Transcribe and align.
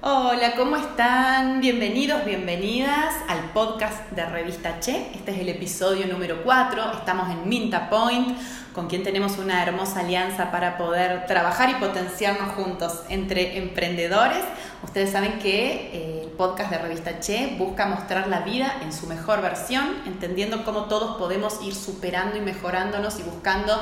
Hola, 0.00 0.54
¿cómo 0.54 0.76
están? 0.76 1.60
Bienvenidos, 1.60 2.24
bienvenidas 2.24 3.16
al 3.26 3.50
podcast 3.52 4.08
de 4.12 4.24
Revista 4.26 4.78
Che. 4.78 5.10
Este 5.12 5.32
es 5.32 5.38
el 5.38 5.48
episodio 5.48 6.06
número 6.06 6.44
4. 6.44 6.92
Estamos 6.92 7.28
en 7.30 7.48
Minta 7.48 7.90
Point, 7.90 8.38
con 8.72 8.86
quien 8.86 9.02
tenemos 9.02 9.38
una 9.38 9.60
hermosa 9.60 9.98
alianza 10.00 10.52
para 10.52 10.78
poder 10.78 11.26
trabajar 11.26 11.70
y 11.70 11.74
potenciarnos 11.84 12.52
juntos 12.52 13.00
entre 13.08 13.58
emprendedores. 13.58 14.44
Ustedes 14.84 15.10
saben 15.10 15.40
que 15.40 15.90
eh, 15.92 16.20
el 16.22 16.30
podcast 16.30 16.70
de 16.70 16.78
Revista 16.78 17.18
Che 17.18 17.56
busca 17.58 17.86
mostrar 17.86 18.28
la 18.28 18.42
vida 18.42 18.72
en 18.84 18.92
su 18.92 19.08
mejor 19.08 19.42
versión, 19.42 19.84
entendiendo 20.06 20.64
cómo 20.64 20.84
todos 20.84 21.16
podemos 21.16 21.60
ir 21.64 21.74
superando 21.74 22.36
y 22.36 22.40
mejorándonos 22.40 23.18
y 23.18 23.24
buscando 23.24 23.76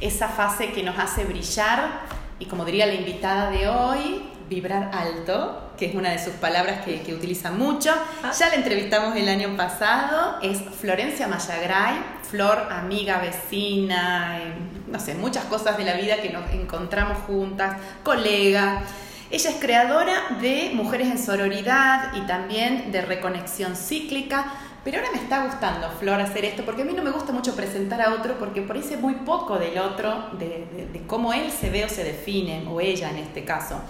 esa 0.00 0.26
fase 0.26 0.72
que 0.72 0.82
nos 0.82 0.98
hace 0.98 1.24
brillar. 1.24 2.00
Y 2.40 2.46
como 2.46 2.64
diría 2.64 2.86
la 2.86 2.94
invitada 2.94 3.50
de 3.50 3.68
hoy, 3.68 4.30
vibrar 4.50 4.90
alto, 4.92 5.70
que 5.78 5.86
es 5.86 5.94
una 5.94 6.10
de 6.10 6.18
sus 6.18 6.34
palabras 6.34 6.84
que, 6.84 7.14
utiliza 7.14 7.52
mucho. 7.52 7.94
Ah. 8.22 8.32
Ya 8.36 8.48
la 8.48 8.56
entrevistamos 8.56 9.16
el 9.16 9.28
año 9.28 9.56
pasado, 9.56 10.38
es 10.42 10.58
Florencia 10.58 11.28
Mayagray, 11.28 11.94
Flor, 12.28 12.66
amiga, 12.70 13.18
vecina, 13.18 14.40
eh, 14.40 14.52
no 14.88 14.98
sé, 14.98 15.14
muchas 15.14 15.44
cosas 15.44 15.78
de 15.78 15.84
la 15.84 15.94
vida 15.94 16.20
que 16.20 16.30
nos 16.30 16.50
encontramos 16.50 17.18
juntas, 17.26 17.76
colega. 18.02 18.82
Ella 19.30 19.50
es 19.50 19.56
creadora 19.60 20.36
de 20.40 20.72
Mujeres 20.74 21.08
en 21.08 21.18
Sororidad 21.18 22.12
y 22.16 22.22
también 22.22 22.90
de 22.90 23.02
Reconexión 23.02 23.76
Cíclica. 23.76 24.52
Pero 24.82 24.98
ahora 24.98 25.10
me 25.12 25.18
está 25.18 25.44
gustando, 25.44 25.90
Flor, 26.00 26.20
hacer 26.20 26.44
esto, 26.44 26.64
porque 26.64 26.82
a 26.82 26.84
mí 26.84 26.94
no 26.94 27.02
me 27.02 27.10
gusta 27.10 27.32
mucho 27.32 27.54
presentar 27.54 28.00
a 28.00 28.14
otro, 28.14 28.38
porque 28.38 28.62
por 28.62 28.76
ahí 28.76 28.82
sé 28.82 28.96
muy 28.96 29.14
poco 29.14 29.58
del 29.58 29.78
otro, 29.78 30.30
de, 30.38 30.88
de 30.90 31.02
cómo 31.06 31.34
él 31.34 31.52
se 31.52 31.68
ve 31.68 31.84
o 31.84 31.88
se 31.88 32.02
define, 32.02 32.64
o 32.66 32.80
ella 32.80 33.10
en 33.10 33.18
este 33.18 33.44
caso. 33.44 33.80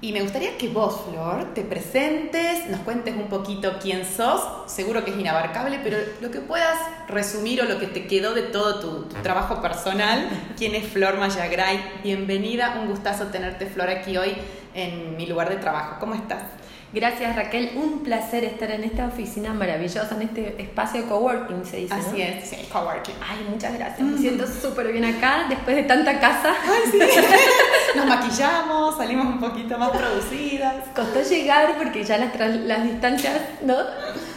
Y 0.00 0.12
me 0.12 0.22
gustaría 0.22 0.56
que 0.56 0.68
vos, 0.68 1.00
Flor, 1.10 1.54
te 1.54 1.62
presentes, 1.62 2.66
nos 2.68 2.80
cuentes 2.80 3.16
un 3.16 3.26
poquito 3.28 3.78
quién 3.82 4.04
sos. 4.04 4.70
Seguro 4.70 5.04
que 5.04 5.10
es 5.10 5.18
inabarcable, 5.18 5.80
pero 5.82 5.98
lo 6.20 6.30
que 6.30 6.38
puedas 6.38 6.78
resumir 7.08 7.60
o 7.62 7.64
lo 7.64 7.80
que 7.80 7.88
te 7.88 8.06
quedó 8.06 8.32
de 8.32 8.42
todo 8.42 8.78
tu, 8.78 9.08
trabajo 9.24 9.60
personal. 9.60 10.28
¿Quién 10.56 10.76
es 10.76 10.86
Flor 10.86 11.18
Mayagray? 11.18 11.82
Bienvenida, 12.04 12.78
un 12.80 12.86
gustazo 12.86 13.26
tenerte, 13.26 13.66
Flor, 13.66 13.90
aquí 13.90 14.16
hoy 14.16 14.36
en 14.72 15.16
mi 15.16 15.26
lugar 15.26 15.48
de 15.48 15.56
trabajo. 15.56 15.96
¿Cómo 15.98 16.14
estás? 16.14 16.42
Gracias 16.90 17.36
Raquel, 17.36 17.72
un 17.74 18.02
placer 18.02 18.44
estar 18.44 18.70
en 18.70 18.82
esta 18.82 19.06
oficina 19.06 19.52
maravillosa, 19.52 20.08
en 20.14 20.22
este 20.22 20.62
espacio 20.62 21.02
de 21.02 21.08
coworking, 21.08 21.66
se 21.66 21.78
dice. 21.78 21.92
Así 21.92 22.22
es, 22.22 22.48
sí, 22.48 22.56
coworking. 22.72 23.16
Ay, 23.20 23.46
muchas 23.50 23.74
gracias, 23.74 24.00
me 24.00 24.16
mm. 24.16 24.18
siento 24.18 24.46
súper 24.46 24.90
bien 24.92 25.04
acá 25.04 25.46
después 25.50 25.76
de 25.76 25.82
tanta 25.82 26.18
casa. 26.18 26.54
Ay, 26.64 26.90
sí. 26.90 26.98
Nos 27.96 28.06
maquillamos, 28.06 28.96
salimos 28.96 29.26
un 29.26 29.40
poquito 29.40 29.78
más 29.78 29.90
producidas. 29.90 30.74
Costó 30.94 31.22
llegar 31.22 31.76
porque 31.78 32.04
ya 32.04 32.18
las, 32.18 32.34
las 32.64 32.84
distancias, 32.84 33.40
¿no? 33.62 33.76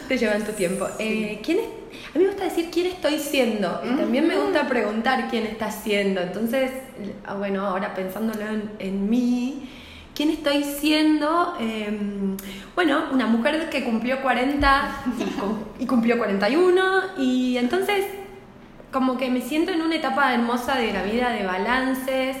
Te 0.08 0.18
llevan 0.18 0.42
tu 0.44 0.52
tiempo. 0.52 0.86
Eh, 0.98 1.40
¿quién 1.42 1.58
es? 1.58 1.66
A 2.14 2.18
mí 2.18 2.24
me 2.24 2.30
gusta 2.30 2.44
decir 2.44 2.70
quién 2.70 2.86
estoy 2.86 3.18
siendo 3.18 3.80
y 3.84 3.96
también 3.96 4.26
me 4.26 4.36
gusta 4.36 4.68
preguntar 4.68 5.28
quién 5.30 5.46
está 5.46 5.70
siendo. 5.70 6.20
Entonces, 6.20 6.70
ah, 7.24 7.34
bueno, 7.34 7.66
ahora 7.66 7.94
pensándolo 7.94 8.46
en, 8.46 8.70
en 8.78 9.08
mí 9.08 9.68
¿Quién 10.14 10.28
estoy 10.28 10.62
siendo? 10.62 11.54
Em, 11.58 12.36
bueno, 12.74 13.04
una 13.12 13.26
mujer 13.26 13.70
que 13.70 13.82
cumplió 13.82 14.20
40 14.20 15.04
y, 15.78 15.86
cumplió 15.86 16.18
41 16.18 16.82
y 17.18 17.56
entonces 17.56 18.04
como 18.92 19.16
que 19.16 19.30
me 19.30 19.40
siento 19.40 19.72
en 19.72 19.80
una 19.80 19.96
etapa 19.96 20.34
hermosa 20.34 20.76
de 20.76 20.92
la 20.92 21.02
vida, 21.02 21.30
de 21.30 21.46
balances, 21.46 22.36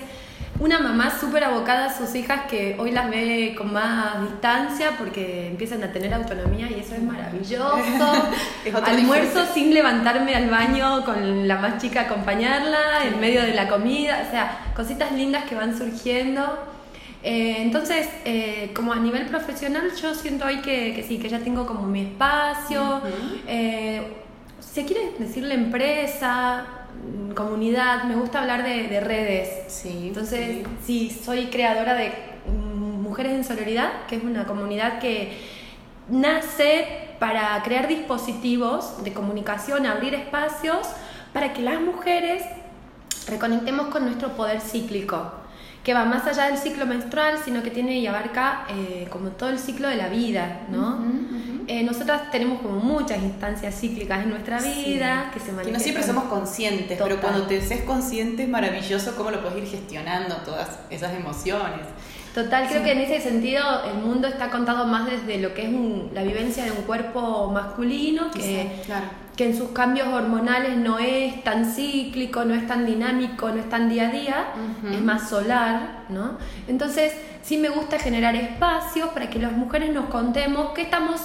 una 0.62 0.78
mamá 0.78 1.12
súper 1.18 1.42
abocada 1.42 1.86
a 1.86 1.96
sus 1.96 2.14
hijas 2.14 2.42
que 2.48 2.76
hoy 2.78 2.92
las 2.92 3.10
ve 3.10 3.54
con 3.58 3.72
más 3.72 4.20
distancia 4.22 4.92
porque 4.96 5.48
empiezan 5.48 5.82
a 5.82 5.92
tener 5.92 6.14
autonomía 6.14 6.70
y 6.70 6.78
eso 6.80 6.94
es 6.94 7.02
maravilloso. 7.02 7.72
Almuerzo 8.84 9.44
sin 9.52 9.74
levantarme 9.74 10.36
al 10.36 10.48
baño 10.48 11.04
con 11.04 11.48
la 11.48 11.58
más 11.58 11.82
chica 11.82 12.02
acompañarla 12.02 13.04
en 13.04 13.18
medio 13.18 13.42
de 13.42 13.54
la 13.54 13.66
comida, 13.66 14.24
o 14.26 14.30
sea, 14.30 14.72
cositas 14.76 15.10
lindas 15.10 15.44
que 15.44 15.56
van 15.56 15.76
surgiendo. 15.76 16.42
Eh, 17.24 17.56
entonces, 17.58 18.08
eh, 18.24 18.70
como 18.72 18.92
a 18.92 18.96
nivel 18.96 19.26
profesional, 19.26 19.90
yo 20.00 20.14
siento 20.14 20.46
hoy 20.46 20.58
que, 20.58 21.04
sí, 21.06 21.18
que 21.18 21.28
ya 21.28 21.40
tengo 21.40 21.66
como 21.66 21.88
mi 21.88 22.02
espacio. 22.02 23.00
Eh, 23.48 24.00
se 24.60 24.84
quiere 24.84 25.12
decir 25.18 25.42
la 25.42 25.54
empresa, 25.54 26.64
comunidad, 27.34 28.04
me 28.04 28.16
gusta 28.16 28.40
hablar 28.40 28.62
de, 28.62 29.00
redes. 29.00 29.72
Sí, 29.72 30.08
Entonces, 30.08 30.66
sí. 30.84 31.10
soy 31.24 31.46
creadora 31.46 31.94
de 31.94 32.12
Mujeres 32.46 33.32
en 33.32 33.44
Solidaridad, 33.44 34.06
que 34.08 34.16
es 34.16 34.24
una 34.24 34.46
comunidad 34.46 34.98
que 34.98 35.38
nace 36.08 37.14
para 37.18 37.62
crear 37.62 37.88
dispositivos 37.88 39.04
de 39.04 39.12
comunicación, 39.12 39.86
abrir 39.86 40.14
espacios 40.14 40.88
para 41.32 41.52
que 41.52 41.62
las 41.62 41.80
mujeres 41.80 42.42
reconectemos 43.28 43.86
con 43.88 44.04
nuestro 44.04 44.30
poder 44.30 44.60
cíclico 44.60 45.42
que 45.84 45.94
va 45.94 46.04
más 46.04 46.26
allá 46.26 46.46
del 46.46 46.58
ciclo 46.58 46.86
menstrual, 46.86 47.38
sino 47.44 47.62
que 47.62 47.70
tiene 47.70 47.98
y 47.98 48.06
abarca 48.06 48.66
eh, 48.70 49.08
como 49.10 49.30
todo 49.30 49.50
el 49.50 49.58
ciclo 49.58 49.88
de 49.88 49.96
la 49.96 50.08
vida, 50.08 50.62
¿no? 50.70 50.98
Eh, 51.72 51.82
nosotras 51.84 52.30
tenemos 52.30 52.60
como 52.60 52.80
muchas 52.80 53.22
instancias 53.22 53.74
cíclicas 53.80 54.24
en 54.24 54.28
nuestra 54.28 54.60
vida 54.60 55.30
que 55.32 55.40
se 55.40 55.52
manifiestan. 55.52 55.64
Que 55.64 55.72
no 55.72 55.78
siempre 55.78 56.02
somos 56.02 56.24
conscientes, 56.24 57.00
pero 57.02 57.18
cuando 57.18 57.46
te 57.46 57.62
seas 57.62 57.80
consciente 57.84 58.42
es 58.42 58.48
maravilloso 58.50 59.16
cómo 59.16 59.30
lo 59.30 59.40
puedes 59.40 59.56
ir 59.56 59.78
gestionando 59.78 60.36
todas 60.44 60.68
esas 60.90 61.14
emociones. 61.14 61.86
Total, 62.34 62.68
creo 62.68 62.82
que 62.82 62.92
en 62.92 62.98
ese 62.98 63.22
sentido 63.22 63.64
el 63.86 64.02
mundo 64.02 64.28
está 64.28 64.50
contado 64.50 64.86
más 64.86 65.10
desde 65.10 65.38
lo 65.38 65.54
que 65.54 65.64
es 65.64 66.12
la 66.12 66.22
vivencia 66.22 66.64
de 66.64 66.72
un 66.72 66.82
cuerpo 66.82 67.50
masculino 67.50 68.30
que, 68.30 68.70
que 69.34 69.46
en 69.46 69.56
sus 69.56 69.70
cambios 69.70 70.08
hormonales 70.08 70.76
no 70.76 70.98
es 70.98 71.42
tan 71.42 71.64
cíclico, 71.64 72.44
no 72.44 72.54
es 72.54 72.66
tan 72.66 72.84
dinámico, 72.84 73.48
no 73.48 73.60
es 73.60 73.68
tan 73.70 73.88
día 73.88 74.08
a 74.08 74.12
día, 74.12 74.46
es 74.92 75.00
más 75.00 75.30
solar, 75.30 76.04
¿no? 76.10 76.36
Entonces 76.68 77.14
sí 77.42 77.56
me 77.56 77.70
gusta 77.70 77.98
generar 77.98 78.36
espacios 78.36 79.08
para 79.08 79.30
que 79.30 79.38
las 79.38 79.52
mujeres 79.52 79.90
nos 79.90 80.10
contemos 80.10 80.72
qué 80.74 80.82
estamos 80.82 81.20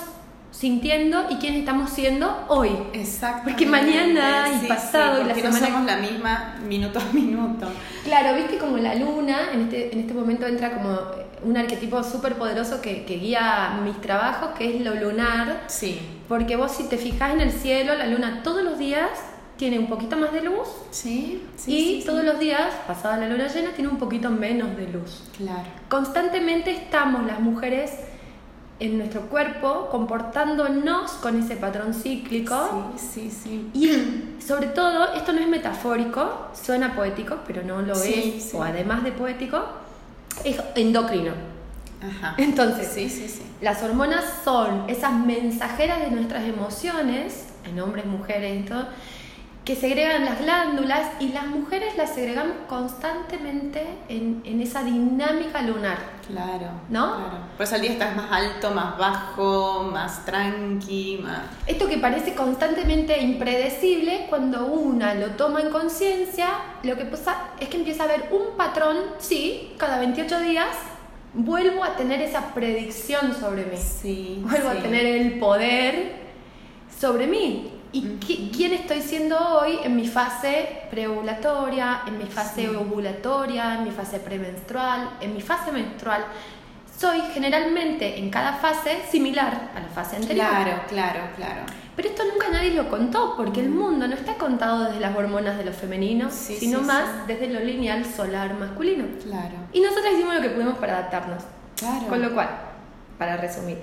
sintiendo 0.52 1.26
y 1.30 1.36
quién 1.36 1.56
estamos 1.56 1.90
siendo 1.90 2.46
hoy. 2.48 2.70
Exacto. 2.94 3.44
Porque 3.46 3.66
mañana 3.66 4.48
y 4.62 4.68
pasado 4.68 5.22
y 5.22 5.26
la 5.26 5.36
semana. 5.36 5.60
No 5.60 5.66
somos 5.66 5.86
la 5.86 5.98
misma 5.98 6.56
minuto 6.68 7.00
a 7.00 7.14
minuto. 7.14 7.68
Claro, 8.04 8.36
viste 8.36 8.58
como 8.58 8.78
la 8.78 8.96
luna 8.96 9.52
en 9.54 9.62
este, 9.62 9.94
en 9.94 10.00
este 10.00 10.14
momento 10.14 10.48
entra 10.48 10.72
como 10.72 10.98
un 11.44 11.58
arquetipo 11.58 12.04
súper 12.04 12.36
poderoso 12.36 12.82
que, 12.82 13.06
que, 13.06 13.18
guía 13.18 13.80
mis 13.84 14.00
trabajos, 14.02 14.50
que 14.58 14.76
es 14.76 14.82
lo 14.82 14.96
lunar. 14.96 15.64
Sí. 15.68 16.00
Porque 16.28 16.56
vos, 16.56 16.72
si 16.72 16.86
te 16.86 16.98
fijas 16.98 17.34
en 17.34 17.42
el 17.42 17.52
cielo, 17.52 17.96
la 17.96 18.08
luna 18.08 18.42
todos 18.44 18.64
los 18.64 18.80
días 18.80 19.10
tiene 19.58 19.80
un 19.80 19.88
poquito 19.88 20.16
más 20.18 20.32
de 20.32 20.42
luz. 20.42 20.68
Sí, 20.92 21.44
sí 21.56 22.00
Y 22.00 22.06
todos 22.06 22.24
los 22.24 22.40
días, 22.40 22.74
pasada 22.88 23.18
la 23.18 23.28
luna 23.28 23.48
llena, 23.48 23.72
tiene 23.72 23.90
un 23.90 23.98
poquito 23.98 24.30
menos 24.30 24.76
de 24.78 24.88
luz. 24.88 25.24
Claro. 25.36 25.68
Constantemente 25.90 26.72
estamos 26.72 27.26
las 27.26 27.40
mujeres 27.40 27.92
en 28.80 28.98
nuestro 28.98 29.22
cuerpo, 29.22 29.88
comportándonos 29.90 31.12
con 31.14 31.40
ese 31.42 31.56
patrón 31.56 31.94
cíclico. 31.94 32.94
Sí, 32.96 33.30
sí, 33.30 33.32
sí. 33.32 33.70
Y 33.74 34.42
sobre 34.42 34.68
todo, 34.68 35.14
esto 35.14 35.34
no 35.34 35.40
es 35.40 35.48
metafórico, 35.48 36.50
suena 36.54 36.96
poético, 36.96 37.38
pero 37.48 37.64
no 37.64 37.82
lo 37.82 37.96
es, 37.96 38.54
o 38.54 38.64
además 38.64 39.04
de 39.04 39.12
poético, 39.12 39.64
es 40.44 40.58
endocrino. 40.76 41.32
Ajá. 42.02 42.36
Entonces, 42.38 42.90
sí, 42.94 43.10
sí, 43.10 43.28
sí. 43.28 43.42
las 43.62 43.82
hormonas 43.82 44.24
son 44.44 44.88
esas 44.88 45.14
mensajeras 45.14 46.00
de 46.00 46.12
nuestras 46.12 46.44
emociones, 46.44 47.46
en 47.66 47.80
hombres, 47.80 48.06
mujeres, 48.06 48.66
todo, 48.68 48.86
que 49.68 49.76
segregan 49.76 50.24
las 50.24 50.40
glándulas 50.40 51.12
y 51.20 51.28
las 51.34 51.46
mujeres 51.46 51.98
las 51.98 52.16
segregamos 52.16 52.56
constantemente 52.70 53.86
en, 54.08 54.42
en 54.46 54.62
esa 54.62 54.82
dinámica 54.82 55.62
lunar. 55.62 55.98
Claro. 56.26 56.68
¿No? 56.88 57.18
Claro. 57.18 57.38
Pues 57.58 57.74
al 57.74 57.82
día 57.82 57.92
estás 57.92 58.16
más 58.16 58.32
alto, 58.32 58.72
más 58.72 58.98
bajo, 58.98 59.84
más 59.92 60.24
tranqui, 60.24 61.20
más... 61.22 61.42
Esto 61.66 61.86
que 61.90 61.98
parece 61.98 62.34
constantemente 62.34 63.22
impredecible, 63.22 64.28
cuando 64.30 64.68
una 64.68 65.14
lo 65.16 65.32
toma 65.32 65.60
en 65.60 65.70
conciencia, 65.70 66.48
lo 66.84 66.96
que 66.96 67.04
pasa 67.04 67.50
es 67.60 67.68
que 67.68 67.76
empieza 67.76 68.04
a 68.04 68.06
haber 68.06 68.30
un 68.32 68.56
patrón, 68.56 68.96
sí, 69.20 69.74
cada 69.78 70.00
28 70.00 70.40
días 70.44 70.78
vuelvo 71.34 71.84
a 71.84 71.98
tener 71.98 72.22
esa 72.22 72.54
predicción 72.54 73.36
sobre 73.36 73.66
mí. 73.66 73.78
Sí. 73.78 74.42
Vuelvo 74.48 74.70
a 74.70 74.76
tener 74.76 75.06
el 75.06 75.40
poder 75.40 76.14
sobre 76.98 77.28
mí. 77.28 77.74
¿Y 77.92 78.52
quién 78.56 78.74
estoy 78.74 79.02
siendo 79.02 79.38
hoy 79.38 79.80
en 79.84 79.96
mi 79.96 80.08
fase 80.08 80.84
preovulatoria, 80.92 82.02
en 82.06 82.18
mi 82.18 82.26
fase 82.26 82.70
ovulatoria, 82.70 83.76
en 83.76 83.86
mi 83.86 83.92
fase 83.92 84.20
premenstrual, 84.20 85.12
en 85.22 85.34
mi 85.34 85.42
fase 85.42 85.72
menstrual? 85.72 86.26
Soy 86.98 87.22
generalmente 87.34 88.18
en 88.18 88.30
cada 88.30 88.54
fase 88.54 89.04
similar 89.10 89.72
a 89.76 89.80
la 89.80 89.88
fase 89.88 90.16
anterior. 90.16 90.48
Claro, 90.48 90.82
claro, 90.88 91.20
claro. 91.36 91.62
Pero 91.96 92.10
esto 92.10 92.24
nunca 92.32 92.50
nadie 92.50 92.72
lo 92.72 92.90
contó, 92.90 93.36
porque 93.38 93.60
el 93.60 93.70
mundo 93.70 94.08
no 94.08 94.16
está 94.16 94.36
contado 94.36 94.86
desde 94.86 95.00
las 95.00 95.16
hormonas 95.16 95.58
de 95.58 95.66
lo 95.66 95.74
femenino, 95.74 96.30
sino 96.30 96.82
más 96.82 97.28
desde 97.28 97.48
lo 97.48 97.60
lineal 97.60 98.06
solar 98.06 98.54
masculino. 98.56 99.06
Claro. 99.24 99.56
Y 99.74 99.80
nosotros 99.80 100.14
hicimos 100.14 100.36
lo 100.36 100.42
que 100.42 100.50
pudimos 100.50 100.78
para 100.78 100.98
adaptarnos. 100.98 101.44
Claro. 101.76 102.08
Con 102.08 102.22
lo 102.22 102.34
cual, 102.34 102.50
para 103.18 103.38
resumir. 103.38 103.78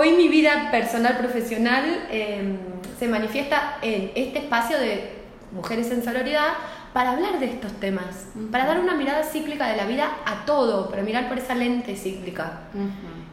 Hoy 0.00 0.12
mi 0.12 0.28
vida 0.28 0.70
personal, 0.70 1.18
profesional, 1.18 2.06
em, 2.08 2.56
se 3.00 3.08
manifiesta 3.08 3.78
en 3.82 4.12
este 4.14 4.38
espacio 4.38 4.78
de 4.78 5.10
mujeres 5.50 5.90
en 5.90 6.04
sororidad 6.04 6.52
para 6.92 7.10
hablar 7.10 7.40
de 7.40 7.46
estos 7.46 7.72
temas, 7.80 8.26
para 8.52 8.64
dar 8.64 8.78
una 8.78 8.94
mirada 8.94 9.24
cíclica 9.24 9.66
de 9.66 9.76
la 9.76 9.86
vida 9.86 10.08
a 10.24 10.44
todo, 10.44 10.88
para 10.88 11.02
mirar 11.02 11.28
por 11.28 11.38
esa 11.38 11.56
lente 11.56 11.96
cíclica, 11.96 12.60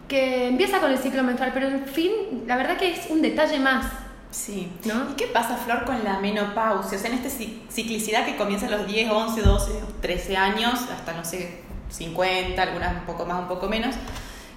que 0.07 0.47
empieza 0.47 0.79
con 0.79 0.89
el 0.89 0.97
ciclo 0.97 1.21
menstrual, 1.21 1.51
pero 1.53 1.67
en 1.67 1.85
fin, 1.85 2.11
la 2.47 2.57
verdad 2.57 2.77
que 2.77 2.93
es 2.93 3.11
un 3.11 3.21
detalle 3.21 3.59
más. 3.59 3.85
Sí. 4.31 4.71
¿no? 4.85 5.11
¿Y 5.11 5.13
qué 5.13 5.27
pasa, 5.27 5.57
Flor, 5.57 5.85
con 5.85 6.03
la 6.03 6.19
menopausia? 6.19 6.97
O 6.97 6.99
sea, 6.99 7.11
en 7.11 7.19
esta 7.19 7.29
ciclicidad 7.69 8.25
que 8.25 8.37
comienza 8.37 8.65
a 8.65 8.71
los 8.71 8.87
10, 8.87 9.11
11, 9.11 9.41
12, 9.43 9.71
13 10.01 10.35
años, 10.35 10.73
hasta 10.91 11.13
no 11.13 11.23
sé, 11.23 11.61
50, 11.89 12.59
algunas 12.59 13.01
un 13.01 13.05
poco 13.05 13.23
más, 13.27 13.39
un 13.39 13.47
poco 13.49 13.69
menos. 13.69 13.93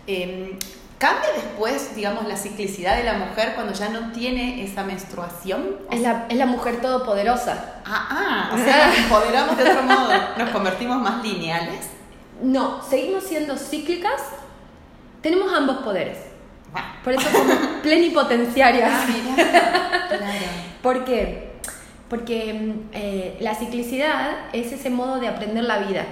Eh, 0.06 0.56
¿Cambia 0.98 1.30
después, 1.32 1.94
digamos, 1.94 2.26
la 2.26 2.36
ciclicidad 2.36 2.96
de 2.96 3.04
la 3.04 3.14
mujer 3.14 3.52
cuando 3.54 3.72
ya 3.72 3.88
no 3.88 4.10
tiene 4.10 4.64
esa 4.64 4.82
menstruación? 4.82 5.76
Es 5.92 6.00
la, 6.00 6.26
es 6.28 6.36
la 6.36 6.46
mujer 6.46 6.80
todopoderosa. 6.80 7.76
Ah, 7.84 8.08
ah, 8.10 8.50
o 8.52 8.58
sea, 8.58 8.88
nos 8.88 8.98
empoderamos 8.98 9.56
de 9.56 9.62
otro 9.62 9.82
modo, 9.84 10.12
nos 10.36 10.50
convertimos 10.50 11.00
más 11.00 11.22
lineales. 11.22 11.90
No, 12.42 12.82
seguimos 12.82 13.22
siendo 13.22 13.56
cíclicas, 13.56 14.20
tenemos 15.22 15.52
ambos 15.52 15.78
poderes. 15.78 16.18
Por 17.04 17.12
eso 17.12 17.30
somos 17.30 17.56
plenipotenciarias. 17.82 18.90
Ah, 18.92 20.06
claro. 20.08 20.24
¿Por 20.82 21.04
qué? 21.04 21.52
Porque 22.08 22.74
eh, 22.92 23.36
la 23.40 23.54
ciclicidad 23.54 24.30
es 24.52 24.72
ese 24.72 24.90
modo 24.90 25.20
de 25.20 25.28
aprender 25.28 25.62
la 25.62 25.78
vida. 25.78 26.06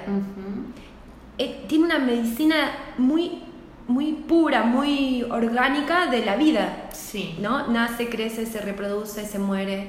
Eh, 1.38 1.64
tiene 1.68 1.86
una 1.86 1.98
medicina 1.98 2.70
muy 2.98 3.45
muy 3.88 4.12
pura, 4.12 4.62
muy 4.62 5.22
orgánica 5.22 6.06
de 6.06 6.24
la 6.24 6.36
vida. 6.36 6.88
Sí. 6.92 7.36
¿No? 7.40 7.68
Nace, 7.68 8.08
crece, 8.08 8.46
se 8.46 8.60
reproduce, 8.60 9.26
se 9.26 9.38
muere. 9.38 9.88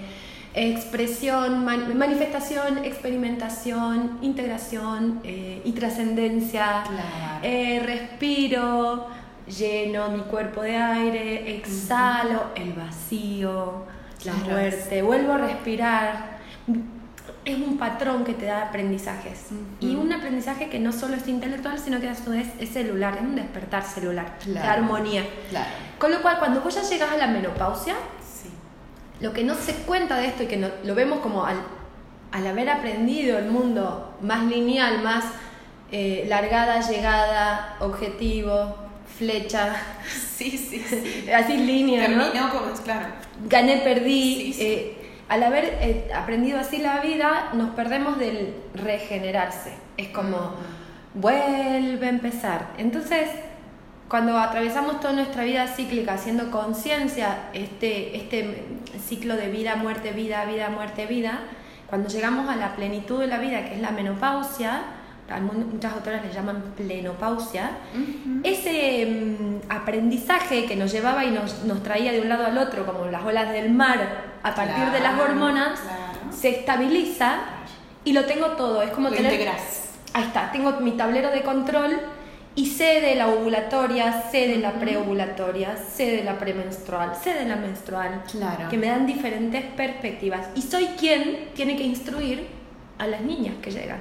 Expresión, 0.53 1.65
manifestación, 1.65 2.79
experimentación, 2.79 4.17
integración 4.21 5.19
eh, 5.23 5.61
y 5.63 5.71
trascendencia. 5.73 6.83
Eh, 7.43 7.81
respiro, 7.85 9.07
lleno 9.47 10.09
mi 10.09 10.21
cuerpo 10.21 10.61
de 10.61 10.75
aire, 10.75 11.55
exhalo 11.55 12.45
el 12.55 12.73
vacío, 12.73 13.83
la 14.25 14.33
muerte, 14.33 15.03
vuelvo 15.03 15.33
a 15.33 15.37
respirar 15.37 16.37
es 17.47 17.57
un 17.57 17.77
patrón 17.77 18.25
que 18.25 18.33
te 18.33 18.45
da 18.45 18.63
aprendizajes. 18.63 19.45
Y 19.79 19.95
un 19.95 20.11
aprendizaje 20.11 20.67
que 20.69 20.79
no 20.79 20.91
solo 20.91 21.15
es 21.15 21.27
intelectual, 21.27 21.79
sino 21.79 22.01
que 22.01 22.09
a 22.09 22.15
su 22.15 22.31
vez 22.31 22.47
es 22.59 22.69
celular, 22.69 23.15
es 23.15 23.21
un 23.21 23.35
despertar 23.35 23.83
celular, 23.83 24.37
de 24.45 24.59
armonía. 24.59 25.23
Con 25.97 26.11
lo 26.11 26.21
cual, 26.21 26.39
cuando 26.39 26.61
vos 26.61 26.75
ya 26.75 26.81
llegas 26.81 27.11
a 27.11 27.17
la 27.17 27.27
menopausia, 27.27 27.95
lo 29.21 29.31
que 29.33 29.43
no 29.43 29.55
se 29.55 29.73
cuenta 29.73 30.17
de 30.17 30.27
esto 30.27 30.43
y 30.43 30.47
que 30.47 30.57
no, 30.57 30.67
lo 30.83 30.93
vemos 30.93 31.19
como 31.19 31.45
al, 31.45 31.57
al, 32.31 32.47
haber 32.47 32.69
aprendido 32.69 33.39
el 33.39 33.45
mundo 33.45 34.15
más 34.21 34.43
lineal, 34.45 35.01
más 35.01 35.23
eh, 35.91 36.25
largada, 36.27 36.81
llegada, 36.81 37.77
objetivo, 37.79 38.75
flecha. 39.17 39.75
Sí, 40.35 40.51
sí, 40.51 40.83
sí. 40.87 41.31
Así 41.35 41.57
línea, 41.57 42.01
Terminó 42.01 42.49
como, 42.51 42.71
claro. 42.83 43.07
Gané, 43.47 43.77
perdí. 43.77 44.55
Eh, 44.59 44.96
al 45.29 45.43
haber 45.43 45.65
eh, 45.81 46.09
aprendido 46.15 46.59
así 46.59 46.77
la 46.77 46.99
vida, 47.01 47.49
nos 47.53 47.71
perdemos 47.71 48.17
del 48.17 48.55
regenerarse. 48.73 49.73
Es 49.97 50.09
como, 50.09 50.53
vuelve 51.13 52.05
a 52.05 52.09
empezar. 52.09 52.67
Entonces, 52.77 53.29
cuando 54.07 54.37
atravesamos 54.37 55.01
toda 55.01 55.13
nuestra 55.13 55.43
vida 55.43 55.67
cíclica 55.67 56.13
haciendo 56.13 56.49
conciencia 56.49 57.49
este, 57.53 58.15
este 58.15 58.63
ciclo 59.05 59.35
de 59.35 59.49
vida, 59.49 59.75
muerte, 59.75 60.11
vida, 60.11 60.45
vida, 60.45 60.69
muerte, 60.69 61.05
vida, 61.07 61.39
cuando 61.87 62.09
llegamos 62.09 62.49
a 62.49 62.55
la 62.55 62.75
plenitud 62.75 63.19
de 63.19 63.27
la 63.27 63.37
vida, 63.37 63.65
que 63.65 63.75
es 63.75 63.81
la 63.81 63.91
menopausia, 63.91 64.81
muchas 65.41 65.93
autoras 65.93 66.25
le 66.25 66.33
llaman 66.33 66.73
plenopausia, 66.75 67.71
ese 68.43 69.05
mm, 69.05 69.71
aprendizaje 69.71 70.65
que 70.65 70.75
nos 70.75 70.91
llevaba 70.91 71.25
y 71.25 71.31
nos, 71.31 71.63
nos, 71.63 71.83
traía 71.83 72.11
de 72.11 72.21
un 72.21 72.29
lado 72.29 72.45
al 72.45 72.57
otro, 72.57 72.85
como 72.85 73.05
las 73.05 73.23
olas 73.23 73.51
del 73.51 73.71
mar, 73.71 73.99
a 74.43 74.55
partir 74.55 74.85
de 74.91 74.99
las 74.99 75.19
hormonas, 75.19 75.79
se 76.31 76.49
estabiliza 76.49 77.39
y 78.05 78.13
lo 78.13 78.25
tengo 78.25 78.47
todo. 78.51 78.81
Es 78.81 78.91
como 78.91 79.09
tener. 79.09 79.49
Ahí 80.13 80.23
está, 80.23 80.51
tengo 80.51 80.71
mi 80.79 80.91
tablero 80.91 81.29
de 81.29 81.41
control 81.41 81.99
y 82.55 82.65
sé 82.65 83.01
de 83.01 83.15
la 83.15 83.27
ovulatoria, 83.27 84.23
sé 84.31 84.47
de 84.47 84.57
la 84.57 84.71
preovulatoria, 84.73 85.77
sé 85.77 86.17
de 86.17 86.23
la 86.23 86.39
premenstrual, 86.39 87.11
sé 87.21 87.33
de 87.33 87.45
la 87.45 87.55
menstrual. 87.55 88.23
Claro. 88.31 88.69
Que 88.69 88.77
me 88.77 88.87
dan 88.87 89.05
diferentes 89.05 89.63
perspectivas. 89.75 90.47
Y 90.55 90.63
soy 90.63 90.85
quien 90.97 91.49
tiene 91.53 91.75
que 91.75 91.83
instruir 91.83 92.56
a 92.99 93.07
las 93.07 93.21
niñas 93.21 93.55
que 93.61 93.71
llegan 93.71 93.99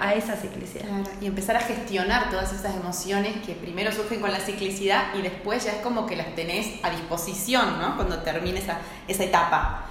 a 0.00 0.14
esa 0.14 0.36
ciclicidad. 0.36 0.84
Y 1.20 1.26
empezar 1.26 1.56
a 1.56 1.60
gestionar 1.60 2.30
todas 2.30 2.52
esas 2.52 2.76
emociones 2.76 3.36
que 3.44 3.54
primero 3.54 3.90
surgen 3.92 4.20
con 4.20 4.30
la 4.30 4.38
ciclicidad 4.38 5.14
y 5.14 5.22
después 5.22 5.64
ya 5.64 5.72
es 5.72 5.78
como 5.78 6.06
que 6.06 6.16
las 6.16 6.34
tenés 6.34 6.82
a 6.82 6.90
disposición, 6.90 7.78
¿no? 7.80 7.96
Cuando 7.96 8.18
termine 8.18 8.60
esa, 8.60 8.78
esa 9.08 9.24
etapa. 9.24 9.84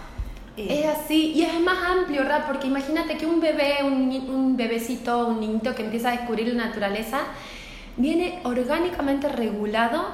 Es 0.55 0.87
así, 0.87 1.33
y 1.35 1.43
es 1.43 1.59
más 1.59 1.77
amplio, 1.83 2.21
¿verdad? 2.21 2.45
Porque 2.47 2.67
imagínate 2.67 3.15
que 3.15 3.27
un 3.27 3.39
bebé, 3.39 3.83
un, 3.83 4.09
un 4.29 4.57
bebecito, 4.57 5.27
un 5.27 5.39
niñito 5.39 5.75
que 5.75 5.83
empieza 5.83 6.09
a 6.09 6.11
descubrir 6.13 6.47
la 6.47 6.65
naturaleza, 6.65 7.19
viene 7.95 8.39
orgánicamente 8.43 9.29
regulado 9.29 10.07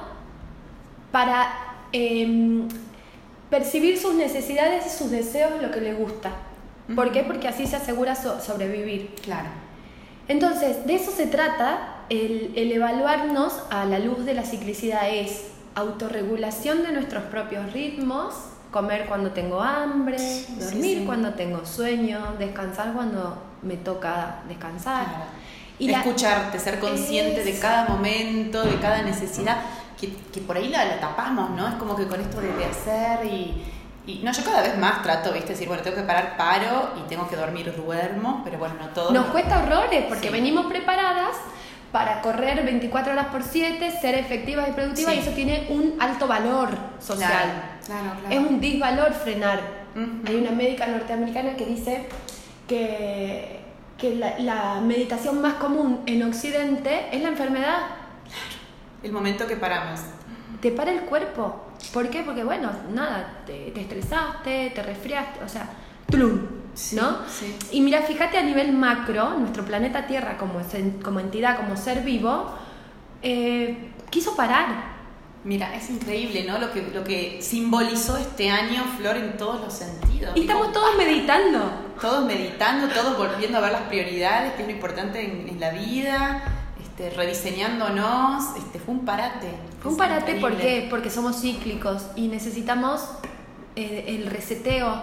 para 1.10 1.78
em, 1.92 2.68
percibir 3.48 3.96
sus 3.98 4.14
necesidades 4.14 4.86
y 4.86 4.90
sus 4.90 5.10
deseos, 5.10 5.62
lo 5.62 5.70
que 5.70 5.80
le 5.80 5.94
gusta. 5.94 6.30
¿Por 6.94 7.12
qué? 7.12 7.22
Porque 7.22 7.48
así 7.48 7.66
se 7.66 7.76
asegura 7.76 8.14
sobrevivir. 8.14 9.14
Claro. 9.22 9.48
Entonces, 10.28 10.86
de 10.86 10.94
eso 10.94 11.10
se 11.10 11.26
trata, 11.26 12.04
el, 12.08 12.52
evaluarnos 12.56 13.62
a 13.70 13.84
la 13.84 13.98
luz 13.98 14.24
de 14.24 14.34
la 14.34 14.42
ciclicidad 14.42 15.08
es 15.08 15.48
autorregulación 15.74 16.82
de 16.82 16.92
nuestros 16.92 17.24
propios 17.24 17.72
ritmos, 17.72 18.34
comer 18.70 19.06
cuando 19.06 19.30
tengo 19.30 19.60
hambre, 19.60 20.18
dormir 20.58 21.04
cuando 21.04 21.34
tengo 21.34 21.64
sueño, 21.64 22.34
descansar 22.38 22.92
cuando 22.92 23.42
me 23.62 23.76
toca 23.76 24.42
descansar. 24.48 25.06
Y 25.78 25.90
escucharte, 25.90 26.58
ser 26.58 26.78
consciente 26.78 27.42
de 27.42 27.58
cada 27.58 27.88
momento, 27.88 28.62
de 28.62 28.78
cada 28.78 29.02
necesidad, 29.02 29.58
que, 30.00 30.40
por 30.40 30.56
ahí 30.56 30.68
la, 30.68 31.00
tapamos, 31.00 31.50
¿no? 31.50 31.68
Es 31.68 31.74
como 31.74 31.96
que 31.96 32.06
con 32.06 32.20
esto 32.20 32.40
de 32.40 32.64
hacer 32.64 33.26
y 33.26 33.62
y 34.06 34.20
no, 34.22 34.32
yo 34.32 34.44
cada 34.44 34.60
vez 34.62 34.76
más 34.76 35.02
trato, 35.02 35.32
¿viste? 35.32 35.52
Decir, 35.52 35.66
bueno, 35.66 35.82
tengo 35.82 35.96
que 35.96 36.02
parar, 36.02 36.36
paro 36.36 36.92
y 36.98 37.08
tengo 37.08 37.26
que 37.26 37.36
dormir, 37.36 37.74
duermo, 37.74 38.42
pero 38.44 38.58
bueno, 38.58 38.74
no 38.78 38.88
todo. 38.88 39.12
Nos 39.12 39.26
cuesta 39.26 39.62
horrores 39.62 40.04
porque 40.08 40.30
venimos 40.30 40.66
preparadas 40.66 41.36
para 41.90 42.20
correr 42.20 42.62
24 42.64 43.12
horas 43.12 43.26
por 43.26 43.42
7, 43.42 43.98
ser 44.00 44.16
efectivas 44.16 44.68
y 44.68 44.72
productivas 44.72 45.14
y 45.14 45.18
eso 45.18 45.30
tiene 45.30 45.68
un 45.70 45.96
alto 46.00 46.26
valor 46.26 46.70
social. 46.98 47.78
Claro, 47.86 48.10
claro, 48.20 48.28
Es 48.30 48.38
un 48.38 48.60
disvalor 48.60 49.12
frenar. 49.12 49.60
Hay 50.26 50.34
una 50.34 50.50
médica 50.50 50.86
norteamericana 50.86 51.54
que 51.54 51.64
dice 51.64 52.08
que, 52.68 53.60
que 53.96 54.16
la, 54.16 54.38
la 54.40 54.80
meditación 54.80 55.40
más 55.40 55.54
común 55.54 56.02
en 56.06 56.24
Occidente 56.24 57.06
es 57.12 57.22
la 57.22 57.28
enfermedad. 57.28 57.78
El 59.02 59.12
momento 59.12 59.46
que 59.46 59.56
paramos. 59.56 60.00
Te 60.60 60.72
para 60.72 60.90
el 60.90 61.02
cuerpo 61.02 61.63
¿Por 61.92 62.10
qué? 62.10 62.22
Porque, 62.22 62.44
bueno, 62.44 62.70
nada, 62.92 63.42
te, 63.46 63.78
estresaste, 63.78 64.72
te 64.74 64.82
resfriaste, 64.82 65.44
o 65.44 65.48
sea, 65.48 65.68
tlum, 66.10 66.40
¿no? 66.92 67.18
Sí. 67.28 67.56
Y 67.72 67.80
mira, 67.80 68.02
fíjate 68.02 68.38
a 68.38 68.42
nivel 68.42 68.72
macro, 68.72 69.38
nuestro 69.38 69.64
planeta 69.64 70.06
Tierra 70.06 70.36
como, 70.36 70.60
como 71.02 71.20
entidad, 71.20 71.56
como 71.56 71.76
ser 71.76 72.02
vivo, 72.02 72.52
eh, 73.22 73.92
quiso 74.10 74.34
parar. 74.34 74.94
Mira, 75.44 75.74
es 75.76 75.90
increíble, 75.90 76.44
¿no? 76.44 76.58
Lo 76.58 76.72
que, 76.72 76.82
lo 76.94 77.04
que 77.04 77.40
simbolizó 77.42 78.16
este 78.16 78.50
año 78.50 78.82
Flor 78.96 79.16
en 79.18 79.36
todos 79.36 79.60
los 79.60 79.72
sentidos. 79.74 80.32
Y 80.34 80.40
estamos 80.40 80.72
todos 80.72 80.94
meditando. 80.98 81.60
Todos 82.00 82.24
meditando, 82.24 82.88
todos 82.88 83.18
volviendo 83.18 83.58
a 83.58 83.60
ver 83.60 83.72
las 83.72 83.82
prioridades, 83.82 84.54
que 84.54 84.62
es 84.62 84.68
lo 84.68 84.74
importante 84.74 85.22
en 85.22 85.60
la 85.60 85.70
vida 85.70 86.53
este, 86.96 87.10
rediseñándonos, 87.10 88.56
este, 88.56 88.78
fue 88.78 88.94
un 88.94 89.04
parate. 89.04 89.48
Fue 89.82 89.90
un 89.90 89.96
parate, 89.96 90.36
¿por 90.36 90.56
qué? 90.56 90.86
Porque 90.88 91.10
somos 91.10 91.40
cíclicos 91.40 92.06
y 92.14 92.28
necesitamos 92.28 93.08
eh, 93.74 94.04
el 94.06 94.26
reseteo 94.26 95.02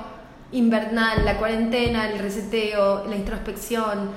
invernal, 0.54 1.26
la 1.26 1.38
cuarentena, 1.38 2.10
el 2.10 2.20
reseteo, 2.20 3.06
la 3.08 3.16
introspección. 3.18 4.12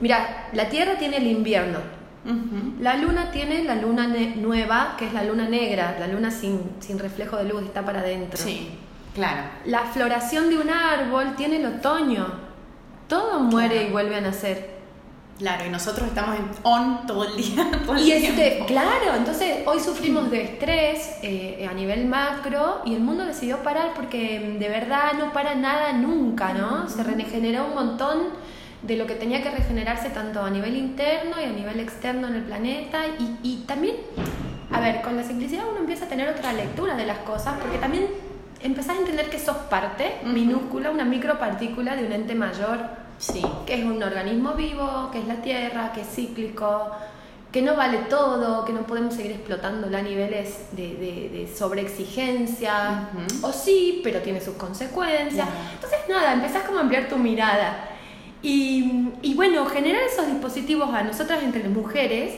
Mira, 0.00 0.48
la 0.52 0.68
Tierra 0.68 0.98
tiene 0.98 1.16
el 1.16 1.26
invierno. 1.26 1.78
La 2.80 2.96
luna 2.96 3.30
tiene 3.30 3.64
la 3.64 3.76
luna 3.76 4.06
nueva, 4.36 4.94
que 4.98 5.06
es 5.06 5.12
la 5.12 5.24
luna 5.24 5.46
negra, 5.46 5.96
la 5.98 6.06
luna 6.06 6.30
sin, 6.30 6.72
sin 6.80 6.98
reflejo 6.98 7.36
de 7.36 7.44
luz, 7.44 7.62
está 7.62 7.84
para 7.84 8.00
adentro. 8.00 8.38
Sí, 8.38 8.70
claro. 9.14 9.42
La 9.66 9.80
floración 9.80 10.48
de 10.48 10.58
un 10.58 10.70
árbol 10.70 11.36
tiene 11.36 11.56
el 11.56 11.66
otoño. 11.66 12.26
Todo 13.08 13.40
muere 13.40 13.88
y 13.88 13.90
vuelve 13.90 14.16
a 14.16 14.20
nacer. 14.22 14.73
Claro, 15.38 15.66
y 15.66 15.68
nosotros 15.68 16.06
estamos 16.06 16.36
en 16.36 16.46
on 16.62 17.06
todo 17.06 17.24
el 17.24 17.36
día. 17.36 17.68
Todo 17.84 17.96
el 17.96 18.02
Y 18.02 18.12
este, 18.12 18.64
claro, 18.66 19.16
entonces 19.16 19.66
hoy 19.66 19.80
sufrimos 19.80 20.30
de 20.30 20.42
estrés 20.42 21.16
eh, 21.22 21.66
a 21.68 21.74
nivel 21.74 22.06
macro 22.06 22.82
y 22.84 22.94
el 22.94 23.00
mundo 23.00 23.24
decidió 23.24 23.58
parar 23.58 23.94
porque 23.96 24.56
de 24.58 24.68
verdad 24.68 25.14
no 25.18 25.32
para 25.32 25.56
nada 25.56 25.92
nunca, 25.92 26.52
¿no? 26.52 26.88
Se 26.88 27.02
regeneró 27.02 27.66
un 27.66 27.74
montón 27.74 28.28
de 28.82 28.96
lo 28.96 29.06
que 29.06 29.14
tenía 29.14 29.42
que 29.42 29.50
regenerarse 29.50 30.10
tanto 30.10 30.40
a 30.40 30.50
nivel 30.50 30.76
interno 30.76 31.40
y 31.40 31.44
a 31.44 31.50
nivel 31.50 31.80
externo 31.80 32.28
en 32.28 32.34
el 32.34 32.42
planeta 32.42 33.06
y, 33.18 33.38
y 33.42 33.64
también, 33.66 33.96
a 34.70 34.78
ver, 34.78 35.02
con 35.02 35.16
la 35.16 35.24
simplicidad 35.24 35.64
uno 35.68 35.80
empieza 35.80 36.04
a 36.04 36.08
tener 36.08 36.28
otra 36.28 36.52
lectura 36.52 36.94
de 36.94 37.06
las 37.06 37.18
cosas 37.18 37.54
porque 37.60 37.78
también 37.78 38.06
empezás 38.62 38.96
a 38.96 39.00
entender 39.00 39.30
que 39.30 39.40
sos 39.40 39.56
parte 39.56 40.12
minúscula, 40.24 40.90
una 40.90 41.04
micropartícula 41.04 41.96
de 41.96 42.06
un 42.06 42.12
ente 42.12 42.34
mayor 42.36 43.03
Sí. 43.32 43.42
que 43.66 43.74
es 43.74 43.84
un 43.84 44.02
organismo 44.02 44.52
vivo, 44.52 45.08
que 45.12 45.20
es 45.20 45.26
la 45.26 45.36
Tierra, 45.36 45.92
que 45.92 46.02
es 46.02 46.08
cíclico, 46.08 46.90
que 47.50 47.62
no 47.62 47.76
vale 47.76 47.98
todo, 48.10 48.64
que 48.64 48.72
no 48.72 48.82
podemos 48.82 49.14
seguir 49.14 49.32
explotándola 49.32 49.98
a 49.98 50.02
niveles 50.02 50.66
de, 50.72 50.94
de, 50.96 51.30
de 51.30 51.54
sobreexigencia, 51.56 53.08
o 53.42 53.52
sí, 53.52 54.00
pero 54.02 54.20
tiene 54.20 54.40
sus 54.40 54.54
consecuencias. 54.56 55.48
Entonces, 55.74 56.00
nada, 56.08 56.32
empezás 56.32 56.64
como 56.64 56.78
a 56.78 56.82
ampliar 56.82 57.08
tu 57.08 57.16
mirada. 57.16 57.90
Y, 58.42 59.10
y 59.22 59.34
bueno, 59.34 59.64
generar 59.66 60.02
esos 60.02 60.26
dispositivos 60.26 60.92
a 60.92 61.02
nosotras 61.02 61.42
entre 61.42 61.62
las 61.62 61.72
mujeres, 61.72 62.34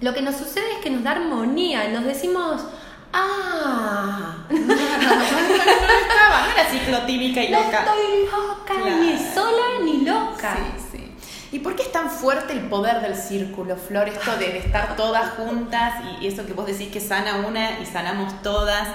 lo 0.00 0.12
que 0.14 0.22
nos 0.22 0.36
sucede 0.36 0.72
es 0.72 0.78
que 0.78 0.90
nos 0.90 1.04
da 1.04 1.12
armonía, 1.12 1.88
nos 1.88 2.04
decimos, 2.04 2.64
ah, 3.12 4.46
no 6.40 6.46
estaba, 6.46 6.46
no 6.46 6.52
era 6.52 6.70
ciclotímica 6.70 7.42
y 7.42 7.48
no 7.50 7.60
loca. 7.60 7.78
estoy 7.84 8.24
loca, 8.26 8.74
Claro. 8.82 8.96
ni 9.02 9.18
sola 9.18 9.64
ni 9.84 10.00
loca. 10.04 10.56
Sí, 10.56 10.98
sí. 10.98 11.10
¿Y 11.52 11.58
por 11.60 11.76
qué 11.76 11.82
es 11.82 11.92
tan 11.92 12.10
fuerte 12.10 12.52
el 12.52 12.62
poder 12.68 13.00
del 13.00 13.14
círculo, 13.16 13.76
Flor? 13.76 14.08
Esto 14.08 14.36
de 14.36 14.58
estar 14.58 14.96
todas 14.96 15.30
juntas 15.34 15.94
y 16.20 16.26
eso 16.26 16.44
que 16.46 16.52
vos 16.52 16.66
decís 16.66 16.88
que 16.92 17.00
sana 17.00 17.44
una 17.46 17.78
y 17.80 17.86
sanamos 17.86 18.42
todas. 18.42 18.88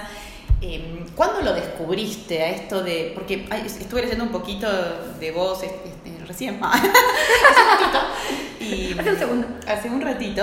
Eh, 0.62 1.06
¿Cuándo 1.16 1.40
lo 1.40 1.54
descubriste 1.54 2.42
a 2.42 2.50
esto 2.50 2.82
de.? 2.82 3.12
Porque 3.14 3.46
ay, 3.50 3.62
estuve 3.66 4.02
leyendo 4.02 4.24
un 4.24 4.30
poquito 4.30 4.68
de 5.18 5.30
vos 5.32 5.62
este, 5.62 5.88
este, 5.88 6.24
recién. 6.26 6.60
hace 6.62 6.86
un 6.86 7.70
ratito. 7.78 8.00
Y, 8.60 8.92
Hace 8.98 9.10
un 9.10 9.18
segundo. 9.18 9.46
Hace 9.66 9.88
un 9.88 10.00
ratito. 10.02 10.42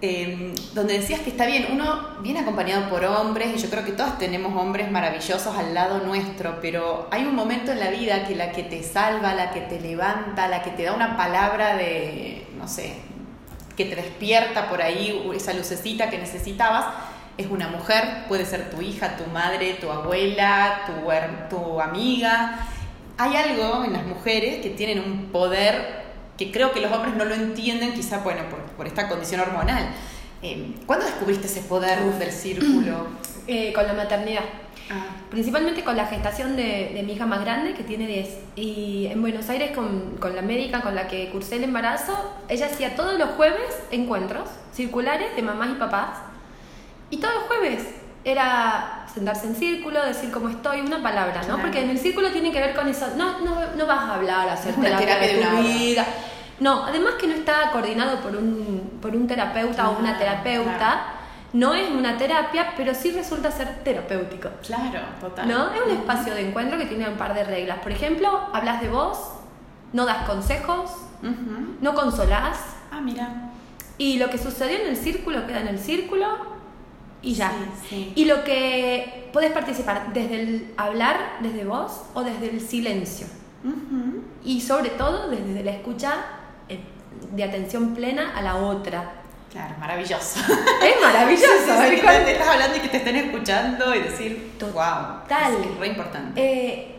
Eh, 0.00 0.54
donde 0.74 0.98
decías 0.98 1.20
que 1.20 1.30
está 1.30 1.44
bien, 1.44 1.66
uno 1.72 2.20
viene 2.20 2.40
acompañado 2.40 2.88
por 2.88 3.04
hombres, 3.04 3.48
y 3.56 3.58
yo 3.58 3.68
creo 3.68 3.84
que 3.84 3.92
todas 3.92 4.16
tenemos 4.18 4.54
hombres 4.54 4.90
maravillosos 4.90 5.56
al 5.56 5.74
lado 5.74 5.98
nuestro, 6.00 6.60
pero 6.62 7.08
hay 7.10 7.24
un 7.24 7.34
momento 7.34 7.72
en 7.72 7.80
la 7.80 7.90
vida 7.90 8.26
que 8.26 8.36
la 8.36 8.52
que 8.52 8.62
te 8.62 8.82
salva, 8.84 9.34
la 9.34 9.50
que 9.50 9.62
te 9.62 9.80
levanta, 9.80 10.46
la 10.46 10.62
que 10.62 10.70
te 10.70 10.84
da 10.84 10.92
una 10.92 11.16
palabra 11.16 11.76
de, 11.76 12.46
no 12.56 12.68
sé, 12.68 12.94
que 13.76 13.86
te 13.86 13.96
despierta 13.96 14.68
por 14.68 14.82
ahí 14.82 15.28
esa 15.34 15.52
lucecita 15.52 16.10
que 16.10 16.18
necesitabas, 16.18 16.86
es 17.36 17.48
una 17.48 17.68
mujer, 17.68 18.24
puede 18.28 18.46
ser 18.46 18.70
tu 18.70 18.80
hija, 18.80 19.16
tu 19.16 19.24
madre, 19.30 19.74
tu 19.80 19.90
abuela, 19.90 20.82
tu, 20.86 21.56
tu 21.56 21.80
amiga. 21.80 22.58
Hay 23.16 23.36
algo 23.36 23.84
en 23.84 23.92
las 23.92 24.04
mujeres 24.04 24.60
que 24.60 24.70
tienen 24.70 24.98
un 24.98 25.26
poder 25.26 26.07
que 26.38 26.50
creo 26.52 26.72
que 26.72 26.80
los 26.80 26.90
hombres 26.92 27.14
no 27.16 27.24
lo 27.24 27.34
entienden, 27.34 27.92
quizá 27.92 28.18
bueno, 28.18 28.42
por, 28.48 28.60
por 28.60 28.86
esta 28.86 29.08
condición 29.08 29.40
hormonal. 29.40 29.90
Eh, 30.40 30.72
¿Cuándo 30.86 31.04
descubriste 31.04 31.48
ese 31.48 31.62
poder 31.62 31.98
del 32.18 32.32
círculo? 32.32 33.06
Eh, 33.50 33.72
con 33.72 33.86
la 33.86 33.94
maternidad. 33.94 34.42
Ah, 34.90 35.06
Principalmente 35.30 35.82
con 35.82 35.96
la 35.96 36.04
gestación 36.04 36.54
de, 36.54 36.90
de 36.92 37.02
mi 37.02 37.14
hija 37.14 37.24
más 37.24 37.40
grande, 37.40 37.72
que 37.72 37.82
tiene 37.82 38.06
10. 38.06 38.28
Y 38.56 39.06
en 39.06 39.22
Buenos 39.22 39.48
Aires, 39.48 39.70
con, 39.74 40.18
con 40.20 40.36
la 40.36 40.42
médica 40.42 40.82
con 40.82 40.94
la 40.94 41.08
que 41.08 41.30
cursé 41.30 41.56
el 41.56 41.64
embarazo, 41.64 42.12
ella 42.50 42.66
hacía 42.66 42.94
todos 42.94 43.18
los 43.18 43.30
jueves 43.30 43.74
encuentros 43.90 44.50
circulares 44.74 45.34
de 45.34 45.40
mamás 45.40 45.70
y 45.70 45.74
papás. 45.76 46.18
Y 47.08 47.16
todos 47.16 47.32
los 47.36 47.44
jueves 47.44 47.84
era 48.30 49.04
sentarse 49.12 49.46
en 49.46 49.54
círculo, 49.56 50.04
decir 50.04 50.30
cómo 50.30 50.48
estoy, 50.48 50.80
una 50.80 51.02
palabra, 51.02 51.40
¿no? 51.42 51.46
Claro. 51.46 51.62
Porque 51.62 51.82
en 51.82 51.90
el 51.90 51.98
círculo 51.98 52.30
tiene 52.30 52.52
que 52.52 52.60
ver 52.60 52.74
con 52.74 52.88
eso. 52.88 53.06
No, 53.16 53.40
no, 53.40 53.56
no 53.76 53.86
vas 53.86 54.00
a 54.00 54.14
hablar, 54.14 54.48
hacer 54.48 54.74
Una 54.76 54.84
terapia, 54.98 55.06
terapia 55.06 55.28
de 55.28 55.34
tu 55.34 55.40
una 55.40 55.50
hora. 55.60 55.68
vida. 55.68 56.06
No, 56.60 56.84
además 56.86 57.14
que 57.20 57.26
no 57.28 57.34
está 57.34 57.70
coordinado 57.72 58.20
por 58.20 58.34
un, 58.36 58.98
por 59.00 59.14
un 59.14 59.26
terapeuta 59.26 59.90
o 59.90 59.98
una 59.98 60.18
terapeuta. 60.18 60.76
claro. 60.76 61.18
No 61.54 61.72
es 61.72 61.88
una 61.90 62.18
terapia, 62.18 62.74
pero 62.76 62.94
sí 62.94 63.10
resulta 63.10 63.50
ser 63.50 63.82
terapéutico. 63.82 64.50
claro, 64.66 65.00
total. 65.18 65.48
¿No? 65.48 65.72
Es 65.72 65.80
un 65.80 65.92
espacio 65.92 66.34
de 66.34 66.46
encuentro 66.48 66.76
que 66.76 66.84
tiene 66.84 67.08
un 67.08 67.16
par 67.16 67.32
de 67.32 67.42
reglas. 67.42 67.78
Por 67.78 67.90
ejemplo, 67.90 68.50
hablas 68.52 68.82
de 68.82 68.88
vos, 68.90 69.18
no 69.94 70.04
das 70.04 70.26
consejos, 70.28 70.90
no 71.80 71.94
consolás, 71.94 72.58
Ah, 72.90 73.00
mira. 73.00 73.28
y 73.96 74.18
lo 74.18 74.28
que 74.28 74.36
sucedió 74.36 74.78
en 74.78 74.88
el 74.88 74.96
círculo 74.96 75.46
queda 75.46 75.60
en 75.60 75.68
el 75.68 75.78
círculo 75.78 76.26
y 77.22 77.34
ya. 77.34 77.50
Sí, 77.50 77.88
sí. 77.88 78.12
Y 78.16 78.24
lo 78.26 78.44
que 78.44 79.28
podés 79.32 79.52
participar 79.52 80.12
desde 80.12 80.40
el 80.40 80.74
hablar, 80.76 81.38
desde 81.40 81.64
vos 81.64 82.02
o 82.14 82.22
desde 82.22 82.50
el 82.50 82.60
silencio. 82.60 83.26
Ujú. 83.64 84.22
Y 84.44 84.60
sobre 84.60 84.90
todo 84.90 85.28
desde 85.30 85.62
la 85.64 85.72
escucha 85.72 86.14
eh, 86.68 86.78
de 87.32 87.44
atención 87.44 87.94
plena 87.94 88.36
a 88.36 88.42
la 88.42 88.56
otra. 88.56 89.12
Claro, 89.50 89.74
maravilloso. 89.80 90.40
Es 90.82 91.02
maravilloso. 91.02 91.82
Sí, 91.88 91.96
que 91.96 92.02
Cuando- 92.02 92.24
te 92.26 92.32
estás 92.32 92.48
hablando 92.48 92.76
y 92.76 92.80
que 92.80 92.88
te 92.88 92.96
estén 92.98 93.16
escuchando 93.16 93.94
y 93.94 94.00
decir, 94.00 94.52
wow, 94.72 95.22
es, 95.28 95.66
es 95.70 95.76
re 95.78 95.86
importante. 95.88 96.40
Eh, 96.40 96.94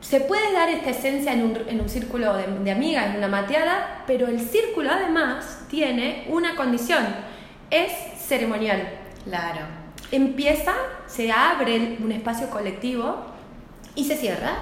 se 0.00 0.20
puede 0.20 0.50
dar 0.54 0.68
esta 0.70 0.90
esencia 0.90 1.32
en 1.34 1.42
un, 1.44 1.56
en 1.68 1.78
un 1.80 1.88
círculo 1.88 2.34
de, 2.34 2.46
de 2.46 2.70
amigas, 2.70 3.10
en 3.10 3.16
una 3.18 3.28
mateada, 3.28 4.02
pero 4.06 4.28
el 4.28 4.40
círculo 4.40 4.90
además 4.90 5.60
tiene 5.68 6.24
una 6.30 6.56
condición, 6.56 7.04
es 7.70 7.92
ceremonial. 8.26 8.96
Claro. 9.24 9.66
Empieza, 10.10 10.72
se 11.06 11.30
abre 11.30 11.98
un 12.02 12.12
espacio 12.12 12.50
colectivo 12.50 13.16
y 13.94 14.04
se 14.04 14.16
cierra 14.16 14.52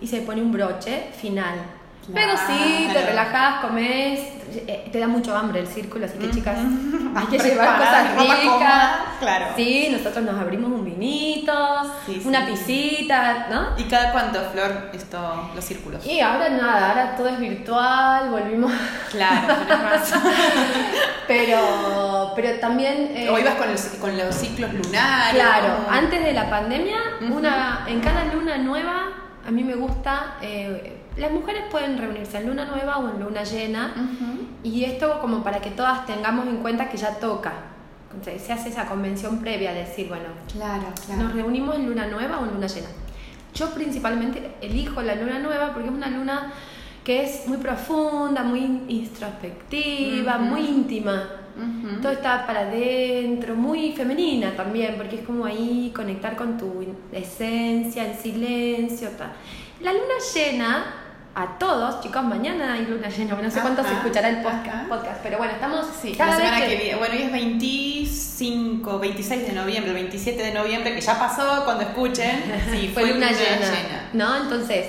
y 0.00 0.06
se 0.06 0.20
pone 0.20 0.42
un 0.42 0.52
broche 0.52 1.10
final. 1.18 1.77
Pero 2.14 2.32
sí, 2.46 2.84
te 2.86 2.92
Claro. 2.92 3.06
relajás, 3.08 3.60
comes, 3.60 4.20
eh, 4.66 4.88
te 4.90 4.98
da 4.98 5.06
mucho 5.08 5.36
hambre 5.36 5.60
el 5.60 5.66
círculo, 5.66 6.06
así 6.06 6.16
que 6.18 6.30
chicas, 6.30 6.56
hay 7.14 7.26
que 7.26 7.38
llevar 7.38 7.76
cosas 7.78 8.16
ricas. 8.18 8.92
claro. 9.20 9.46
Sí, 9.56 9.88
nosotros 9.92 10.24
nos 10.24 10.40
abrimos 10.40 10.70
un 10.70 10.84
vinito, 10.86 11.52
Sí, 12.06 12.22
una 12.24 12.46
sí. 12.46 12.52
pisita, 12.52 13.46
¿no? 13.50 13.68
¿Y 13.76 13.84
cada 13.84 14.12
cuánto, 14.12 14.40
Flor, 14.52 14.90
esto, 14.94 15.50
los 15.54 15.64
círculos? 15.64 16.06
Y 16.06 16.20
ahora 16.20 16.48
nada, 16.48 16.88
ahora 16.90 17.16
todo 17.16 17.28
es 17.28 17.38
virtual, 17.38 18.30
volvimos. 18.30 18.72
Claro, 19.10 19.54
razón. 19.90 20.22
Pero, 21.26 22.32
pero 22.34 22.58
también. 22.58 23.12
eh, 23.14 23.28
o 23.30 23.38
ibas 23.38 23.54
con, 23.56 23.68
el- 23.68 23.98
con 24.00 24.16
los 24.16 24.34
ciclos 24.34 24.72
lunares. 24.72 25.34
Claro, 25.34 25.86
antes 25.90 26.24
de 26.24 26.32
la 26.32 26.48
pandemia, 26.48 26.96
una, 27.30 27.84
en 27.86 28.00
cada 28.00 28.24
luna 28.32 28.56
nueva, 28.58 29.08
a 29.46 29.50
mí 29.50 29.62
me 29.62 29.74
gusta. 29.74 30.36
eh, 30.40 30.97
las 31.18 31.32
mujeres 31.32 31.64
pueden 31.70 31.98
reunirse 31.98 32.38
en 32.38 32.46
luna 32.46 32.64
nueva 32.66 32.98
o 32.98 33.08
en 33.10 33.20
luna 33.22 33.42
llena. 33.44 33.92
Y 34.62 34.84
esto 34.84 35.20
como 35.20 35.42
para 35.42 35.60
que 35.60 35.70
todas 35.70 36.06
tengamos 36.06 36.46
en 36.46 36.58
cuenta 36.58 36.88
que 36.88 36.96
ya 36.96 37.14
toca. 37.18 37.52
Entonces, 38.12 38.42
se 38.42 38.52
hace 38.52 38.70
esa 38.70 38.86
convención 38.86 39.38
previa 39.38 39.72
de 39.72 39.80
decir, 39.80 40.08
bueno, 40.08 40.24
Claro, 40.50 40.82
nos 40.90 41.00
claro. 41.00 41.28
reunimos 41.34 41.76
en 41.76 41.86
luna 41.86 42.06
nueva 42.06 42.38
o 42.40 42.44
en 42.46 42.54
luna 42.54 42.66
llena. 42.66 42.88
Yo 43.54 43.70
principalmente 43.74 44.54
elijo 44.60 45.02
la 45.02 45.14
luna 45.14 45.38
nueva 45.38 45.72
porque 45.72 45.88
es 45.88 45.94
una 45.94 46.08
luna 46.08 46.52
que 47.04 47.22
es 47.24 47.46
muy 47.48 47.58
profunda, 47.58 48.42
muy 48.42 48.82
introspectiva, 48.88 50.38
muy 50.38 50.60
íntima. 50.60 51.28
Todo 52.00 52.12
está 52.12 52.46
para 52.46 52.60
adentro, 52.60 53.56
muy 53.56 53.90
femenina 53.92 54.54
también, 54.54 54.94
porque 54.96 55.16
es 55.16 55.22
como 55.22 55.44
ahí 55.44 55.92
conectar 55.94 56.36
con 56.36 56.56
tu 56.56 56.84
esencia, 57.12 58.08
el 58.08 58.16
silencio. 58.16 59.08
La 59.80 59.92
luna 59.92 60.14
llena, 60.34 60.84
a 61.38 61.56
todos, 61.56 62.00
chicos, 62.00 62.24
mañana 62.24 62.72
hay 62.72 62.84
luna 62.86 63.08
llena, 63.08 63.36
no 63.40 63.48
sé 63.48 63.60
cuánto 63.60 63.84
se 63.84 63.92
escuchará 63.92 64.28
el 64.28 64.42
podcast, 64.42 64.88
podcast, 64.88 65.20
pero 65.22 65.38
bueno, 65.38 65.52
estamos 65.52 65.86
Sí, 66.02 66.12
cada 66.16 66.32
la 66.32 66.36
vez 66.36 66.46
semana 66.46 66.66
que... 66.66 66.76
viene. 66.76 66.96
Bueno, 66.96 67.14
hoy 67.14 67.22
es 67.22 67.32
25, 67.32 68.98
26 68.98 69.46
de 69.46 69.52
noviembre, 69.52 69.90
el 69.90 69.94
27 69.94 70.42
de 70.42 70.52
noviembre, 70.52 70.94
que 70.96 71.00
ya 71.00 71.16
pasó 71.16 71.64
cuando 71.64 71.84
escuchen. 71.84 72.42
Sí, 72.72 72.90
fue, 72.92 73.12
luna, 73.12 73.30
llena, 73.30 74.10
¿no? 74.14 74.36
Entonces, 74.36 74.86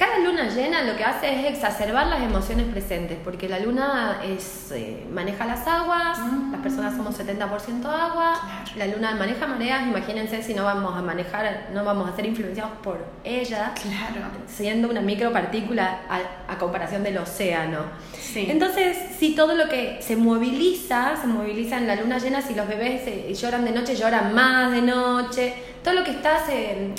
cada 0.00 0.18
luna 0.20 0.48
llena 0.48 0.82
lo 0.84 0.96
que 0.96 1.04
hace 1.04 1.40
es 1.46 1.52
exacerbar 1.52 2.06
las 2.06 2.22
emociones 2.22 2.64
presentes, 2.72 3.18
porque 3.22 3.50
la 3.50 3.58
luna 3.58 4.22
es, 4.24 4.72
eh, 4.72 5.06
maneja 5.12 5.44
las 5.44 5.66
aguas, 5.66 6.18
Mm. 6.18 6.52
las 6.52 6.60
personas 6.62 6.96
somos 6.96 7.14
70% 7.14 7.90
agua, 7.90 8.32
Claro. 8.40 8.70
la 8.78 8.86
luna 8.96 9.14
maneja 9.14 9.46
mareas, 9.46 9.86
imagínense 9.86 10.42
si 10.42 10.54
no 10.54 10.64
vamos 10.64 10.96
a 10.96 11.02
manejar, 11.02 11.66
no 11.74 11.84
vamos 11.84 12.08
a 12.10 12.16
ser 12.16 12.24
influenciados 12.24 12.72
por 12.82 13.04
ella, 13.24 13.72
Claro. 13.74 14.26
siendo 14.46 14.88
una 14.88 15.02
micropartícula 15.02 15.98
a, 16.08 16.52
a 16.52 16.56
comparación 16.56 17.02
del 17.02 17.18
océano. 17.18 17.80
Sí. 18.18 18.46
Entonces, 18.48 18.96
si 19.18 19.34
todo 19.34 19.54
lo 19.54 19.68
que 19.68 19.98
se 20.00 20.16
moviliza, 20.16 21.14
se 21.20 21.26
moviliza 21.26 21.76
en 21.76 21.86
la 21.86 21.96
luna 21.96 22.16
llena, 22.16 22.40
si 22.40 22.54
los 22.54 22.66
bebés 22.66 23.02
eh, 23.06 23.34
lloran 23.34 23.66
de 23.66 23.72
noche, 23.72 23.94
lloran 23.96 24.32
más 24.34 24.72
de 24.72 24.80
noche, 24.80 25.54
todo 25.84 25.92
lo 25.92 26.04
que 26.04 26.12
está 26.12 26.38
se, 26.46 26.94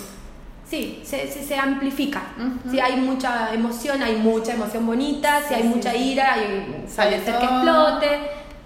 sí, 0.71 1.01
se, 1.03 1.27
se, 1.29 1.55
amplifica. 1.57 2.21
Si 2.69 2.79
hay 2.79 2.95
mucha 2.95 3.53
emoción, 3.53 4.01
hay 4.01 4.15
mucha 4.15 4.53
emoción 4.53 4.87
bonita, 4.87 5.41
si 5.45 5.53
hay 5.53 5.63
mucha 5.63 5.93
ira, 5.93 6.35
hay, 6.35 6.85
puede 6.95 7.25
ser 7.25 7.37
que 7.39 7.45
explote. 7.45 8.07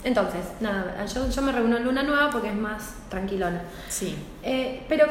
Entonces, 0.03 0.41
nada, 0.59 1.03
yo, 1.07 1.27
yo 1.27 1.41
me 1.41 1.51
reúno 1.51 1.77
en 1.77 1.83
luna 1.83 2.03
nueva 2.03 2.29
porque 2.29 2.49
es 2.49 2.55
más 2.55 2.93
tranquilona. 3.09 3.63
Sí. 3.89 4.15
Eh, 4.43 4.83
pero 4.87 5.07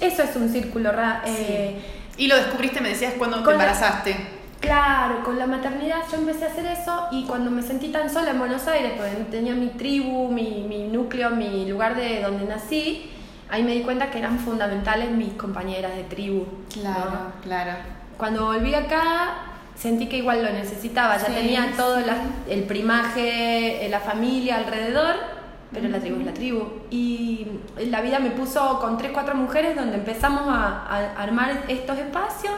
eso 0.00 0.24
es 0.24 0.34
un 0.34 0.48
círculo. 0.48 0.90
Eh, 1.24 1.80
y 2.16 2.26
lo 2.26 2.34
descubriste, 2.34 2.80
me 2.80 2.88
decías, 2.88 3.14
cuando 3.16 3.44
te 3.44 3.52
embarazaste. 3.52 4.16
claro, 4.58 5.22
con 5.22 5.38
la 5.38 5.46
maternidad 5.46 5.98
yo 6.10 6.18
empecé 6.18 6.46
a 6.46 6.48
hacer 6.48 6.66
eso 6.66 7.06
y 7.12 7.24
cuando 7.26 7.52
me 7.52 7.62
sentí 7.62 7.88
tan 7.88 8.10
sola 8.10 8.32
en 8.32 8.40
Buenos 8.40 8.66
Aires, 8.66 8.94
porque 8.96 9.12
tenía 9.30 9.54
mi 9.54 9.68
tribu, 9.68 10.28
mi, 10.28 10.66
mi 10.68 10.88
núcleo, 10.88 11.30
mi 11.30 11.66
lugar 11.66 11.94
de 11.94 12.20
donde 12.22 12.46
nací, 12.46 13.12
ahí 13.50 13.62
me 13.62 13.72
di 13.72 13.82
cuenta 13.82 14.10
que 14.10 14.18
eran 14.18 14.38
fundamentales 14.38 15.10
mis 15.10 15.32
compañeras 15.34 15.94
de 15.94 16.04
tribu. 16.04 16.46
Claro, 16.72 17.32
claro. 17.42 17.72
Cuando 18.16 18.46
volví 18.46 18.74
acá, 18.74 19.34
sentí 19.76 20.08
que 20.08 20.18
igual 20.18 20.42
lo 20.42 20.52
necesitaba, 20.52 21.16
ya 21.18 21.26
tenía 21.26 21.72
todo 21.76 21.98
el 22.48 22.62
primaje, 22.64 23.84
eh, 23.84 23.88
la 23.88 24.00
familia 24.00 24.56
alrededor, 24.56 25.16
pero 25.72 25.88
la 25.88 25.98
tribu 25.98 26.20
es 26.20 26.26
la 26.26 26.34
tribu. 26.34 26.64
Y 26.90 27.46
la 27.90 28.00
vida 28.00 28.18
me 28.18 28.30
puso 28.30 28.78
con 28.80 28.96
tres, 28.96 29.10
cuatro 29.12 29.34
mujeres 29.34 29.76
donde 29.76 29.96
empezamos 29.96 30.44
a, 30.46 31.12
armar 31.16 31.64
estos 31.68 31.98
espacios. 31.98 32.54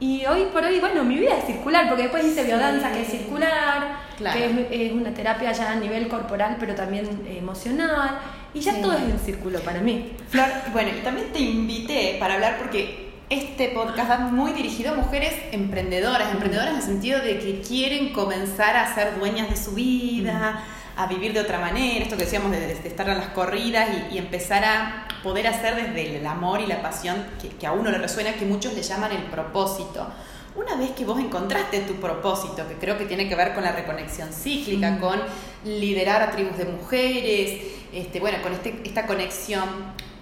Y 0.00 0.24
hoy 0.26 0.46
por 0.52 0.64
hoy, 0.64 0.80
bueno, 0.80 1.04
mi 1.04 1.16
vida 1.16 1.36
es 1.36 1.44
circular, 1.44 1.88
porque 1.88 2.04
después 2.04 2.24
hice 2.24 2.44
biodanza, 2.44 2.90
que 2.90 3.02
es 3.02 3.08
circular, 3.08 3.96
que 4.18 4.86
es, 4.86 4.92
una 4.92 5.12
terapia 5.14 5.52
ya 5.52 5.72
a 5.72 5.76
nivel 5.76 6.08
corporal, 6.08 6.56
pero 6.58 6.74
también 6.74 7.26
emocional. 7.26 8.18
Y 8.54 8.60
ya 8.60 8.80
todo 8.80 8.92
es 8.92 9.02
en 9.02 9.18
círculo 9.18 9.58
para 9.60 9.80
mí. 9.80 10.12
Flor, 10.28 10.46
bueno, 10.72 10.90
y 10.96 11.02
también 11.02 11.32
te 11.32 11.40
invité 11.40 12.16
para 12.20 12.34
hablar 12.34 12.56
porque 12.58 13.04
este 13.28 13.68
podcast 13.70 14.10
va 14.10 14.18
muy 14.18 14.52
dirigido 14.52 14.92
a 14.92 14.96
mujeres 14.96 15.34
emprendedoras, 15.50 16.30
emprendedoras 16.30 16.70
en 16.70 16.76
el 16.76 16.82
sentido 16.82 17.20
de 17.20 17.38
que 17.40 17.60
quieren 17.60 18.12
comenzar 18.12 18.76
a 18.76 18.94
ser 18.94 19.18
dueñas 19.18 19.50
de 19.50 19.56
su 19.56 19.72
vida, 19.72 20.62
a 20.96 21.06
vivir 21.06 21.32
de 21.32 21.40
otra 21.40 21.58
manera, 21.58 22.04
esto 22.04 22.16
que 22.16 22.24
decíamos 22.24 22.52
de, 22.52 22.72
estar 22.72 23.08
a 23.10 23.14
las 23.14 23.28
corridas 23.28 23.88
y, 24.12 24.18
empezar 24.18 24.64
a 24.64 25.08
poder 25.22 25.46
hacer 25.46 25.74
desde 25.74 26.18
el 26.18 26.26
amor 26.26 26.60
y 26.60 26.66
la 26.66 26.82
pasión 26.82 27.24
que, 27.58 27.66
a 27.66 27.72
uno 27.72 27.90
le 27.90 27.98
resuena, 27.98 28.34
que 28.34 28.44
muchos 28.44 28.74
le 28.74 28.82
llaman 28.82 29.10
el 29.10 29.24
propósito. 29.24 30.06
Una 30.54 30.76
vez 30.76 30.90
que 30.92 31.04
vos 31.04 31.18
encontraste 31.18 31.80
tu 31.80 31.94
propósito, 31.94 32.68
que 32.68 32.74
creo 32.74 32.96
que 32.96 33.06
tiene 33.06 33.28
que 33.28 33.34
ver 33.34 33.54
con 33.54 33.64
la 33.64 33.72
reconexión 33.72 34.32
cíclica, 34.32 35.00
con 35.00 35.20
liderar 35.64 36.22
a 36.22 36.30
tribus 36.30 36.56
de 36.58 36.66
mujeres, 36.66 37.60
este, 37.94 38.20
bueno, 38.20 38.38
con 38.42 38.52
este, 38.52 38.80
esta 38.84 39.06
conexión, 39.06 39.68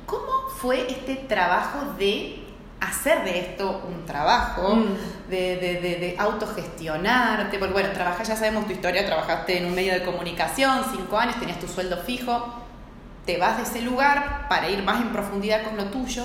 ¿cómo 0.07 0.49
fue 0.61 0.91
este 0.91 1.17
trabajo 1.17 1.95
de 1.99 2.43
hacer 2.81 3.23
de 3.25 3.39
esto 3.39 3.83
un 3.89 4.05
trabajo, 4.05 4.75
mm. 4.75 5.31
de, 5.31 5.57
de, 5.57 5.81
de, 5.81 6.17
autogestionarte, 6.19 7.59
porque 7.59 7.73
bueno, 7.73 7.91
trabajas, 7.93 8.27
ya 8.27 8.37
sabemos 8.37 8.67
tu 8.67 8.73
historia, 8.73 9.07
trabajaste 9.07 9.59
en 9.59 9.67
un 9.67 9.75
medio 9.75 9.93
de 9.93 10.03
comunicación, 10.03 10.85
cinco 10.91 11.17
años, 11.17 11.39
tenías 11.39 11.61
tu 11.61 11.69
sueldo 11.69 11.97
fijo, 11.99 12.63
te 13.25 13.39
vas 13.39 13.57
de 13.57 13.63
ese 13.63 13.83
lugar 13.83 14.47
para 14.49 14.69
ir 14.69 14.83
más 14.83 15.01
en 15.01 15.13
profundidad 15.13 15.63
con 15.63 15.77
lo 15.77 15.85
tuyo. 15.87 16.25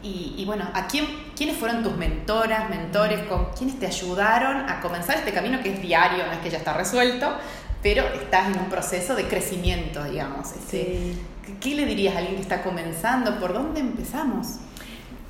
Y, 0.00 0.44
bueno, 0.46 0.64
¿a 0.74 0.86
quién, 0.86 1.06
quiénes 1.36 1.56
fueron 1.56 1.82
tus 1.82 1.96
mentoras, 1.96 2.70
mentores, 2.70 3.26
con 3.26 3.46
quiénes 3.46 3.80
te 3.80 3.86
ayudaron 3.86 4.70
a 4.70 4.80
comenzar 4.80 5.16
este 5.16 5.32
camino 5.32 5.60
que 5.60 5.74
es 5.74 5.82
diario, 5.82 6.24
no 6.24 6.32
es 6.32 6.38
que 6.38 6.50
ya 6.50 6.58
está 6.58 6.72
resuelto, 6.72 7.34
pero 7.82 8.04
estás 8.08 8.48
en 8.48 8.58
un 8.58 8.68
proceso 8.68 9.14
de 9.14 9.24
crecimiento, 9.24 10.02
digamos. 10.04 10.52
Este, 10.52 11.14
¿Qué 11.60 11.74
le 11.74 11.86
dirías 11.86 12.14
a 12.14 12.18
alguien 12.18 12.36
que 12.36 12.42
está 12.42 12.62
comenzando? 12.62 13.38
¿Por 13.38 13.52
dónde 13.52 13.80
empezamos? 13.80 14.56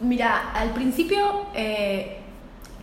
Mira, 0.00 0.52
al 0.52 0.70
principio, 0.70 1.46
eh, 1.54 2.18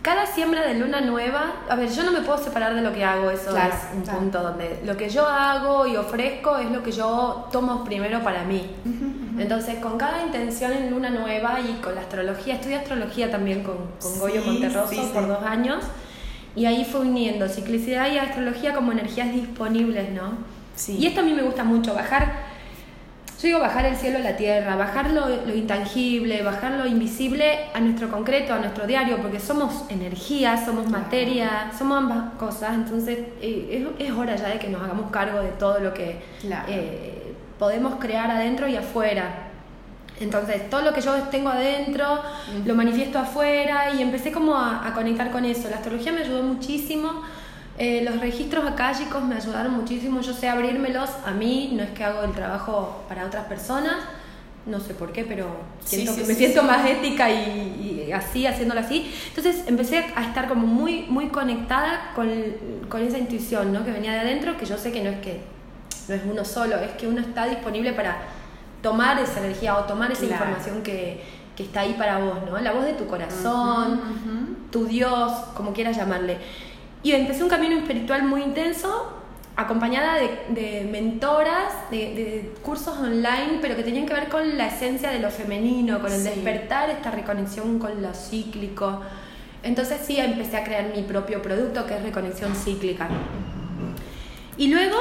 cada 0.02 0.24
siembra 0.26 0.64
de 0.64 0.74
luna 0.74 1.00
nueva, 1.00 1.54
a 1.68 1.74
ver, 1.74 1.90
yo 1.90 2.04
no 2.04 2.12
me 2.12 2.20
puedo 2.20 2.38
separar 2.38 2.74
de 2.74 2.80
lo 2.80 2.92
que 2.92 3.02
hago, 3.02 3.28
eso 3.30 3.56
es 3.56 3.74
un 3.92 4.02
punto 4.02 4.42
donde 4.42 4.80
lo 4.84 4.96
que 4.96 5.08
yo 5.08 5.26
hago 5.26 5.86
y 5.86 5.96
ofrezco 5.96 6.58
es 6.58 6.70
lo 6.70 6.82
que 6.82 6.92
yo 6.92 7.48
tomo 7.50 7.82
primero 7.84 8.22
para 8.22 8.44
mí. 8.44 8.70
Entonces, 9.38 9.80
con 9.80 9.98
cada 9.98 10.22
intención 10.22 10.72
en 10.72 10.90
luna 10.90 11.10
nueva 11.10 11.58
y 11.60 11.80
con 11.82 11.94
la 11.94 12.02
astrología, 12.02 12.54
estudié 12.54 12.76
astrología 12.76 13.30
también 13.30 13.64
con, 13.64 13.76
con 14.00 14.18
Goyo 14.20 14.42
Monterroso 14.42 15.12
por 15.12 15.26
dos 15.26 15.42
años, 15.42 15.82
y 16.56 16.66
ahí 16.66 16.84
fue 16.84 17.02
uniendo 17.02 17.48
ciclicidad 17.48 18.10
y 18.12 18.18
astrología 18.18 18.74
como 18.74 18.90
energías 18.90 19.32
disponibles, 19.32 20.10
¿no? 20.10 20.38
Y 20.88 21.06
esto 21.06 21.20
a 21.20 21.24
mí 21.24 21.32
me 21.32 21.42
gusta 21.42 21.62
mucho, 21.62 21.94
bajar 21.94 22.56
yo 23.40 23.48
digo 23.48 23.60
bajar 23.60 23.84
el 23.84 23.96
cielo 23.96 24.16
a 24.16 24.22
la 24.22 24.34
tierra, 24.34 24.76
bajar 24.76 25.10
lo, 25.10 25.54
intangible, 25.54 26.42
bajar 26.42 26.72
lo 26.72 26.86
invisible 26.86 27.66
a 27.74 27.80
nuestro 27.80 28.10
concreto, 28.10 28.54
a 28.54 28.58
nuestro 28.58 28.86
diario, 28.86 29.18
porque 29.18 29.40
somos 29.40 29.84
energía, 29.90 30.56
somos 30.64 30.88
materia, 30.88 31.70
somos 31.76 31.98
ambas 31.98 32.32
cosas, 32.38 32.74
entonces 32.74 33.18
eh, 33.42 33.86
es, 33.98 34.10
hora 34.12 34.36
ya 34.36 34.48
de 34.48 34.58
que 34.58 34.68
nos 34.68 34.82
hagamos 34.82 35.10
cargo 35.10 35.40
de 35.40 35.50
todo 35.50 35.80
lo 35.80 35.92
que 35.92 36.18
eh, 36.68 37.34
podemos 37.58 37.96
crear 37.96 38.30
adentro 38.30 38.68
y 38.68 38.76
afuera. 38.76 39.45
Entonces, 40.20 40.70
todo 40.70 40.82
lo 40.82 40.94
que 40.94 41.00
yo 41.00 41.14
tengo 41.30 41.50
adentro 41.50 42.20
lo 42.64 42.74
manifiesto 42.74 43.18
afuera 43.18 43.92
y 43.94 44.02
empecé 44.02 44.32
como 44.32 44.56
a, 44.56 44.86
a 44.86 44.94
conectar 44.94 45.30
con 45.30 45.44
eso. 45.44 45.68
La 45.68 45.76
astrología 45.76 46.12
me 46.12 46.22
ayudó 46.22 46.42
muchísimo 46.42 47.22
eh, 47.78 48.02
los 48.02 48.20
registros 48.20 48.64
acálicos 48.64 49.22
me 49.22 49.34
ayudaron 49.34 49.74
muchísimo, 49.74 50.22
yo 50.22 50.32
sé 50.32 50.48
abrirmelos 50.48 51.10
a 51.26 51.32
mí, 51.32 51.72
no 51.74 51.82
es 51.82 51.90
que 51.90 52.04
hago 52.04 52.22
el 52.22 52.32
trabajo 52.32 53.04
para 53.06 53.26
otras 53.26 53.44
personas, 53.44 53.96
no 54.64 54.80
sé 54.80 54.94
por 54.94 55.12
qué, 55.12 55.24
pero 55.24 55.46
siento 55.84 56.16
que 56.16 56.24
me 56.24 56.34
siento 56.34 56.62
más 56.62 56.88
ética 56.88 57.30
y, 57.30 58.10
así, 58.12 58.46
haciéndolo 58.46 58.80
así. 58.80 59.12
Entonces 59.28 59.64
empecé 59.66 59.98
a 59.98 60.24
estar 60.24 60.48
como 60.48 60.66
muy, 60.66 61.02
muy 61.02 61.28
conectada 61.28 62.12
con, 62.14 62.30
con, 62.88 63.02
esa 63.02 63.18
intuición 63.18 63.72
¿no? 63.74 63.84
que 63.84 63.92
venía 63.92 64.12
de 64.12 64.20
adentro, 64.20 64.56
que 64.56 64.64
yo 64.64 64.78
sé 64.78 64.90
que 64.90 65.02
no 65.02 65.10
es 65.10 65.20
que 65.20 65.40
no 66.08 66.14
es 66.14 66.22
uno 66.24 66.44
solo, 66.46 66.76
es 66.76 66.92
que 66.92 67.06
uno 67.06 67.20
está 67.20 67.46
disponible 67.46 67.92
para 67.92 68.16
tomar 68.86 69.18
esa 69.18 69.40
energía 69.40 69.76
o 69.76 69.82
tomar 69.82 70.12
esa 70.12 70.26
información 70.26 70.80
que, 70.84 71.20
que, 71.56 71.64
está 71.64 71.80
ahí 71.80 71.96
para 71.98 72.18
vos, 72.18 72.38
¿no? 72.48 72.56
La 72.60 72.70
voz 72.70 72.84
de 72.84 72.92
tu 72.92 73.08
corazón, 73.08 74.00
tu 74.70 74.86
Dios, 74.86 75.32
como 75.56 75.72
quieras 75.72 75.96
llamarle. 75.96 76.38
Y 77.02 77.10
empecé 77.10 77.42
un 77.42 77.48
camino 77.48 77.76
espiritual 77.76 78.22
muy 78.22 78.42
intenso, 78.44 79.12
acompañada 79.56 80.20
de, 80.20 80.88
mentoras, 80.88 81.72
de, 81.90 82.54
cursos 82.62 82.96
online, 82.96 83.58
pero 83.60 83.74
que 83.74 83.82
tenían 83.82 84.06
que 84.06 84.14
ver 84.14 84.28
con 84.28 84.56
la 84.56 84.68
esencia 84.68 85.10
de 85.10 85.18
lo 85.18 85.30
femenino, 85.32 85.98
con 86.00 86.12
el 86.12 86.22
despertar, 86.22 86.88
esta 86.88 87.10
reconexión 87.10 87.80
con 87.80 88.00
lo 88.00 88.14
cíclico. 88.14 89.00
Entonces 89.64 90.00
sí, 90.06 90.16
empecé 90.16 90.58
a 90.58 90.62
crear 90.62 90.94
mi 90.94 91.02
propio 91.02 91.42
producto, 91.42 91.86
que 91.86 91.96
es 91.96 92.02
Reconexión 92.04 92.54
Cíclica. 92.54 93.08
Y 94.56 94.68
luego, 94.68 94.96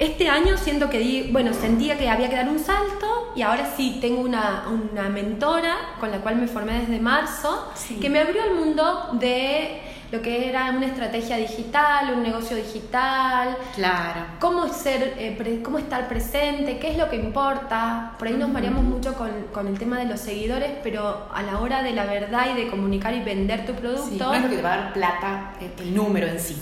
este 0.00 0.30
año 0.30 0.56
siento 0.56 0.88
que 0.88 0.98
di, 0.98 1.28
bueno, 1.30 1.52
sentía 1.52 1.98
que 1.98 2.08
había 2.08 2.30
que 2.30 2.36
dar 2.36 2.48
un 2.48 2.58
salto 2.58 3.32
y 3.36 3.42
ahora 3.42 3.70
sí 3.76 3.98
tengo 4.00 4.22
una, 4.22 4.64
una 4.66 5.10
mentora 5.10 5.76
con 6.00 6.10
la 6.10 6.18
cual 6.18 6.36
me 6.36 6.48
formé 6.48 6.80
desde 6.80 6.98
marzo, 6.98 7.70
que 8.00 8.08
me 8.08 8.20
abrió 8.20 8.42
el 8.44 8.54
mundo 8.54 9.10
de 9.20 9.82
lo 10.10 10.22
que 10.22 10.48
era 10.48 10.70
una 10.70 10.86
estrategia 10.86 11.36
digital, 11.36 12.14
un 12.14 12.22
negocio 12.22 12.56
digital. 12.56 13.56
Claro. 13.74 14.22
Cómo, 14.40 14.68
ser, 14.72 15.14
eh, 15.18 15.60
cómo 15.62 15.78
estar 15.78 16.08
presente, 16.08 16.78
qué 16.78 16.92
es 16.92 16.96
lo 16.96 17.10
que 17.10 17.16
importa. 17.16 18.14
Por 18.18 18.26
ahí 18.26 18.34
nos 18.34 18.52
variamos 18.54 18.82
mucho 18.82 19.14
con, 19.14 19.30
con, 19.52 19.68
el 19.68 19.78
tema 19.78 19.98
de 19.98 20.06
los 20.06 20.18
seguidores, 20.18 20.70
pero 20.82 21.28
a 21.30 21.42
la 21.42 21.60
hora 21.60 21.82
de 21.82 21.92
la 21.92 22.06
verdad 22.06 22.46
y 22.54 22.60
de 22.60 22.70
comunicar 22.70 23.14
y 23.14 23.20
vender 23.20 23.66
tu 23.66 23.74
producto. 23.74 24.08
Sí, 24.08 24.18
no 24.18 24.34
es 24.34 24.42
lo 24.42 24.48
que 24.48 24.56
te 24.56 24.62
va 24.62 24.72
a 24.72 24.76
dar 24.78 24.92
plata 24.94 25.52
el 25.60 25.94
número 25.94 26.26
en 26.26 26.40
sí. 26.40 26.56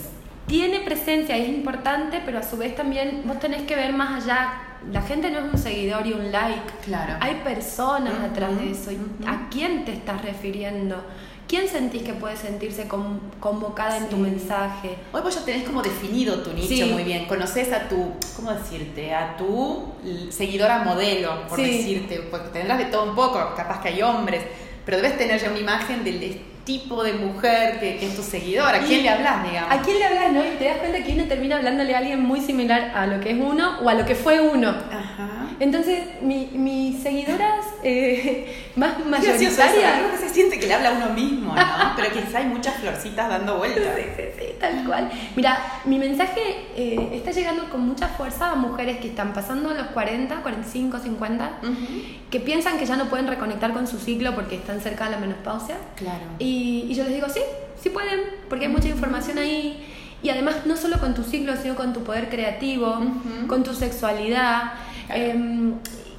Tiene 0.48 0.80
presencia 0.80 1.38
y 1.38 1.42
es 1.42 1.48
importante, 1.50 2.20
pero 2.24 2.38
a 2.38 2.42
su 2.42 2.56
vez 2.56 2.74
también 2.74 3.22
vos 3.26 3.38
tenés 3.38 3.62
que 3.62 3.76
ver 3.76 3.92
más 3.92 4.24
allá 4.24 4.64
la 4.92 5.02
gente 5.02 5.30
no 5.30 5.40
es 5.40 5.52
un 5.52 5.58
seguidor 5.58 6.06
y 6.06 6.12
un 6.12 6.30
like. 6.32 6.72
Claro. 6.84 7.14
Hay 7.20 7.36
personas 7.44 8.14
atrás 8.24 8.58
de 8.58 8.70
eso. 8.70 8.90
¿A 9.26 9.48
quién 9.50 9.84
te 9.84 9.92
estás 9.92 10.22
refiriendo? 10.22 11.02
¿Quién 11.46 11.66
sentís 11.66 12.02
que 12.02 12.12
puede 12.12 12.36
sentirse 12.36 12.86
convocada 13.40 13.96
en 13.96 14.08
tu 14.08 14.18
mensaje? 14.18 14.96
Hoy 15.12 15.22
vos 15.22 15.34
ya 15.34 15.44
tenés 15.44 15.64
como 15.64 15.82
definido 15.82 16.42
tu 16.42 16.52
nicho 16.52 16.86
muy 16.88 17.04
bien. 17.04 17.26
Conoces 17.26 17.72
a 17.72 17.88
tu, 17.88 18.12
¿cómo 18.36 18.52
decirte? 18.52 19.14
A 19.14 19.36
tu 19.36 19.94
seguidora 20.30 20.84
modelo, 20.84 21.46
por 21.48 21.58
decirte. 21.58 22.20
Porque 22.30 22.48
tendrás 22.50 22.78
de 22.78 22.86
todo 22.86 23.04
un 23.04 23.16
poco, 23.16 23.54
capaz 23.56 23.80
que 23.80 23.88
hay 23.88 24.02
hombres, 24.02 24.42
pero 24.84 24.98
debes 24.98 25.16
tener 25.16 25.40
ya 25.40 25.50
una 25.50 25.58
imagen 25.58 26.04
del 26.04 26.20
tipo 26.68 27.02
de 27.02 27.14
mujer 27.14 27.80
que, 27.80 28.06
es 28.06 28.14
tu 28.14 28.22
seguidora. 28.22 28.76
¿A 28.76 28.80
quién 28.80 29.02
le 29.02 29.08
hablas, 29.08 29.42
digamos? 29.42 29.74
¿A 29.74 29.80
quién 29.80 29.98
le 29.98 30.04
hablas, 30.04 30.32
no? 30.34 30.44
Y 30.44 30.56
te 30.58 30.66
das 30.66 30.76
cuenta 30.76 31.02
que 31.02 31.12
uno 31.14 31.24
termina 31.24 31.56
hablándole 31.56 31.94
a 31.94 31.98
alguien 31.98 32.20
muy 32.20 32.42
similar 32.42 32.92
a 32.94 33.06
lo 33.06 33.20
que 33.20 33.30
es 33.30 33.38
uno 33.40 33.78
o 33.80 33.88
a 33.88 33.94
lo 33.94 34.04
que 34.04 34.14
fue 34.14 34.38
uno. 34.38 34.68
Ajá. 34.68 35.38
Entonces, 35.60 36.00
mi, 36.22 36.50
mis 36.52 37.02
seguidoras 37.02 37.66
eh, 37.82 38.70
más 38.76 38.94
Qué 38.94 39.02
gracioso 39.02 39.34
eso, 39.34 39.60
mayoritarias... 39.60 39.98
Creo 39.98 40.10
que 40.12 40.18
se 40.18 40.34
siente 40.34 40.60
que 40.60 40.66
le 40.66 40.74
habla 40.74 40.90
a 40.90 40.92
uno 40.92 41.08
mismo, 41.10 41.54
¿no? 41.54 41.62
Pero 41.96 42.12
quizá 42.12 42.38
hay 42.38 42.46
muchas 42.46 42.76
florcitas 42.76 43.28
dando 43.28 43.56
vueltas. 43.56 43.84
Sí, 43.96 44.02
sí, 44.16 44.22
sí, 44.38 44.44
tal 44.60 44.84
cual. 44.84 45.10
Mira, 45.34 45.80
mi 45.84 45.98
mensaje 45.98 46.66
eh, 46.76 47.10
está 47.12 47.32
llegando 47.32 47.68
con 47.70 47.80
mucha 47.80 48.08
fuerza 48.08 48.52
a 48.52 48.54
mujeres 48.54 48.98
que 48.98 49.08
están 49.08 49.32
pasando 49.32 49.74
los 49.74 49.88
40, 49.88 50.36
45, 50.42 50.98
50, 50.98 51.50
Ujú. 51.62 51.74
que 52.30 52.40
piensan 52.40 52.78
que 52.78 52.86
ya 52.86 52.96
no 52.96 53.06
pueden 53.06 53.26
reconectar 53.26 53.72
con 53.72 53.86
su 53.86 53.98
ciclo 53.98 54.34
porque 54.34 54.56
están 54.56 54.80
cerca 54.80 55.06
de 55.06 55.12
la 55.12 55.18
menopausia. 55.18 55.76
Claro. 55.96 56.24
Y, 56.38 56.57
y 56.88 56.94
yo 56.94 57.04
les 57.04 57.14
digo, 57.14 57.28
sí, 57.28 57.40
sí 57.80 57.90
pueden, 57.90 58.20
porque 58.48 58.66
hay 58.66 58.72
mucha 58.72 58.88
información 58.88 59.38
ahí. 59.38 59.84
Y 60.22 60.30
además, 60.30 60.56
no 60.66 60.76
solo 60.76 60.98
con 60.98 61.14
tu 61.14 61.22
ciclo, 61.22 61.54
sino 61.62 61.76
con 61.76 61.92
tu 61.92 62.02
poder 62.02 62.28
creativo, 62.28 62.98
con 63.46 63.62
tu 63.62 63.72
sexualidad. 63.74 64.72
Claro. 65.06 65.22
Em, 65.22 65.74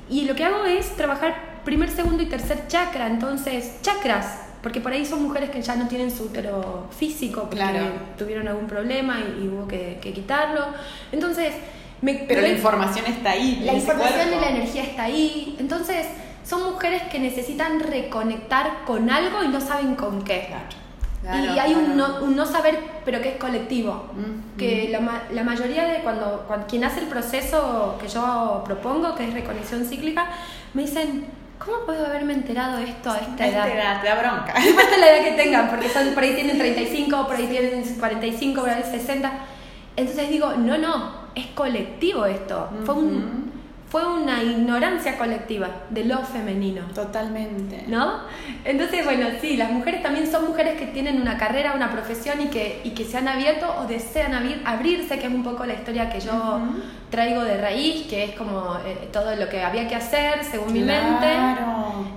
y 0.09 0.25
lo 0.25 0.35
que 0.35 0.45
hago 0.45 0.65
es 0.65 0.95
trabajar 0.95 1.61
primer, 1.65 1.89
segundo 1.89 2.23
y 2.23 2.27
tercer 2.27 2.67
chakra. 2.67 3.07
Entonces, 3.07 3.81
chakras, 3.81 4.39
porque 4.63 4.79
por 4.79 4.93
ahí 4.93 5.05
son 5.05 5.21
mujeres 5.23 5.49
que 5.49 5.61
ya 5.61 5.75
no 5.75 5.87
tienen 5.87 6.11
su 6.11 6.23
útero 6.23 6.87
físico, 6.97 7.41
porque 7.41 7.57
Claro. 7.57 7.85
tuvieron 8.17 8.47
algún 8.47 8.67
problema 8.67 9.19
y, 9.19 9.43
y 9.43 9.47
hubo 9.49 9.67
que, 9.67 9.99
que 10.01 10.13
quitarlo. 10.13 10.65
Entonces, 11.11 11.53
me, 12.01 12.13
Pero 12.27 12.41
me 12.41 12.47
la 12.47 12.53
información 12.53 13.05
está 13.05 13.31
ahí. 13.31 13.61
la 13.65 13.73
información 13.73 14.27
y 14.29 14.31
cuerpo. 14.31 14.41
la 14.45 14.49
energía 14.51 14.83
está 14.83 15.03
ahí. 15.03 15.57
Entonces, 15.59 16.07
son 16.49 16.63
mujeres 16.63 17.03
que 17.03 17.19
necesitan 17.19 17.79
reconectar 17.79 18.83
con 18.85 19.09
algo 19.09 19.43
y 19.43 19.49
no 19.49 19.61
saben 19.61 19.95
con 19.95 20.23
qué. 20.23 20.47
Claro. 20.47 20.65
y 21.21 21.43
Claro, 21.43 21.61
hay 21.61 21.73
un 21.75 21.93
claro. 21.93 22.19
no, 22.19 22.23
un 22.25 22.35
no 22.35 22.45
saber, 22.47 22.79
pero 23.05 23.21
que 23.21 23.29
es 23.29 23.35
colectivo. 23.35 24.09
Ujú. 24.13 24.57
Que 24.57 24.89
la, 24.89 25.23
la 25.31 25.43
mayoría 25.43 25.85
de 25.85 25.99
cuando, 25.99 26.45
cuando 26.47 26.65
quien 26.65 26.83
hace 26.83 27.01
el 27.01 27.05
proceso 27.07 27.97
que 28.01 28.07
yo 28.07 28.63
propongo, 28.65 29.13
que 29.13 29.27
es 29.27 29.33
reconexión 29.33 29.85
cíclica, 29.85 30.25
me 30.73 30.83
dicen, 30.83 31.27
¿cómo 31.63 31.85
puedo 31.85 32.03
haberme 32.07 32.33
enterado 32.33 32.79
esto 32.79 33.11
a 33.11 33.17
esta 33.17 33.47
edad? 33.47 33.67
esta 33.67 33.79
edad 33.79 34.01
te 34.01 34.07
da 34.07 34.15
bronca. 34.15 34.53
No 34.59 34.69
importa 34.69 34.97
la 34.97 35.07
edad 35.11 35.23
que 35.25 35.31
tengan, 35.43 35.69
porque 35.69 35.89
son, 35.89 36.13
por 36.15 36.23
ahí 36.23 36.33
tienen 36.33 36.57
35, 36.57 37.27
por 37.27 37.35
ahí 37.35 37.45
tienen 37.45 37.83
45, 37.83 38.61
por 38.61 38.69
ahí 38.71 38.83
60. 38.89 39.31
Entonces 39.97 40.29
digo, 40.29 40.53
no, 40.53 40.79
no, 40.79 41.11
es 41.35 41.45
colectivo 41.47 42.25
esto. 42.25 42.69
Fue, 42.85 42.95
un, 42.95 43.48
fue 43.89 44.05
una 44.05 44.43
ignorancia 44.43 45.17
colectiva 45.17 45.67
de 45.89 46.05
lo 46.05 46.19
femenino. 46.19 46.83
Totalmente. 46.93 47.85
¿No? 47.87 48.19
Entonces, 48.63 49.03
bueno, 49.03 49.27
sí, 49.41 49.57
las 49.57 49.71
mujeres 49.71 50.03
también 50.03 50.31
son 50.31 50.45
mujeres 50.47 50.77
que 50.77 50.85
tienen 50.85 51.19
una 51.19 51.37
carrera, 51.39 51.73
una 51.75 51.89
profesión 51.91 52.39
y 52.39 52.45
que, 52.49 52.81
y 52.83 52.91
que 52.91 53.03
se 53.03 53.17
han 53.17 53.27
abierto 53.27 53.65
o 53.79 53.85
desean 53.87 54.33
abrir- 54.33 54.61
abrirse, 54.63 55.17
que 55.17 55.25
es 55.25 55.33
un 55.33 55.43
poco 55.43 55.65
la 55.65 55.73
historia 55.73 56.09
que 56.11 56.19
yo 56.19 56.59
traigo 57.09 57.43
de 57.43 57.57
raíz, 57.59 58.05
que 58.07 58.25
es 58.25 58.31
como 58.35 58.77
eh, 58.85 59.09
todo 59.11 59.35
lo 59.35 59.49
que 59.49 59.63
había 59.63 59.87
que 59.87 59.95
hacer 59.95 60.43
según 60.43 60.71
mi 60.71 60.81
mente. 60.81 61.25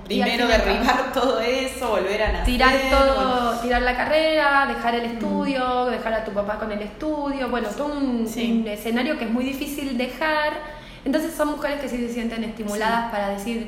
Primero 0.05 0.47
derribar 0.47 1.11
todo 1.11 1.39
eso, 1.39 1.89
volver 1.89 2.21
a 2.21 2.27
nacer. 2.33 2.45
tirar 2.45 2.73
todo, 2.91 3.59
tirar 3.61 3.81
la 3.81 3.95
carrera, 3.97 4.65
dejar 4.67 4.93
el 4.95 5.05
estudio, 5.05 5.85
dejar 5.85 6.13
a 6.13 6.23
tu 6.23 6.31
papá 6.31 6.59
con 6.59 6.71
el 6.71 6.81
estudio, 6.81 7.49
bueno, 7.49 7.69
todo 7.69 7.93
un, 7.97 8.27
Sí. 8.27 8.59
un 8.61 8.67
escenario 8.67 9.17
que 9.17 9.25
es 9.25 9.31
muy 9.31 9.43
difícil 9.45 9.97
dejar. 9.97 10.82
Entonces 11.05 11.33
son 11.35 11.49
mujeres 11.51 11.79
que 11.81 11.89
sí 11.89 11.97
se 11.97 12.13
sienten 12.13 12.43
estimuladas 12.43 13.11
para 13.11 13.29
decir, 13.29 13.67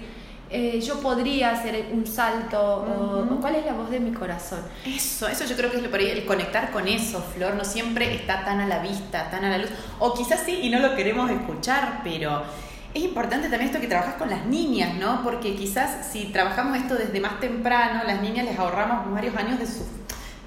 eh, 0.50 0.80
yo 0.80 1.02
podría 1.02 1.52
hacer 1.52 1.88
un 1.91 2.06
salto, 2.08 2.60
o- 2.60 3.41
cuál 3.41 3.56
es 3.56 3.65
la 3.65 3.74
voz 3.74 3.89
de 3.89 4.00
mi 4.00 4.12
corazón. 4.12 4.60
Eso, 4.86 5.28
eso 5.28 5.43
yo 5.45 5.56
creo 5.56 5.69
que 5.71 5.78
es 5.78 5.84
lo 5.84 5.89
por 5.89 6.00
ahí, 6.00 6.10
el 6.10 6.26
conectar 6.26 6.71
con 6.71 6.88
eso, 6.88 7.21
Flor, 7.36 7.56
no 7.56 7.65
siempre 7.65 8.13
está 8.15 8.45
tan 8.45 8.60
a 8.62 8.67
la 8.67 8.80
vista, 8.80 9.30
tan 9.32 9.43
a 9.43 9.50
la 9.50 9.58
luz, 9.58 9.69
o 10.00 10.13
quizás 10.13 10.41
sí 10.45 10.60
y 10.63 10.69
no 10.69 10.80
lo 10.80 10.95
queremos 10.95 11.30
escuchar, 11.30 12.02
pero 12.04 12.43
es 12.93 13.04
importante 13.04 13.50
también 13.50 13.69
esto 13.71 13.82
que 13.82 13.88
trabajas 13.88 14.15
con 14.15 14.30
las 14.30 14.45
niñas, 14.45 14.93
¿no? 14.95 15.21
Porque 15.24 15.56
quizás 15.56 16.08
si 16.12 16.26
trabajamos 16.26 16.78
esto 16.78 16.95
desde 16.95 17.19
más 17.19 17.39
temprano, 17.41 18.04
las 18.06 18.21
niñas 18.21 18.45
les 18.45 18.58
ahorramos 18.58 19.12
varios 19.13 19.36
años 19.36 19.60
de 19.60 19.65
su, 19.65 19.86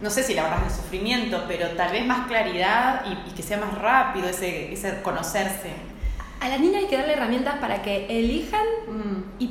no 0.01 0.09
sé 0.11 0.23
si 0.23 0.33
la 0.33 0.45
verdad 0.45 0.63
de 0.65 0.71
sufrimiento, 0.71 1.45
pero 1.49 1.69
tal 1.71 1.91
vez 1.93 2.07
más 2.07 2.27
claridad 2.29 3.05
y, 3.07 3.31
y 3.31 3.35
que 3.35 3.43
sea 3.43 3.59
más 3.59 3.77
rápido 3.77 4.29
ese, 4.29 4.73
ese 4.73 5.03
conocerse. 5.03 5.73
A 6.41 6.49
las 6.49 6.61
niñas 6.61 6.83
hay 6.83 6.89
que 6.89 6.97
darle 6.97 7.15
herramientas 7.15 7.57
para 7.59 7.83
que 7.83 8.07
elijan 8.09 8.67
Mm, 8.89 9.43
y 9.43 9.51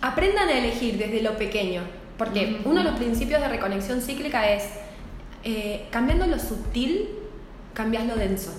aprendan 0.00 0.48
a 0.48 0.58
elegir 0.58 0.98
desde 0.98 1.22
lo 1.22 1.36
pequeño. 1.36 1.82
Porque 2.18 2.60
uno 2.64 2.82
de 2.82 2.84
los 2.84 2.98
principios 2.98 3.40
de 3.40 3.48
reconexión 3.48 4.00
cíclica 4.00 4.50
es, 4.50 4.64
eh, 5.44 5.86
cambiando 5.90 6.26
lo 6.26 6.38
sutil, 6.38 7.08
cambias 7.72 8.06
lo 8.06 8.16
denso. 8.16 8.52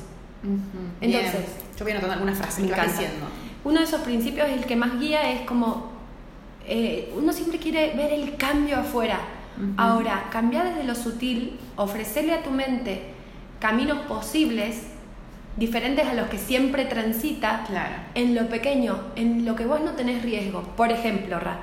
Entonces, 0.99 1.32
Bien. 1.32 1.45
yo 1.77 1.86
voy 1.86 1.91
anotando 1.91 2.13
algunas 2.13 2.38
frases 2.38 2.65
que 2.65 2.82
diciendo. 2.82 3.27
Uno 3.63 3.79
de 3.79 3.86
esos 3.86 4.01
principios, 4.01 4.49
el 4.49 4.65
que 4.65 4.75
más 4.75 4.99
guía, 4.99 5.32
es 5.32 5.41
como 5.41 5.93
eh, 6.65 7.13
uno 7.15 7.32
siempre 7.32 7.60
quiere 7.60 7.93
ver 7.95 8.12
el 8.12 8.36
cambio 8.36 8.77
afuera. 8.79 9.19
Ahora, 9.77 10.29
cambiar 10.32 10.69
desde 10.69 10.84
lo 10.84 10.95
sutil, 10.95 11.60
ofrecerle 11.75 12.34
a 12.34 12.41
tu 12.41 12.49
mente 12.49 13.03
caminos 13.60 13.99
posibles, 14.08 14.88
diferentes 15.57 16.07
a 16.07 16.13
los 16.13 16.27
que 16.29 16.37
siempre 16.37 16.85
transita, 16.85 17.63
Claro. 17.67 17.95
en 18.15 18.35
lo 18.35 18.47
pequeño, 18.49 18.99
en 19.15 19.45
lo 19.45 19.55
que 19.55 19.65
vos 19.65 19.81
no 19.81 19.91
tenés 19.91 20.23
riesgo. 20.23 20.61
Por 20.75 20.91
ejemplo, 20.91 21.39
Ra, 21.39 21.57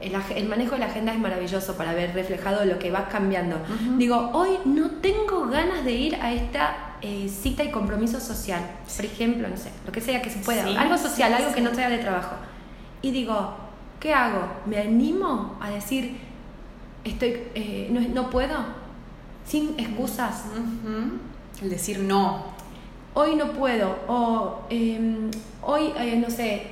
el, 0.00 0.12
el 0.36 0.48
manejo 0.48 0.72
de 0.72 0.78
la 0.80 0.86
agenda 0.86 1.12
es 1.12 1.18
maravilloso 1.18 1.76
para 1.76 1.92
ver 1.94 2.14
reflejado 2.14 2.64
lo 2.64 2.78
que 2.78 2.90
vas 2.90 3.04
cambiando. 3.10 3.56
Ujú. 3.56 3.96
Digo, 3.96 4.30
hoy 4.32 4.50
no 4.64 4.90
tengo 4.90 5.46
ganas 5.46 5.84
de 5.84 5.92
ir 5.92 6.14
a 6.16 6.32
esta 6.32 6.76
eh, 7.02 7.28
cita 7.28 7.64
y 7.64 7.70
compromiso 7.70 8.20
social. 8.20 8.62
Por 8.96 9.04
ejemplo, 9.04 9.48
no 9.48 9.56
sé, 9.56 9.70
lo 9.86 9.92
que 9.92 10.00
sea 10.00 10.22
que 10.22 10.30
se 10.30 10.38
pueda. 10.40 10.64
Sí, 10.64 10.76
algo 10.76 10.96
social, 10.98 11.30
sí, 11.30 11.36
algo 11.36 11.48
sí. 11.50 11.54
que 11.56 11.60
no 11.62 11.74
sea 11.74 11.88
de 11.88 11.98
trabajo. 11.98 12.36
Y 13.02 13.10
digo, 13.10 13.54
¿qué 14.00 14.14
hago? 14.14 14.46
¿Me 14.66 14.78
animo 14.78 15.56
a 15.60 15.70
decir, 15.70 16.16
estoy, 17.02 17.42
eh, 17.54 17.88
no, 17.90 18.00
no 18.00 18.30
puedo? 18.30 18.56
Sin 19.46 19.74
excusas. 19.78 20.44
Ujú. 20.52 21.18
El 21.62 21.70
decir 21.70 21.98
no. 22.00 22.53
Hoy 23.14 23.36
no 23.36 23.52
puedo, 23.52 23.96
o 24.08 24.60
em, 24.70 25.30
hoy, 25.62 25.92
eh, 25.98 26.16
no 26.16 26.30
sé, 26.30 26.62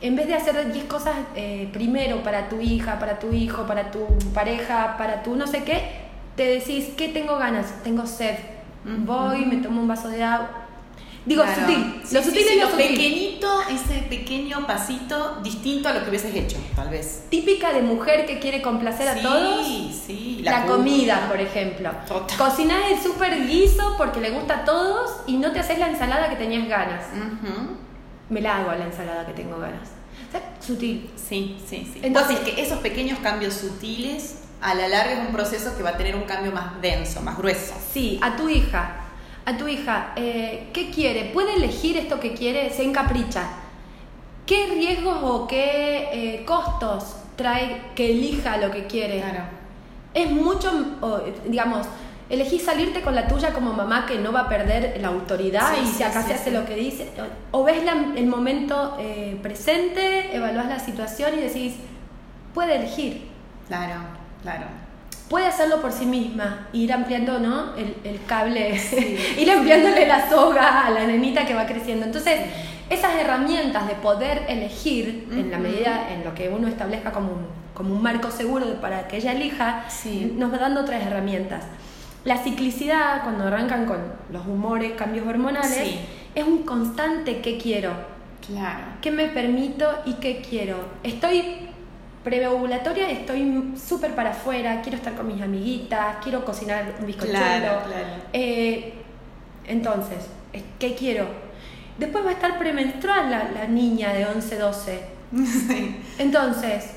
en 0.00 0.14
vez 0.16 0.28
de 0.28 0.34
hacer 0.34 0.72
10 0.72 0.84
cosas 0.84 1.16
eh, 1.34 1.68
primero 1.72 2.22
para 2.22 2.48
tu 2.48 2.60
hija, 2.60 2.98
para 2.98 3.18
tu 3.18 3.32
hijo, 3.32 3.64
para 3.66 3.90
tu 3.90 4.06
pareja, 4.32 4.96
para 4.96 5.22
tu 5.22 5.34
no 5.34 5.46
sé 5.46 5.64
qué, 5.64 6.08
te 6.36 6.44
decís, 6.44 6.90
¿qué 6.96 7.08
tengo 7.08 7.36
ganas? 7.36 7.82
Tengo 7.82 8.06
sed. 8.06 8.36
Voy, 8.84 9.44
me 9.44 9.56
tomo 9.56 9.80
un 9.82 9.88
vaso 9.88 10.08
de 10.08 10.22
agua. 10.22 10.67
Digo, 11.28 11.42
Claro. 11.42 11.60
sutil. 11.60 12.00
Sí, 12.04 12.14
lo 12.14 12.22
sí, 12.22 12.28
sutil 12.30 12.42
sí, 12.42 12.48
es 12.48 12.56
lo, 12.56 12.64
lo 12.64 12.70
sutil. 12.70 12.86
pequeñito, 12.88 13.60
ese 13.70 13.98
pequeño 14.08 14.66
pasito 14.66 15.36
distinto 15.42 15.88
a 15.90 15.92
lo 15.92 16.02
que 16.02 16.08
hubieses 16.08 16.34
hecho, 16.34 16.56
tal 16.74 16.88
vez. 16.88 17.24
Típica 17.28 17.72
de 17.72 17.82
mujer 17.82 18.24
que 18.24 18.38
quiere 18.38 18.62
complacer 18.62 19.12
sí, 19.12 19.18
a 19.18 19.22
todos. 19.22 19.66
sí. 20.06 20.40
La, 20.42 20.64
comida, 20.64 21.26
por 21.28 21.38
ejemplo. 21.38 21.90
Total. 22.08 22.38
Cocinás 22.38 22.90
el 22.92 22.98
super 23.00 23.46
guiso 23.46 23.94
porque 23.98 24.20
le 24.20 24.30
gusta 24.30 24.60
a 24.60 24.64
todos 24.64 25.10
y 25.26 25.36
no 25.36 25.52
te 25.52 25.60
haces 25.60 25.78
la 25.78 25.90
ensalada 25.90 26.30
que 26.30 26.36
tenías 26.36 26.66
ganas. 26.66 27.04
Me 28.30 28.40
la 28.40 28.58
hago 28.58 28.70
a 28.70 28.76
la 28.76 28.86
ensalada 28.86 29.26
que 29.26 29.32
tengo 29.34 29.58
ganas. 29.58 29.88
O 30.28 30.30
sea, 30.32 30.42
sutil. 30.60 31.10
Sí, 31.16 31.56
sí, 31.68 31.88
sí. 31.92 32.00
Entonces- 32.02 32.36
Entonces, 32.38 32.54
que 32.54 32.62
esos 32.62 32.78
pequeños 32.78 33.18
cambios 33.20 33.52
sutiles, 33.54 34.38
a 34.60 34.74
la 34.74 34.88
larga 34.88 35.12
es 35.12 35.18
un 35.20 35.32
proceso 35.32 35.76
que 35.76 35.82
va 35.82 35.90
a 35.90 35.96
tener 35.96 36.16
un 36.16 36.24
cambio 36.24 36.52
más 36.52 36.80
denso, 36.80 37.20
más 37.22 37.36
grueso. 37.38 37.74
Sí, 37.92 38.18
a 38.22 38.34
tu 38.36 38.48
hija, 38.48 39.04
a 39.48 39.56
tu 39.56 39.66
hija, 39.66 40.12
eh, 40.16 40.68
¿qué 40.74 40.90
quiere? 40.90 41.30
¿Puede 41.32 41.54
elegir 41.54 41.96
esto 41.96 42.20
que 42.20 42.34
quiere? 42.34 42.68
Se 42.70 42.84
encapricha. 42.84 43.44
¿Qué 44.46 44.66
riesgos 44.66 45.18
o 45.22 45.46
qué 45.46 46.08
eh, 46.12 46.44
costos 46.44 47.16
trae 47.36 47.80
que 47.94 48.10
elija 48.10 48.58
lo 48.58 48.70
que 48.70 48.86
quiere? 48.86 49.20
Claro. 49.20 49.44
Es 50.12 50.30
mucho, 50.30 50.70
digamos, 51.46 51.86
elegís 52.28 52.62
salirte 52.62 53.00
con 53.00 53.14
la 53.14 53.26
tuya 53.26 53.52
como 53.54 53.72
mamá 53.72 54.04
que 54.06 54.18
no 54.18 54.32
va 54.32 54.40
a 54.40 54.48
perder 54.50 54.98
la 55.00 55.08
autoridad 55.08 55.72
Sí, 55.74 55.80
y 55.84 55.86
si 55.86 56.02
acá 56.02 56.20
sí, 56.22 56.28
se 56.28 56.34
hace 56.34 56.50
sí. 56.50 56.56
lo 56.56 56.66
que 56.66 56.74
dice, 56.76 57.08
o, 57.52 57.60
o 57.60 57.64
ves 57.64 57.82
la- 57.84 58.12
el 58.16 58.26
momento 58.26 58.96
eh, 59.00 59.38
presente, 59.42 60.34
evaluás 60.36 60.66
la 60.68 60.78
situación 60.78 61.38
y 61.38 61.40
decís, 61.42 61.74
puede 62.52 62.76
elegir. 62.76 63.28
Claro, 63.68 63.94
claro. 64.42 64.66
Puede 65.28 65.46
hacerlo 65.46 65.80
por 65.82 65.92
sí 65.92 66.06
misma, 66.06 66.68
ir 66.72 66.92
ampliando 66.92 67.38
¿no? 67.38 67.74
el, 67.76 67.94
el 68.04 68.24
cable, 68.24 68.78
Sí. 68.78 69.18
ir 69.38 69.50
ampliándole 69.50 70.06
la 70.06 70.28
soga 70.28 70.86
a 70.86 70.90
la 70.90 71.06
nenita 71.06 71.44
que 71.44 71.54
va 71.54 71.66
creciendo. 71.66 72.06
Entonces, 72.06 72.40
esas 72.90 73.14
herramientas 73.16 73.86
de 73.86 73.94
poder 73.94 74.46
elegir 74.48 75.28
en 75.30 75.50
la 75.50 75.58
medida 75.58 76.08
en 76.12 76.24
lo 76.24 76.34
que 76.34 76.48
uno 76.48 76.68
establezca 76.68 77.12
como 77.12 77.32
un, 77.32 77.46
como 77.74 77.94
un 77.94 78.02
marco 78.02 78.30
seguro 78.30 78.80
para 78.80 79.06
que 79.08 79.18
ella 79.18 79.32
elija, 79.32 79.84
Sí. 79.88 80.32
nos 80.36 80.52
va 80.52 80.58
dando 80.58 80.80
otras 80.80 81.02
herramientas. 81.06 81.64
La 82.24 82.38
ciclicidad, 82.38 83.22
cuando 83.22 83.44
arrancan 83.46 83.84
con 83.86 83.98
los 84.32 84.46
humores, 84.46 84.92
cambios 84.96 85.26
hormonales, 85.26 85.96
es 86.34 86.44
un 86.44 86.62
constante 86.64 87.40
qué 87.40 87.58
quiero, 87.58 87.92
Claro. 88.46 88.84
qué 89.02 89.10
me 89.10 89.26
permito 89.26 89.86
y 90.06 90.14
qué 90.14 90.40
quiero. 90.40 90.76
Estoy 91.02 91.67
preovulatoria, 92.28 93.10
estoy 93.10 93.72
súper 93.82 94.14
para 94.14 94.30
afuera, 94.30 94.82
quiero 94.82 94.98
estar 94.98 95.14
con 95.14 95.26
mis 95.26 95.40
amiguitas, 95.40 96.16
quiero 96.22 96.44
cocinar 96.44 96.94
un 97.00 97.06
bizcochuelo. 97.06 97.38
Claro, 97.38 97.80
claro. 97.86 98.06
Eh, 98.34 98.92
entonces, 99.66 100.18
es- 100.52 100.62
¿qué 100.78 100.94
quiero? 100.94 101.26
Después 101.98 102.24
va 102.24 102.30
a 102.30 102.32
estar 102.34 102.58
premenstrual 102.58 103.30
la, 103.30 103.50
la 103.52 103.66
niña 103.66 104.12
de 104.12 104.26
11, 104.26 104.58
12. 104.58 105.00
Sí. 105.68 105.96
Entonces, 106.18 106.90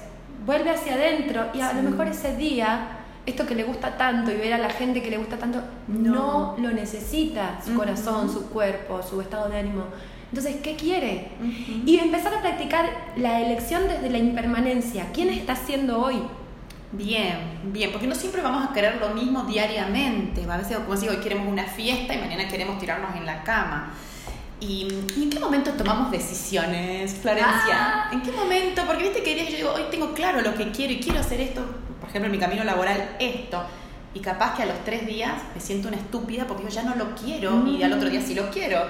vuelve 0.45 0.69
hacia 0.71 0.95
adentro 0.95 1.45
y 1.53 1.61
a 1.61 1.69
Sí. 1.71 1.77
lo 1.81 1.89
mejor 1.89 2.07
ese 2.07 2.35
día, 2.35 2.87
esto 3.25 3.45
que 3.45 3.55
le 3.55 3.63
gusta 3.63 3.97
tanto 3.97 4.31
y 4.31 4.35
ver 4.35 4.53
a 4.53 4.57
la 4.57 4.69
gente 4.69 5.01
que 5.01 5.09
le 5.11 5.17
gusta 5.17 5.37
tanto, 5.37 5.61
No. 5.87 6.11
no, 6.11 6.55
lo 6.57 6.71
necesita 6.71 7.59
su 7.65 7.73
corazón, 7.75 8.29
su 8.31 8.49
cuerpo, 8.49 9.01
su 9.01 9.21
estado 9.21 9.47
de 9.49 9.59
ánimo. 9.59 9.85
Entonces, 10.31 10.61
¿qué 10.63 10.75
quiere? 10.75 11.27
Y 11.85 11.99
empezar 11.99 12.33
a 12.33 12.41
practicar 12.41 12.89
la 13.17 13.41
elección 13.41 13.87
desde 13.89 14.09
la 14.09 14.17
impermanencia. 14.17 15.07
¿Quién 15.13 15.29
está 15.29 15.57
siendo 15.57 15.99
hoy? 15.99 16.21
Bien, 16.93 17.59
bien, 17.65 17.91
porque 17.91 18.07
no 18.07 18.15
siempre 18.15 18.41
vamos 18.41 18.69
a 18.69 18.73
querer 18.73 18.95
lo 18.95 19.09
mismo 19.09 19.43
diariamente. 19.43 20.45
A 20.49 20.57
veces, 20.57 20.77
como 20.77 20.95
digo, 20.95 21.11
hoy 21.13 21.19
queremos 21.19 21.47
una 21.47 21.65
fiesta 21.65 22.13
y 22.13 22.17
mañana 22.17 22.47
queremos 22.47 22.79
tirarnos 22.79 23.13
en 23.15 23.25
la 23.25 23.43
cama. 23.43 23.93
¿Y, 24.61 24.87
y 25.17 25.23
en 25.23 25.29
qué 25.29 25.39
momento 25.39 25.71
tomamos 25.71 26.11
decisiones, 26.11 27.13
Florencia? 27.15 27.49
Ah. 27.71 28.09
¿En 28.13 28.21
qué 28.21 28.31
momento? 28.31 28.83
Porque 28.85 29.03
viste 29.03 29.23
que 29.23 29.35
yo 29.51 29.57
digo, 29.57 29.73
hoy 29.73 29.83
tengo 29.91 30.13
claro 30.13 30.41
lo 30.41 30.53
que 30.53 30.71
quiero 30.71 30.93
y 30.93 30.99
quiero 30.99 31.19
hacer 31.19 31.41
esto, 31.41 31.61
por 31.99 32.09
ejemplo, 32.09 32.27
en 32.27 32.31
mi 32.31 32.39
camino 32.39 32.63
laboral, 32.63 33.15
esto. 33.19 33.63
Y 34.13 34.19
capaz 34.19 34.55
que 34.55 34.63
a 34.63 34.65
los 34.65 34.83
tres 34.85 35.05
días 35.05 35.33
me 35.53 35.59
siento 35.59 35.87
una 35.87 35.97
estúpida 35.97 36.45
porque 36.45 36.63
yo 36.63 36.69
ya 36.69 36.83
no 36.83 36.95
lo 36.95 37.15
quiero 37.15 37.65
y 37.67 37.81
al 37.83 37.93
otro 37.93 38.09
día 38.09 38.21
sí 38.21 38.33
lo 38.35 38.49
quiero. 38.49 38.81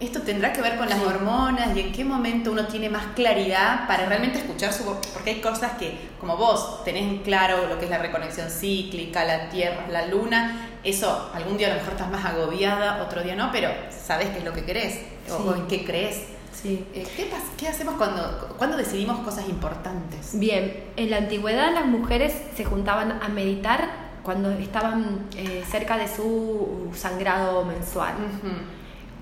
Esto 0.00 0.22
tendrá 0.22 0.52
que 0.54 0.62
ver 0.62 0.76
con 0.78 0.88
las 0.88 0.98
Sí. 0.98 1.04
hormonas 1.04 1.76
y 1.76 1.80
en 1.80 1.92
qué 1.92 2.04
momento 2.06 2.52
uno 2.52 2.66
tiene 2.66 2.88
más 2.88 3.04
claridad 3.14 3.86
para 3.86 4.06
realmente 4.06 4.38
escuchar 4.38 4.72
su 4.72 4.84
voz. 4.84 4.96
Porque 5.12 5.30
hay 5.30 5.40
cosas 5.42 5.72
que, 5.72 5.92
como 6.18 6.38
vos 6.38 6.82
tenés 6.84 7.02
en 7.02 7.18
claro 7.18 7.66
lo 7.68 7.78
que 7.78 7.84
es 7.84 7.90
la 7.90 7.98
reconexión 7.98 8.48
cíclica, 8.50 9.24
la 9.24 9.50
tierra, 9.50 9.86
la 9.90 10.06
luna, 10.06 10.68
eso 10.82 11.30
algún 11.34 11.58
día 11.58 11.66
a 11.66 11.70
lo 11.70 11.76
mejor 11.76 11.92
estás 11.92 12.10
más 12.10 12.24
agobiada, 12.24 13.02
otro 13.02 13.22
día 13.22 13.36
no, 13.36 13.50
pero 13.52 13.68
sabes 13.90 14.30
qué 14.30 14.38
es 14.38 14.44
lo 14.44 14.54
que 14.54 14.64
querés 14.64 15.00
o- 15.30 15.36
Sí. 15.36 15.42
o 15.48 15.54
en 15.54 15.66
qué 15.66 15.84
crees. 15.84 16.22
Sí. 16.54 16.84
Eh, 16.94 17.06
¿qué, 17.16 17.30
¿Qué 17.58 17.68
hacemos 17.68 17.94
cuando, 17.96 18.54
cuando 18.56 18.78
decidimos 18.78 19.18
cosas 19.20 19.48
importantes? 19.50 20.30
Bien, 20.38 20.82
en 20.96 21.10
la 21.10 21.18
antigüedad 21.18 21.72
las 21.74 21.84
mujeres 21.84 22.32
se 22.56 22.64
juntaban 22.64 23.20
a 23.22 23.28
meditar 23.28 24.08
cuando 24.22 24.50
estaban 24.52 25.26
eh, 25.36 25.62
cerca 25.70 25.96
de 25.98 26.08
su 26.08 26.90
sangrado 26.96 27.64
mensual. 27.66 28.14
Ujú. 28.14 28.52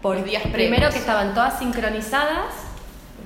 Por 0.03 0.17
Los 0.17 0.25
días 0.25 0.43
primero 0.43 0.69
previos. 0.69 0.93
que 0.95 1.01
estaban 1.01 1.35
todas 1.35 1.59
sincronizadas, 1.59 2.47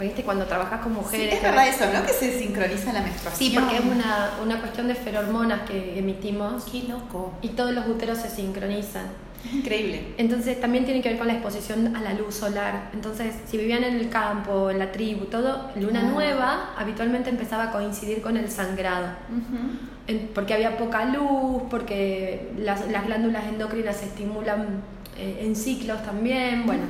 ¿viste? 0.01 0.23
Cuando 0.23 0.47
trabajas 0.47 0.81
con 0.81 0.93
Sí, 0.95 0.99
mujeres. 1.01 1.35
es 1.35 1.41
que- 1.41 1.47
verdad 1.47 1.69
eso, 1.69 1.85
¿no? 1.93 2.05
Que 2.07 2.13
se 2.13 2.39
sincroniza 2.39 2.93
la 2.93 3.03
menstruación. 3.03 3.51
Sí, 3.51 3.57
porque 3.59 3.77
es 3.77 3.85
una, 3.85 4.31
una 4.43 4.59
cuestión 4.61 4.89
de 4.89 4.95
ferormonas 4.95 5.63
que 5.69 5.99
emitimos 5.99 6.65
Qué 6.65 6.85
loco. 6.89 7.33
y 7.43 7.49
todos 7.51 7.73
los 7.73 7.87
úteros 7.87 8.19
se 8.19 8.31
sincronizan. 8.31 9.07
Es 9.45 9.53
increíble. 9.55 10.15
Entonces 10.19 10.61
también 10.61 10.85
tiene 10.85 11.03
que 11.03 11.09
ver 11.11 11.19
con 11.19 11.27
la 11.27 11.33
exposición 11.35 11.97
a 11.97 12.01
la 12.01 12.15
luz 12.15 12.37
solar. 12.37 12.91
Entonces, 12.95 13.35
si 13.47 13.59
vivían 13.59 13.83
en 13.83 13.97
el 13.97 14.09
campo, 14.09 14.71
en 14.71 14.79
la 14.79 14.93
tribu, 14.93 15.25
todo, 15.27 15.69
luna 15.75 16.03
nueva 16.05 16.71
habitualmente 16.79 17.29
empezaba 17.29 17.65
a 17.65 17.71
coincidir 17.73 18.23
con 18.23 18.37
el 18.37 18.49
sangrado. 18.49 19.09
Ujú. 19.31 19.59
En- 20.07 20.29
porque 20.35 20.55
había 20.55 20.77
poca 20.79 21.05
luz, 21.07 21.63
porque 21.71 22.53
las, 22.57 22.89
las 22.89 23.05
glándulas 23.05 23.45
endocrinas 23.47 23.97
se 23.97 24.07
estimulan 24.07 24.81
eh, 25.17 25.41
en 25.45 25.57
ciclos 25.57 26.03
también. 26.05 26.65
Bueno, 26.67 26.85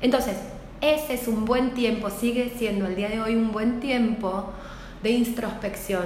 entonces, 0.00 0.36
ese 0.80 1.14
es 1.14 1.26
un 1.28 1.44
buen 1.44 1.70
tiempo, 1.72 2.10
sigue 2.10 2.52
siendo 2.56 2.86
el 2.86 2.96
día 2.96 3.08
de 3.08 3.20
hoy 3.20 3.34
un 3.34 3.52
buen 3.52 3.80
tiempo 3.80 4.52
de 5.02 5.10
introspección. 5.10 6.04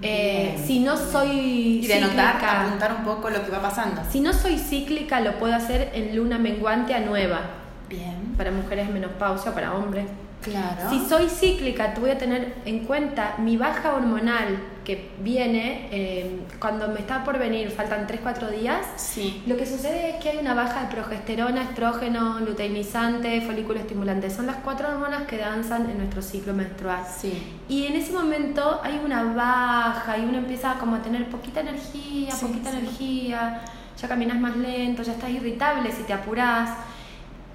Eh, 0.00 0.56
si 0.64 0.78
no 0.80 0.96
soy 0.96 1.80
Y 1.82 1.86
de 1.86 1.94
anotar, 1.94 2.34
cíclica- 2.36 2.66
apuntar 2.66 2.94
un 2.94 3.04
poco 3.04 3.30
lo 3.30 3.44
que 3.44 3.50
va 3.50 3.60
pasando. 3.60 4.00
si 4.10 4.20
no 4.20 4.32
soy 4.32 4.56
cíclica, 4.58 5.20
lo 5.20 5.38
puedo 5.38 5.54
hacer 5.54 5.90
en 5.94 6.14
luna 6.14 6.38
menguante 6.38 6.94
a 6.94 7.00
nueva, 7.00 7.40
Bien. 7.88 8.34
para 8.36 8.52
mujeres 8.52 8.88
menopausia, 8.90 9.52
para 9.54 9.74
hombres. 9.74 10.04
Claro. 10.42 10.88
Si 10.90 11.06
soy 11.08 11.28
cíclica, 11.28 11.94
te 11.94 12.00
voy 12.00 12.10
a 12.10 12.18
tener 12.18 12.54
en 12.64 12.80
cuenta 12.84 13.34
mi 13.38 13.56
baja 13.56 13.94
hormonal 13.94 14.58
que 14.84 15.10
viene 15.20 15.88
eh, 15.90 16.40
cuando 16.58 16.88
me 16.88 17.00
está 17.00 17.22
por 17.22 17.38
venir, 17.38 17.70
faltan 17.70 18.06
3-4 18.06 18.48
días. 18.50 18.78
Sí. 18.96 19.42
Lo 19.46 19.56
que 19.58 19.66
sucede 19.66 20.10
es 20.10 20.16
que 20.16 20.30
hay 20.30 20.38
una 20.38 20.54
baja 20.54 20.82
de 20.84 20.86
progesterona, 20.94 21.62
estrógeno, 21.62 22.40
luteinizante, 22.40 23.42
folículo 23.42 23.80
estimulante. 23.80 24.30
Son 24.30 24.46
las 24.46 24.56
cuatro 24.56 24.88
hormonas 24.88 25.24
que 25.26 25.36
danzan 25.36 25.90
en 25.90 25.98
nuestro 25.98 26.22
ciclo 26.22 26.54
menstrual. 26.54 27.04
Sí. 27.06 27.42
Y 27.68 27.86
en 27.86 27.96
ese 27.96 28.12
momento 28.12 28.80
hay 28.82 28.98
una 29.04 29.24
baja 29.24 30.16
y 30.16 30.24
uno 30.24 30.38
empieza 30.38 30.74
como 30.74 30.96
a 30.96 31.02
tener 31.02 31.26
poquita 31.28 31.60
energía, 31.60 32.30
Sí, 32.30 32.46
poquita 32.46 32.70
sí. 32.70 32.78
energía, 32.78 33.60
ya 34.00 34.08
caminas 34.08 34.38
más 34.40 34.56
lento, 34.56 35.02
ya 35.02 35.12
estás 35.12 35.30
irritable 35.30 35.92
si 35.92 36.04
te 36.04 36.14
apurás. 36.14 36.70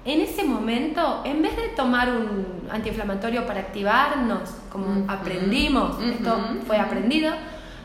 En 0.04 0.20
ese 0.20 0.44
momento, 0.44 1.22
en 1.24 1.40
vez 1.40 1.56
de 1.56 1.68
tomar 1.68 2.10
un 2.10 2.68
antiinflamatorio 2.70 3.46
para 3.46 3.60
activarnos, 3.60 4.50
como 4.70 4.86
Ujú. 4.86 5.04
aprendimos, 5.10 5.98
esto 6.02 6.36
Ujú. 6.36 6.66
fue 6.66 6.78
aprendido, 6.78 7.32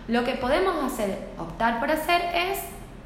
lo 0.10 0.26
que 0.26 0.34
podemos 0.34 0.84
hacer, 0.84 1.30
optar 1.38 1.80
por 1.80 1.90
hacer 1.90 2.22
es 2.36 2.60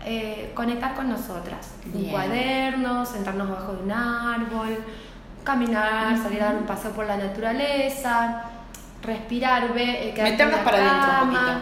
eh, 0.06 0.52
conectar 0.56 0.96
con 0.96 1.10
nosotras. 1.10 1.72
Un 1.94 2.06
cuaderno, 2.06 3.06
sentarnos 3.06 3.50
bajo 3.50 3.74
de 3.74 3.84
un 3.84 3.92
árbol, 3.92 4.78
caminar, 5.44 6.18
salir 6.18 6.42
a 6.42 6.46
dar 6.46 6.56
un 6.56 6.66
paseo 6.66 6.92
por 6.92 7.06
la 7.06 7.18
naturaleza, 7.18 8.44
respirar, 9.04 9.74
ve, 9.74 10.10
eh, 10.10 10.24
Meternos 10.24 10.60
en 10.60 10.60
la 10.60 10.64
para 10.64 10.78
adentro 10.78 11.28
un 11.28 11.36
cama, 11.36 11.62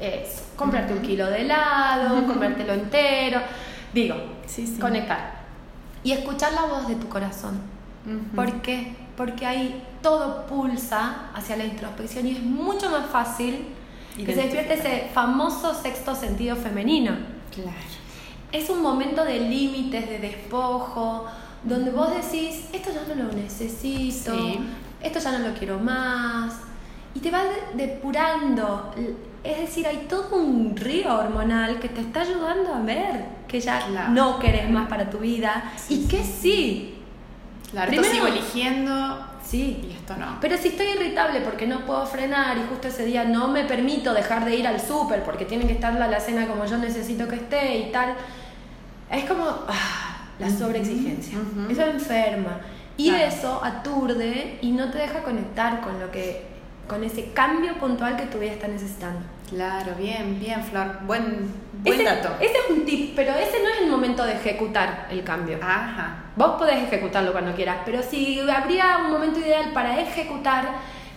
eso, 0.00 0.42
comprarte 0.56 0.92
un 0.94 1.02
kilo 1.02 1.26
de 1.26 1.42
helado, 1.42 2.26
comértelo 2.26 2.72
entero, 2.72 3.40
digo, 3.92 4.16
Sí, 4.46 4.66
sí. 4.66 4.80
conectar 4.80 5.37
y 6.08 6.12
escuchar 6.12 6.54
la 6.54 6.62
voz 6.62 6.88
de 6.88 6.94
tu 6.94 7.06
corazón. 7.10 7.60
Ujú. 8.06 8.34
¿Por 8.36 8.62
qué? 8.62 8.96
Porque 9.14 9.44
ahí 9.44 9.84
todo 10.02 10.46
pulsa 10.46 11.28
hacia 11.34 11.56
la 11.56 11.64
introspección 11.66 12.26
y 12.26 12.30
es 12.32 12.42
mucho 12.42 12.88
más 12.88 13.06
fácil 13.10 13.66
que 14.16 14.34
se 14.34 14.42
despierte 14.42 14.74
ese 14.74 15.10
famoso 15.12 15.74
sexto 15.74 16.14
sentido 16.14 16.56
femenino. 16.56 17.12
Claro. 17.54 17.70
Es 18.52 18.70
un 18.70 18.80
momento 18.82 19.22
de 19.24 19.38
límites, 19.40 20.08
de 20.08 20.18
despojo, 20.18 21.26
donde 21.62 21.90
vos 21.90 22.08
decís, 22.14 22.64
esto 22.72 22.88
ya 22.90 23.14
no 23.14 23.24
lo 23.24 23.32
necesito, 23.34 24.34
Sí. 24.34 24.58
esto 25.02 25.18
ya 25.18 25.38
no 25.38 25.46
lo 25.48 25.54
quiero 25.54 25.78
más, 25.78 26.54
y 27.14 27.20
te 27.20 27.30
va 27.30 27.42
de- 27.44 27.86
depurando. 27.86 28.94
Es 29.44 29.58
decir, 29.58 29.86
hay 29.86 30.06
todo 30.08 30.36
un 30.36 30.76
río 30.76 31.14
hormonal 31.14 31.78
que 31.78 31.88
te 31.88 32.00
está 32.00 32.22
ayudando 32.22 32.74
a 32.74 32.80
ver 32.80 33.24
que 33.46 33.60
ya 33.60 33.86
Claro. 33.86 34.10
no 34.10 34.38
querés 34.38 34.68
más 34.68 34.88
para 34.88 35.08
tu 35.08 35.18
vida 35.18 35.72
Sí, 35.76 36.02
y 36.04 36.08
que 36.08 36.22
sí. 36.24 36.94
Claro, 37.70 37.90
esto 37.90 38.02
Primero- 38.02 38.26
sigo 38.26 38.36
eligiendo 38.36 39.24
Sí. 39.44 39.86
y 39.88 39.92
esto 39.92 40.16
no. 40.16 40.38
Pero 40.40 40.56
si 40.58 40.68
estoy 40.68 40.88
irritable 40.88 41.40
porque 41.40 41.66
no 41.66 41.80
puedo 41.86 42.04
frenar 42.06 42.58
y 42.58 42.62
justo 42.68 42.88
ese 42.88 43.04
día 43.06 43.24
no 43.24 43.48
me 43.48 43.64
permito 43.64 44.12
dejar 44.12 44.44
de 44.44 44.56
ir 44.56 44.66
al 44.66 44.80
súper 44.80 45.22
porque 45.22 45.44
tiene 45.44 45.66
que 45.66 45.72
estar 45.74 45.94
la 45.94 46.06
alacena 46.06 46.46
como 46.46 46.64
yo 46.66 46.76
necesito 46.78 47.26
que 47.28 47.36
esté 47.36 47.78
y 47.78 47.92
tal, 47.92 48.14
es 49.10 49.24
como 49.24 49.44
ah, 49.68 50.26
la 50.38 50.50
sobreexigencia. 50.50 51.38
ujú. 51.38 51.70
Eso 51.70 51.82
enferma. 51.82 52.58
Y 52.96 53.10
Claro. 53.10 53.24
eso 53.24 53.60
aturde 53.64 54.58
y 54.60 54.72
no 54.72 54.90
te 54.90 54.98
deja 54.98 55.22
conectar 55.22 55.80
con 55.80 55.98
lo 56.00 56.10
que 56.10 56.46
con 56.88 57.04
ese 57.04 57.32
cambio 57.32 57.74
puntual 57.74 58.16
que 58.16 58.26
tu 58.26 58.38
vida 58.38 58.52
está 58.52 58.66
necesitando. 58.66 59.20
Claro, 59.48 59.94
bien, 59.98 60.38
bien, 60.40 60.62
Flor. 60.64 61.00
Buen, 61.06 61.52
buen 61.82 61.94
ese, 61.94 62.04
dato. 62.04 62.30
ese 62.40 62.52
es 62.52 62.70
un 62.70 62.84
tip, 62.84 63.14
pero 63.14 63.32
ese 63.34 63.62
no 63.62 63.68
es 63.68 63.80
el 63.82 63.90
momento 63.90 64.24
de 64.24 64.32
ejecutar 64.32 65.06
el 65.10 65.22
cambio. 65.22 65.58
Ajá. 65.62 66.24
Vos 66.36 66.58
podés 66.58 66.82
ejecutarlo 66.82 67.32
cuando 67.32 67.54
quieras, 67.54 67.78
pero 67.84 68.02
si 68.02 68.40
habría 68.50 68.98
un 69.04 69.12
momento 69.12 69.38
ideal 69.38 69.72
para 69.72 69.98
ejecutar 70.00 70.66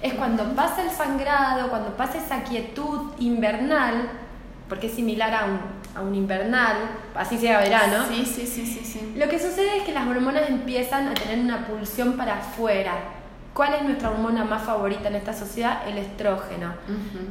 es 0.01 0.13
cuando 0.13 0.43
pasa 0.55 0.83
el 0.83 0.89
sangrado, 0.89 1.69
cuando 1.69 1.95
pasa 1.95 2.17
esa 2.17 2.43
quietud 2.43 3.11
invernal, 3.19 4.09
porque 4.67 4.87
es 4.87 4.93
similar 4.93 5.33
a 5.33 5.45
un, 5.45 5.59
a 5.95 6.01
un 6.01 6.15
invernal, 6.15 6.77
así 7.15 7.37
sea 7.37 7.59
verano. 7.59 8.05
Sí, 8.09 8.25
sí, 8.25 8.47
sí, 8.47 8.65
sí, 8.65 8.81
sí. 8.83 9.13
Lo 9.15 9.27
que 9.29 9.37
sucede 9.37 9.77
es 9.77 9.83
que 9.83 9.93
las 9.93 10.07
hormonas 10.07 10.49
empiezan 10.49 11.07
a 11.07 11.13
tener 11.13 11.39
una 11.39 11.67
pulsión 11.67 12.13
para 12.13 12.39
afuera. 12.39 12.93
¿Cuál 13.53 13.73
es 13.73 13.83
nuestra 13.83 14.11
hormona 14.11 14.45
más 14.45 14.63
favorita 14.63 15.09
en 15.09 15.15
esta 15.15 15.33
sociedad? 15.33 15.85
El 15.87 15.97
estrógeno. 15.97 16.73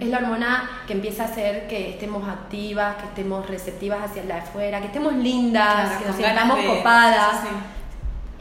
Es 0.01 0.09
la 0.09 0.19
hormona 0.19 0.69
que 0.87 0.93
empieza 0.93 1.23
a 1.23 1.27
hacer 1.27 1.67
que 1.67 1.91
estemos 1.91 2.29
activas, 2.29 2.97
que 2.97 3.05
estemos 3.07 3.49
receptivas 3.49 4.03
hacia 4.11 4.25
la 4.25 4.39
afuera, 4.39 4.81
que 4.81 4.87
estemos 4.89 5.15
lindas, 5.15 5.89
Claro, 5.89 5.99
que 6.01 6.07
nos 6.09 6.17
sintamos 6.17 6.59
copadas. 6.67 7.41
sí, 7.41 7.47
sí, 7.49 7.55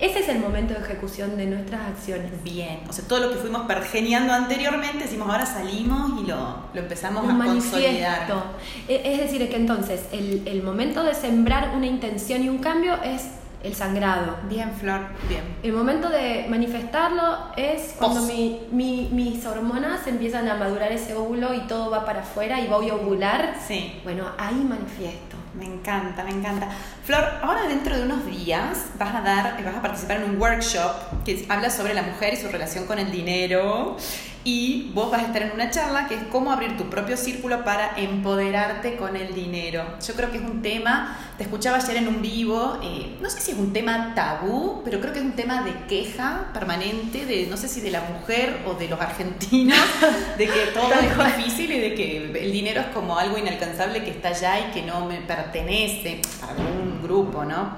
Ese 0.06 0.20
es 0.20 0.28
el 0.30 0.40
momento 0.40 0.74
de 0.74 0.82
ejecución 0.82 1.38
de 1.38 1.46
nuestras 1.46 1.82
acciones. 1.88 2.32
Bien. 2.44 2.82
O 2.90 2.92
sea, 2.94 3.06
todo 3.08 3.20
lo 3.22 3.30
que 3.32 3.36
fuimos 3.38 3.62
pergeniando 3.62 4.34
anteriormente, 4.34 5.00
decimos 5.06 5.30
ahora 5.30 5.46
salimos 5.46 6.22
y 6.22 6.26
lo, 6.28 6.56
lo 6.74 6.82
empezamos 6.82 7.24
Un 7.24 7.42
a 7.42 7.46
consolidar. 7.46 8.28
manifiesto. 8.28 8.44
E- 8.90 9.02
Es 9.14 9.20
decir, 9.20 9.50
que 9.50 9.56
entonces 9.56 10.02
el, 10.12 10.46
el 10.46 10.64
momento 10.64 11.02
de 11.04 11.14
sembrar 11.16 11.72
una 11.76 11.86
intención 11.86 12.44
y 12.44 12.50
un 12.50 12.58
cambio 12.60 13.02
es 13.04 13.30
el 13.64 13.76
sangrado. 13.76 14.38
Bien, 14.50 14.72
Flor, 14.74 15.02
bien. 15.28 15.44
El 15.64 15.74
momento 15.74 16.10
de 16.10 16.46
manifestarlo 16.50 17.38
es 17.58 17.96
cuando 17.98 18.22
mi- 18.22 18.62
mi- 18.72 19.10
mis 19.12 19.46
hormonas 19.46 20.08
empiezan 20.08 20.48
a 20.48 20.56
madurar 20.56 20.92
ese 20.92 21.14
óvulo 21.16 21.54
y 21.54 21.62
todo 21.68 21.90
va 21.92 22.06
para 22.06 22.22
afuera 22.22 22.60
y 22.62 22.68
voy 22.68 22.90
a 22.90 22.96
ovular. 22.96 23.56
Sí. 23.68 24.00
Bueno, 24.04 24.26
ahí 24.38 24.56
manifiesto. 24.56 25.36
Me 25.56 25.66
encanta, 25.66 26.24
me 26.24 26.30
encanta. 26.30 26.70
Flor, 27.04 27.24
ahora 27.42 27.64
dentro 27.68 27.98
de 27.98 28.04
unos 28.04 28.26
días 28.26 28.86
vas 28.98 29.14
a 29.16 29.22
dar, 29.22 29.62
vas 29.64 29.76
a 29.76 29.82
participar 29.82 30.18
en 30.18 30.30
un 30.30 30.40
workshop 30.40 30.92
que 31.26 31.46
habla 31.50 31.70
sobre 31.70 31.94
la 31.96 32.04
mujer 32.04 32.36
y 32.36 32.38
su 32.38 32.48
relación 32.50 32.86
con 32.86 33.00
el 33.00 33.12
dinero 33.12 33.98
y 34.44 34.92
vos 34.94 35.12
vas 35.12 35.24
a 35.24 35.26
estar 35.28 35.42
en 35.42 35.52
una 35.52 35.70
charla 35.70 36.08
que 36.08 36.16
es 36.16 36.24
cómo 36.32 36.52
abrir 36.52 36.78
tu 36.78 36.90
propio 36.90 37.18
círculo 37.18 37.64
para 37.64 37.98
empoderarte 37.98 38.96
con 38.96 39.16
el 39.16 39.34
dinero. 39.34 39.84
Yo 40.06 40.14
creo 40.14 40.32
que 40.32 40.38
es 40.38 40.44
un 40.44 40.62
tema, 40.62 41.18
te 41.38 41.44
escuchaba 41.44 41.78
ayer 41.78 41.98
en 41.98 42.08
un 42.08 42.22
vivo, 42.22 42.80
eh, 42.82 43.18
no 43.22 43.30
sé 43.30 43.42
si 43.42 43.52
es 43.52 43.58
un 43.58 43.74
tema 43.74 44.14
tabú, 44.16 44.82
pero 44.86 45.02
creo 45.02 45.12
que 45.12 45.20
es 45.20 45.26
un 45.26 45.34
tema 45.34 45.64
de 45.64 45.74
queja 45.88 46.50
permanente, 46.54 47.26
de 47.26 47.48
no 47.48 47.58
sé 47.58 47.68
si 47.68 47.82
de 47.82 47.92
la 47.92 48.02
mujer 48.02 48.62
o 48.66 48.76
de 48.76 48.88
los 48.88 49.00
argentinos, 49.00 49.78
de 50.38 50.46
que 50.46 50.68
todo 50.74 50.94
es 50.94 51.36
difícil 51.36 51.72
y 51.72 51.80
de 51.80 51.94
que 51.94 52.18
el 52.44 52.52
dinero 52.52 52.82
es 52.82 52.88
como 52.88 53.20
algo 53.20 53.38
inalcanzable 53.38 54.04
que 54.04 54.12
está 54.12 54.30
allá 54.30 54.70
y 54.70 54.72
que 54.72 54.84
no 54.84 55.06
me 55.06 55.18
pertenece 55.18 56.22
a 56.42 56.52
algún 56.52 57.02
grupo, 57.04 57.44
¿no? 57.44 57.76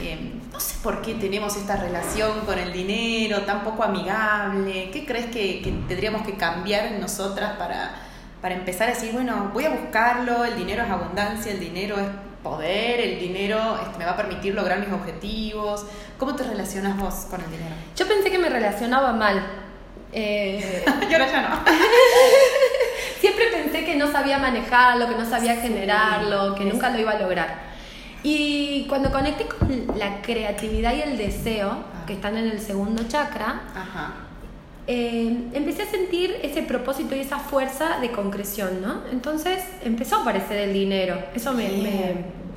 Eh, 0.00 0.32
no 0.52 0.60
sé 0.60 0.76
por 0.82 1.02
qué 1.02 1.14
tenemos 1.14 1.56
esta 1.56 1.76
relación 1.76 2.40
con 2.40 2.58
el 2.58 2.72
dinero 2.72 3.42
tan 3.42 3.62
poco 3.62 3.82
amigable. 3.82 4.90
¿Qué 4.90 5.04
crees 5.04 5.26
que, 5.26 5.60
tendríamos 5.88 6.26
que 6.26 6.34
cambiar 6.34 6.86
en 6.86 7.00
nosotras 7.00 7.52
para, 7.58 7.94
para 8.40 8.54
empezar 8.54 8.88
a 8.88 8.94
decir, 8.94 9.12
bueno, 9.12 9.50
voy 9.52 9.64
a 9.64 9.70
buscarlo, 9.70 10.44
el 10.44 10.56
dinero 10.56 10.82
es 10.82 10.90
abundancia, 10.90 11.52
el 11.52 11.60
dinero 11.60 11.96
es 11.98 12.06
poder, 12.42 13.00
el 13.00 13.20
dinero 13.20 13.78
este, 13.82 13.98
me 13.98 14.04
va 14.04 14.12
a 14.12 14.16
permitir 14.16 14.54
lograr 14.54 14.78
mis 14.80 14.92
objetivos? 14.92 15.86
¿Cómo 16.18 16.34
te 16.34 16.44
relacionas 16.44 16.96
vos 16.98 17.26
con 17.30 17.40
el 17.40 17.50
dinero? 17.50 17.74
Yo 17.96 18.06
pensé 18.08 18.30
que 18.30 18.38
me 18.38 18.48
relacionaba 18.48 19.12
mal. 19.12 19.44
Eh... 20.12 20.84
y 21.10 21.12
ahora 21.12 21.30
ya 21.30 21.42
no. 21.42 21.60
Siempre 23.20 23.46
pensé 23.52 23.84
que 23.84 23.94
no 23.94 24.10
sabía 24.10 24.38
manejarlo, 24.38 25.08
que 25.08 25.14
no 25.14 25.24
sabía 25.24 25.56
generarlo, 25.56 26.54
que 26.56 26.64
nunca 26.64 26.90
lo 26.90 26.98
iba 26.98 27.12
a 27.12 27.18
lograr. 27.20 27.71
Y 28.22 28.86
cuando 28.88 29.10
conecté 29.10 29.46
con 29.46 29.86
la 29.98 30.22
creatividad 30.22 30.94
y 30.94 31.00
el 31.00 31.18
deseo, 31.18 31.84
que 32.06 32.14
están 32.14 32.36
en 32.36 32.46
el 32.46 32.60
segundo 32.60 33.02
chakra, 33.08 33.62
eh, 34.86 35.48
empecé 35.52 35.82
a 35.82 35.86
sentir 35.86 36.36
ese 36.42 36.62
propósito 36.62 37.14
y 37.14 37.20
esa 37.20 37.38
fuerza 37.38 37.98
de 38.00 38.10
concreción, 38.10 38.82
¿no? 38.82 39.02
Entonces 39.10 39.62
empezó 39.82 40.16
a 40.16 40.22
aparecer 40.22 40.58
el 40.58 40.72
dinero. 40.72 41.18
Eso 41.34 41.52
me, 41.52 41.68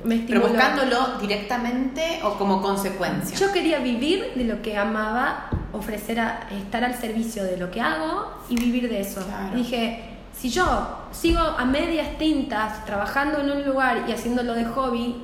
me, 0.04 0.14
estimuló. 0.16 0.26
¿Pero 0.26 0.40
buscándolo 0.48 1.18
directamente 1.20 2.20
o 2.22 2.34
como 2.34 2.62
consecuencia? 2.62 3.36
Yo 3.36 3.52
quería 3.52 3.78
vivir 3.78 4.32
de 4.34 4.44
lo 4.44 4.62
que 4.62 4.76
amaba, 4.76 5.50
ofrecer 5.72 6.20
a, 6.20 6.48
estar 6.50 6.84
al 6.84 6.94
servicio 6.94 7.44
de 7.44 7.56
lo 7.56 7.70
que 7.70 7.80
hago 7.80 8.32
y 8.48 8.56
vivir 8.56 8.88
de 8.88 9.00
eso. 9.00 9.20
dije, 9.54 10.15
si 10.38 10.50
yo 10.50 11.06
sigo 11.12 11.40
a 11.40 11.64
medias 11.64 12.18
tintas 12.18 12.84
trabajando 12.84 13.40
en 13.40 13.50
un 13.50 13.64
lugar 13.64 14.04
y 14.06 14.12
haciéndolo 14.12 14.54
de 14.54 14.66
hobby, 14.66 15.16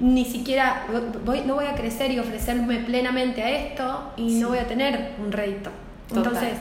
ni 0.00 0.24
siquiera 0.24 0.86
voy, 1.24 1.40
no 1.46 1.54
voy 1.54 1.64
a 1.64 1.74
crecer 1.74 2.10
y 2.10 2.18
ofrecerme 2.18 2.78
plenamente 2.80 3.42
a 3.42 3.50
esto 3.50 4.12
y 4.16 4.34
no 4.34 4.48
voy 4.48 4.58
a 4.58 4.66
tener 4.66 5.14
un 5.24 5.32
rédito. 5.32 5.70
Entonces 6.14 6.58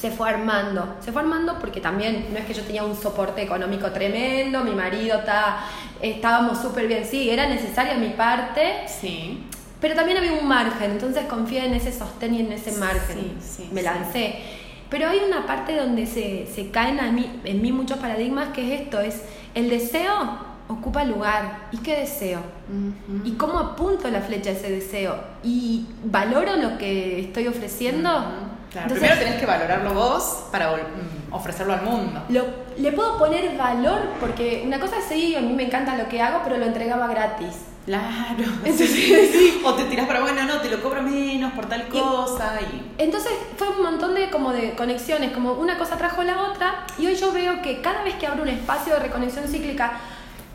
se 0.00 0.10
fue 0.10 0.28
armando, 0.30 0.96
se 1.00 1.12
fue 1.12 1.22
armando 1.22 1.58
porque 1.60 1.80
también 1.80 2.28
no 2.32 2.38
es 2.38 2.46
que 2.46 2.54
yo 2.54 2.62
tenía 2.62 2.82
un 2.82 2.96
soporte 2.96 3.42
económico 3.42 3.90
tremendo, 3.92 4.64
mi 4.64 4.72
marido 4.72 5.18
está, 5.18 5.64
estábamos 6.00 6.60
súper 6.60 6.88
bien, 6.88 7.04
sí, 7.04 7.30
era 7.30 7.46
necesaria 7.46 7.94
mi 7.94 8.08
parte. 8.08 8.88
Sí. 8.88 9.44
Pero 9.80 9.94
también 9.94 10.16
había 10.16 10.32
un 10.32 10.48
margen, 10.48 10.92
entonces 10.92 11.26
confié 11.26 11.66
en 11.66 11.74
ese 11.74 11.92
sostén 11.92 12.34
y 12.34 12.40
en 12.40 12.52
ese 12.52 12.72
margen. 12.72 13.32
Me 13.70 13.82
lancé. 13.82 14.61
Pero 14.92 15.08
hay 15.08 15.20
una 15.26 15.46
parte 15.46 15.74
donde 15.74 16.06
se, 16.06 16.46
se 16.46 16.70
caen 16.70 17.00
a 17.00 17.10
mí, 17.10 17.40
en 17.44 17.62
mí 17.62 17.72
muchos 17.72 17.98
paradigmas 17.98 18.50
que 18.50 18.74
es 18.74 18.82
esto, 18.82 19.00
es 19.00 19.22
el 19.54 19.70
deseo 19.70 20.52
ocupa 20.68 21.04
lugar. 21.04 21.68
¿Y 21.72 21.78
qué 21.78 22.00
deseo? 22.00 22.40
¿Y 23.24 23.32
cómo 23.32 23.58
apunto 23.58 24.08
la 24.10 24.20
flecha 24.20 24.50
a 24.50 24.52
ese 24.52 24.70
deseo? 24.70 25.16
¿Y 25.42 25.86
valoro 26.04 26.56
lo 26.56 26.78
que 26.78 27.20
estoy 27.20 27.46
ofreciendo? 27.46 28.10
primero 28.88 29.14
tenés 29.18 29.34
que 29.38 29.44
valorarlo 29.44 29.92
vos 29.92 30.44
para 30.50 30.70
mm, 30.70 31.32
ofrecerlo 31.32 31.74
al 31.74 31.82
mundo. 31.82 32.22
Lo, 32.30 32.46
le 32.78 32.92
puedo 32.92 33.18
poner 33.18 33.56
valor 33.56 34.00
porque 34.20 34.62
una 34.64 34.80
cosa 34.80 34.96
sí, 35.06 35.34
a 35.34 35.40
mí 35.40 35.52
me 35.52 35.64
encanta 35.64 35.96
lo 35.96 36.08
que 36.08 36.22
hago, 36.22 36.40
pero 36.44 36.56
lo 36.56 36.66
entregaba 36.66 37.06
gratis. 37.06 37.71
Claro. 37.84 38.44
sí. 38.76 39.60
O 39.64 39.74
te 39.74 39.84
tiras 39.84 40.06
para, 40.06 40.20
bueno, 40.20 40.44
no, 40.44 40.60
te 40.60 40.70
lo 40.70 40.80
cobro 40.80 41.02
menos 41.02 41.52
por 41.52 41.66
tal 41.66 41.88
cosa. 41.88 42.60
Y... 42.60 43.02
Entonces 43.02 43.32
fue 43.56 43.68
un 43.70 43.82
montón 43.82 44.14
de, 44.14 44.30
como 44.30 44.52
de 44.52 44.72
conexiones, 44.72 45.32
como 45.32 45.54
una 45.54 45.78
cosa 45.78 45.96
trajo 45.96 46.22
la 46.22 46.42
otra. 46.42 46.86
Y 46.98 47.06
hoy 47.06 47.16
yo 47.16 47.32
veo 47.32 47.60
que 47.62 47.80
cada 47.80 48.04
vez 48.04 48.14
que 48.14 48.26
abro 48.26 48.42
un 48.42 48.48
espacio 48.48 48.94
de 48.94 49.00
reconexión 49.00 49.48
cíclica, 49.48 50.00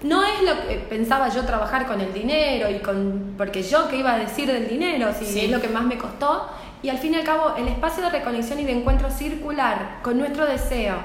no 0.04 0.24
es 0.24 0.42
lo 0.44 0.68
que 0.68 0.76
pensaba 0.76 1.28
yo 1.30 1.44
trabajar 1.44 1.86
con 1.86 2.00
el 2.00 2.14
dinero 2.14 2.70
y 2.70 2.80
con. 2.80 3.34
Porque 3.38 3.62
yo, 3.62 3.90
¿qué 3.90 3.98
iba 3.98 4.14
a 4.14 4.20
decir 4.20 4.48
del 4.48 4.68
dinero? 4.68 5.10
Si 5.20 5.40
es 5.40 5.52
lo 5.52 5.60
que 5.60 5.68
más 5.68 5.84
me 5.84 5.98
costó. 5.98 6.48
Y 6.84 6.90
al 6.90 7.00
fin 7.00 7.14
y 7.14 7.18
al 7.18 7.24
cabo, 7.24 7.56
el 7.58 7.68
espacio 7.68 8.04
de 8.04 8.12
reconexión 8.12 8.60
y 8.60 8.64
de 8.64 8.72
encuentro 8.72 9.10
circular 9.10 9.98
con 10.04 10.18
nuestro 10.18 10.46
deseo, 10.46 10.96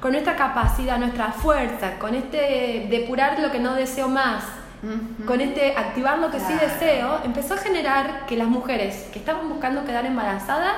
con 0.00 0.12
nuestra 0.12 0.34
capacidad, 0.34 0.98
nuestra 0.98 1.30
fuerza, 1.30 1.98
con 2.00 2.16
este 2.16 2.88
depurar 2.90 3.38
lo 3.38 3.52
que 3.52 3.60
no 3.60 3.74
deseo 3.74 4.08
más 4.08 4.42
con 5.26 5.40
este 5.40 5.74
activar 5.76 6.18
lo 6.18 6.30
que 6.30 6.40
sí 6.40 6.52
deseo, 6.54 7.20
empezó 7.24 7.54
a 7.54 7.58
generar 7.58 8.26
que 8.26 8.36
las 8.36 8.48
mujeres 8.48 9.08
que 9.12 9.20
estaban 9.20 9.48
buscando 9.48 9.84
quedar 9.84 10.04
embarazadas, 10.06 10.74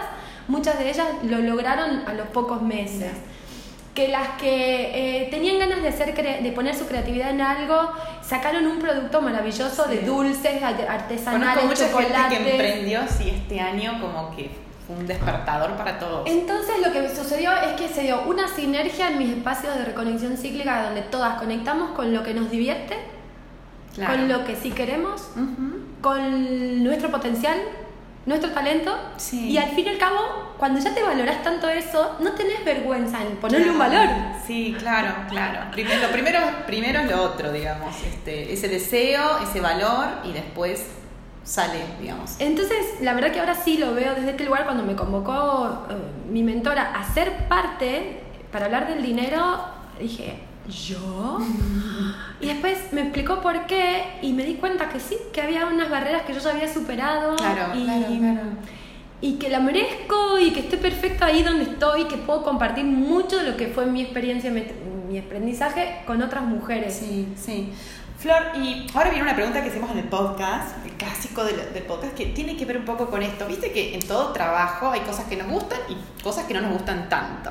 muchas 0.46 0.78
de 0.78 0.90
ellas 0.90 1.08
lo 1.22 1.38
lograron 1.38 2.06
a 2.06 2.12
los 2.12 2.28
pocos 2.28 2.60
meses. 2.60 3.12
Que 3.94 4.08
las 4.08 4.30
que 4.40 5.22
eh, 5.22 5.28
tenían 5.30 5.58
ganas 5.58 5.80
de, 5.80 5.88
hacer 5.88 6.14
de 6.14 6.52
poner 6.52 6.74
su 6.74 6.86
creatividad 6.86 7.30
en 7.30 7.40
algo, 7.40 7.92
sacaron 8.22 8.66
un 8.66 8.78
producto 8.80 9.22
maravilloso 9.22 9.86
de 9.86 10.00
dulces, 10.00 10.62
artesanales, 10.62 11.64
Conozco 11.64 11.86
mucha 11.86 12.02
gente 12.02 12.36
que 12.36 12.50
emprendió, 12.50 13.00
sí, 13.08 13.30
este 13.30 13.60
año 13.60 14.00
como 14.00 14.34
que 14.34 14.50
fue 14.86 14.96
un 14.96 15.06
despertador 15.06 15.76
para 15.76 15.98
todos. 15.98 16.28
Entonces 16.28 16.74
lo 16.84 16.92
que 16.92 17.08
sucedió 17.08 17.52
es 17.52 17.72
que 17.74 17.88
se 17.88 18.02
dio 18.02 18.22
una 18.22 18.48
sinergia 18.48 19.08
en 19.08 19.18
mis 19.18 19.30
espacios 19.30 19.74
de 19.76 19.84
reconexión 19.84 20.36
cíclica 20.36 20.82
donde 20.82 21.02
todas 21.02 21.38
conectamos 21.38 21.92
con 21.92 22.12
lo 22.12 22.22
que 22.22 22.34
nos 22.34 22.50
divierte, 22.50 22.96
con 23.96 24.28
lo 24.28 24.44
que 24.44 24.56
sí 24.56 24.70
queremos, 24.70 25.28
con 26.00 26.84
nuestro 26.84 27.10
potencial, 27.10 27.58
nuestro 28.26 28.50
talento. 28.50 28.96
Y 29.32 29.56
al 29.56 29.70
fin 29.70 29.86
y 29.86 29.88
al 29.90 29.98
cabo, 29.98 30.54
cuando 30.58 30.80
ya 30.80 30.94
te 30.94 31.02
valoras 31.02 31.42
tanto 31.42 31.68
eso, 31.68 32.16
no 32.20 32.32
tenés 32.32 32.64
vergüenza 32.64 33.22
en 33.22 33.36
ponerle 33.36 33.70
un 33.70 33.78
valor. 33.78 34.08
Sí, 34.46 34.74
claro, 34.78 35.14
claro. 35.28 35.70
Primero, 35.72 36.00
lo 36.02 36.12
primero, 36.12 36.40
primero 36.66 37.00
es 37.00 37.10
lo 37.10 37.22
otro, 37.22 37.52
digamos. 37.52 37.94
Este, 38.02 38.52
ese 38.52 38.68
deseo, 38.68 39.38
ese 39.42 39.60
valor 39.60 40.06
y 40.24 40.32
después 40.32 40.84
sale, 41.44 41.84
digamos. 42.00 42.36
Entonces, 42.38 43.00
la 43.00 43.14
verdad 43.14 43.30
que 43.30 43.40
ahora 43.40 43.54
sí 43.54 43.76
lo 43.76 43.94
veo 43.94 44.14
desde 44.14 44.30
este 44.30 44.44
lugar 44.44 44.64
cuando 44.64 44.82
me 44.82 44.96
convocó 44.96 45.86
eh, 45.90 45.94
mi 46.30 46.42
mentora 46.42 46.94
a 46.94 47.12
ser 47.12 47.48
parte 47.48 48.22
para 48.50 48.66
hablar 48.66 48.88
del 48.88 49.02
dinero, 49.02 49.62
dije, 49.98 50.40
¿yo? 50.68 51.38
Y 52.40 52.46
después 52.46 52.92
me 52.92 53.02
explicó 53.02 53.40
por 53.40 53.66
qué 53.66 54.18
y 54.22 54.32
me 54.32 54.44
di 54.44 54.54
cuenta 54.54 54.88
que 54.88 55.00
sí, 55.00 55.16
que 55.32 55.42
había 55.42 55.66
unas 55.66 55.90
barreras 55.90 56.22
que 56.22 56.34
yo 56.34 56.40
ya 56.40 56.50
había 56.50 56.72
superado. 56.72 57.36
Claro, 57.36 57.78
y, 57.78 57.84
claro, 57.84 58.06
claro. 58.06 58.40
Y 59.20 59.34
que 59.34 59.48
la 59.48 59.60
merezco 59.60 60.38
y 60.38 60.50
que 60.50 60.60
estoy 60.60 60.78
perfecta 60.78 61.26
ahí 61.26 61.42
donde 61.42 61.64
estoy, 61.64 62.04
que 62.04 62.16
puedo 62.16 62.42
compartir 62.42 62.84
mucho 62.84 63.38
de 63.38 63.50
lo 63.50 63.56
que 63.56 63.68
fue 63.68 63.86
mi 63.86 64.02
experiencia, 64.02 64.50
mi 64.50 65.18
aprendizaje 65.18 66.02
con 66.06 66.22
otras 66.22 66.44
mujeres. 66.44 66.94
Sí, 66.94 67.28
sí. 67.36 67.72
Flor, 68.24 68.56
y 68.56 68.86
ahora 68.94 69.10
viene 69.10 69.22
una 69.22 69.34
pregunta 69.34 69.62
que 69.62 69.68
hacemos 69.68 69.90
en 69.90 69.98
el 69.98 70.08
podcast, 70.08 70.82
el 70.86 70.92
clásico 70.92 71.44
del, 71.44 71.56
del, 71.74 71.82
podcast, 71.82 72.14
que 72.14 72.26
tiene 72.26 72.56
que 72.56 72.64
ver 72.64 72.78
un 72.78 72.86
poco 72.86 73.10
con 73.10 73.22
esto. 73.22 73.46
Viste 73.46 73.70
que 73.70 73.94
en 73.94 74.00
todo 74.00 74.32
trabajo 74.32 74.90
hay 74.90 75.00
cosas 75.00 75.26
que 75.26 75.36
nos 75.36 75.48
gustan 75.48 75.80
y 75.90 76.22
cosas 76.22 76.46
que 76.46 76.54
no 76.54 76.62
nos 76.62 76.72
gustan 76.72 77.08
tanto. 77.10 77.50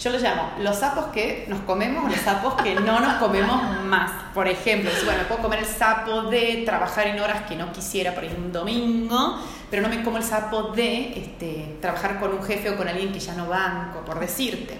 Yo 0.00 0.10
lo 0.10 0.18
llamo 0.18 0.50
los 0.58 0.76
sapos 0.76 1.06
que 1.06 1.46
nos 1.48 1.60
comemos 1.60 2.04
o 2.04 2.08
los 2.08 2.18
sapos 2.18 2.54
que 2.62 2.74
no 2.74 3.00
nos 3.00 3.14
comemos 3.14 3.80
más. 3.84 4.10
Por 4.34 4.48
ejemplo, 4.48 4.90
bueno, 5.04 5.22
puedo 5.28 5.42
comer 5.42 5.60
el 5.60 5.66
sapo 5.66 6.22
de 6.22 6.62
trabajar 6.66 7.06
en 7.06 7.20
horas 7.20 7.42
que 7.48 7.54
no 7.54 7.72
quisiera, 7.72 8.14
por 8.14 8.24
ejemplo, 8.24 8.46
un 8.46 8.52
domingo, 8.52 9.38
pero 9.70 9.82
no 9.82 9.88
me 9.88 10.02
como 10.02 10.18
el 10.18 10.24
sapo 10.24 10.72
de 10.72 11.18
este, 11.18 11.76
trabajar 11.80 12.18
con 12.18 12.32
un 12.32 12.42
jefe 12.42 12.70
o 12.70 12.76
con 12.76 12.88
alguien 12.88 13.12
que 13.12 13.20
ya 13.20 13.34
no 13.34 13.46
banco, 13.46 14.00
por 14.04 14.18
decirte. 14.18 14.78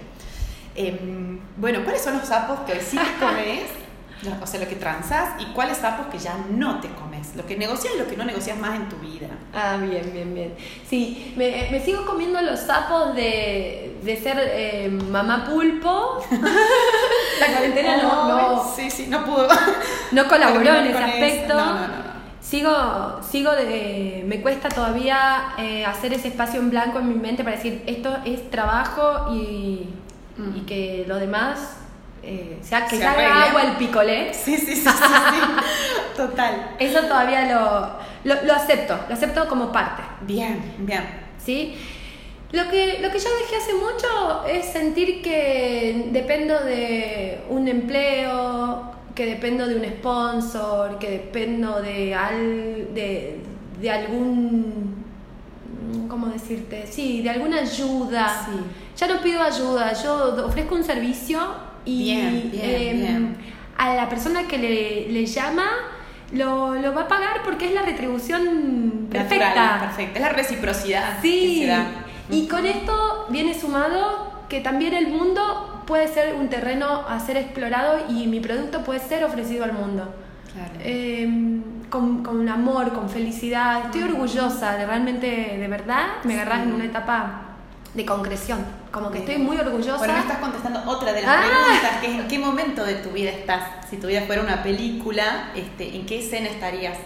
Em, 0.75 1.39
bueno, 1.55 1.83
¿cuáles 1.83 2.01
son 2.01 2.17
los 2.17 2.27
sapos 2.27 2.59
que 2.61 2.73
hoy 2.73 2.81
sí 2.81 2.97
te 2.97 3.25
comes? 3.25 3.63
o 4.41 4.47
sea, 4.47 4.59
lo 4.59 4.67
que 4.67 4.75
transas 4.75 5.41
y 5.41 5.45
cuáles 5.53 5.77
sapos 5.77 6.07
que 6.07 6.17
ya 6.17 6.35
no 6.49 6.79
te 6.79 6.89
comes, 6.89 7.14
lo 7.35 7.45
que 7.45 7.57
negocias 7.57 7.93
y 7.95 7.99
lo 7.99 8.07
que 8.07 8.17
no 8.17 8.25
negocias 8.25 8.57
más 8.57 8.75
en 8.75 8.89
tu 8.89 8.97
vida. 8.97 9.27
Ah, 9.53 9.77
bien, 9.81 10.11
bien, 10.13 10.33
bien. 10.33 10.53
Sí, 10.89 11.33
me, 11.35 11.69
me 11.71 11.79
sigo 11.79 12.05
comiendo 12.05 12.41
los 12.41 12.59
sapos 12.59 13.15
de, 13.15 13.97
de 14.03 14.17
ser 14.17 14.37
eh, 14.39 14.89
mamá 14.89 15.45
pulpo. 15.45 16.23
La 17.39 17.47
cuarentena 17.47 17.97
no, 17.97 18.27
no, 18.55 18.73
Sí, 18.75 18.89
sí, 18.89 19.07
no 19.07 19.25
pudo. 19.25 19.47
No 20.11 20.27
colaboró 20.27 20.75
en 20.75 20.87
ese 20.87 21.03
aspecto. 21.03 21.53
No, 21.55 21.73
no, 21.73 21.87
no. 21.87 22.15
Sigo, 22.41 23.21
sigo 23.27 23.51
de, 23.53 24.23
me 24.27 24.41
cuesta 24.41 24.69
todavía 24.69 25.55
eh, 25.57 25.83
hacer 25.83 26.13
ese 26.13 26.27
espacio 26.27 26.59
en 26.59 26.69
blanco 26.69 26.99
en 26.99 27.09
mi 27.09 27.15
mente 27.15 27.43
para 27.43 27.55
decir 27.55 27.81
esto 27.87 28.15
es 28.23 28.51
trabajo 28.51 29.33
y, 29.33 29.89
mm. 30.37 30.57
y 30.57 30.59
que 30.61 31.05
lo 31.07 31.17
demás 31.17 31.77
eh, 32.25 32.59
sea, 32.61 32.87
que 32.87 32.97
se 32.97 33.05
haga 33.05 33.45
agua 33.45 33.61
el 33.63 33.77
picolé. 33.77 34.33
Sí, 34.33 34.57
sí, 34.57 34.75
sí, 34.75 34.81
sí, 34.81 34.89
Total. 36.17 36.75
Eso 36.79 37.01
todavía 37.01 37.45
lo, 37.45 38.33
lo, 38.35 38.43
lo 38.43 38.53
acepto, 38.53 38.97
lo 39.07 39.13
acepto 39.13 39.47
como 39.47 39.71
parte. 39.71 40.01
Bien, 40.21 40.73
bien. 40.79 41.25
¿sí? 41.45 41.75
Lo 42.51 42.69
que, 42.69 42.99
lo 43.01 43.11
que 43.11 43.19
yo 43.19 43.29
dejé 43.39 43.57
hace 43.57 43.73
mucho 43.73 44.45
es 44.47 44.65
sentir 44.65 45.21
que 45.21 46.09
dependo 46.11 46.59
de 46.61 47.41
un 47.49 47.67
empleo, 47.67 48.91
que 49.13 49.25
dependo 49.25 49.67
de 49.67 49.75
un 49.75 49.85
sponsor, 49.85 50.97
que 50.97 51.09
dependo 51.09 51.81
de, 51.81 52.15
al, 52.15 52.93
de, 52.93 53.39
de 53.81 53.91
algún, 53.91 55.03
¿cómo 56.07 56.27
decirte? 56.27 56.87
Sí, 56.87 57.21
de 57.21 57.29
alguna 57.29 57.59
ayuda. 57.59 58.45
Sí. 58.45 58.59
Ya 58.97 59.07
no 59.07 59.21
pido 59.21 59.41
ayuda, 59.41 59.91
yo 59.93 60.45
ofrezco 60.45 60.75
un 60.75 60.83
servicio 60.83 61.39
y 61.85 62.03
Bien, 62.03 62.49
bien, 62.51 62.63
em, 62.65 62.97
bien. 63.01 63.37
a 63.77 63.93
la 63.95 64.09
persona 64.09 64.47
que 64.47 64.57
le, 64.57 65.07
le 65.11 65.25
llama 65.25 65.65
lo, 66.31 66.75
lo 66.75 66.93
va 66.93 67.01
a 67.03 67.07
pagar 67.07 67.43
porque 67.43 67.67
es 67.67 67.73
la 67.73 67.83
retribución 67.83 69.07
perfecta. 69.11 69.49
Natural, 69.49 69.79
perfecta. 69.81 70.15
Es 70.19 70.21
la 70.21 70.29
reciprocidad. 70.29 71.15
que 71.21 71.27
Sí, 71.27 71.59
se 71.61 71.67
da. 71.67 71.85
y 72.29 72.47
con 72.47 72.65
esto 72.65 73.27
viene 73.29 73.53
sumado 73.53 74.33
que 74.49 74.59
también 74.61 74.93
el 74.93 75.07
mundo 75.07 75.83
puede 75.87 76.07
ser 76.07 76.33
un 76.35 76.49
terreno 76.49 77.03
a 77.07 77.19
ser 77.19 77.37
explorado 77.37 77.99
y 78.09 78.27
mi 78.27 78.39
producto 78.39 78.81
puede 78.83 78.99
ser 78.99 79.23
ofrecido 79.23 79.63
al 79.63 79.73
mundo. 79.73 80.13
Claro. 80.53 80.71
Eh, 80.79 81.29
con, 81.89 82.23
con 82.23 82.47
amor, 82.49 82.93
con 82.93 83.09
felicidad. 83.09 83.85
Estoy 83.85 84.03
orgullosa, 84.03 84.77
de 84.77 84.85
realmente, 84.85 85.27
de 85.59 85.67
verdad, 85.67 86.05
me 86.23 86.33
Sí. 86.33 86.39
agarras 86.39 86.63
en 86.63 86.73
una 86.73 86.85
etapa 86.85 87.41
de 87.95 88.05
concreción. 88.05 88.65
Como 88.91 89.09
que 89.11 89.19
estoy 89.19 89.37
muy 89.37 89.57
orgullosa. 89.57 89.97
Bueno, 89.97 90.13
me 90.13 90.19
estás 90.19 90.37
contestando 90.39 90.83
otra 90.85 91.13
de 91.13 91.21
las 91.21 91.31
Ah. 91.31 91.41
preguntas, 91.41 92.01
que 92.01 92.07
es 92.07 92.13
en 92.19 92.27
qué 92.27 92.39
momento 92.39 92.83
de 92.83 92.95
tu 92.95 93.09
vida 93.11 93.31
estás. 93.31 93.87
Si 93.89 93.97
tu 93.97 94.07
vida 94.07 94.21
fuera 94.21 94.41
una 94.41 94.61
película, 94.63 95.51
este, 95.55 95.95
¿en 95.95 96.05
qué 96.05 96.19
escena 96.19 96.47
estarías? 96.49 96.97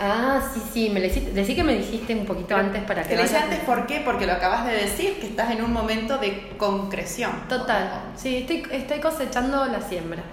Ah, 0.00 0.40
sí, 0.52 0.60
sí, 0.72 0.90
me 0.90 1.00
decí 1.00 1.54
que 1.54 1.62
me 1.62 1.74
dijiste 1.76 2.16
un 2.16 2.26
poquito 2.26 2.56
antes 2.56 2.82
para 2.82 3.04
que 3.04 3.10
Te 3.14 3.22
vaya- 3.22 3.44
antes, 3.44 3.60
¿por 3.60 3.86
qué? 3.86 4.02
Porque 4.04 4.26
lo 4.26 4.32
acabas 4.32 4.66
de 4.66 4.72
decir, 4.72 5.20
que 5.20 5.28
estás 5.28 5.52
en 5.52 5.62
un 5.62 5.72
momento 5.72 6.18
de 6.18 6.48
concreción. 6.58 7.30
Total, 7.48 8.02
sí, 8.16 8.38
estoy, 8.38 8.64
estoy 8.72 8.98
cosechando 8.98 9.64
la 9.66 9.80
siembra. 9.80 10.24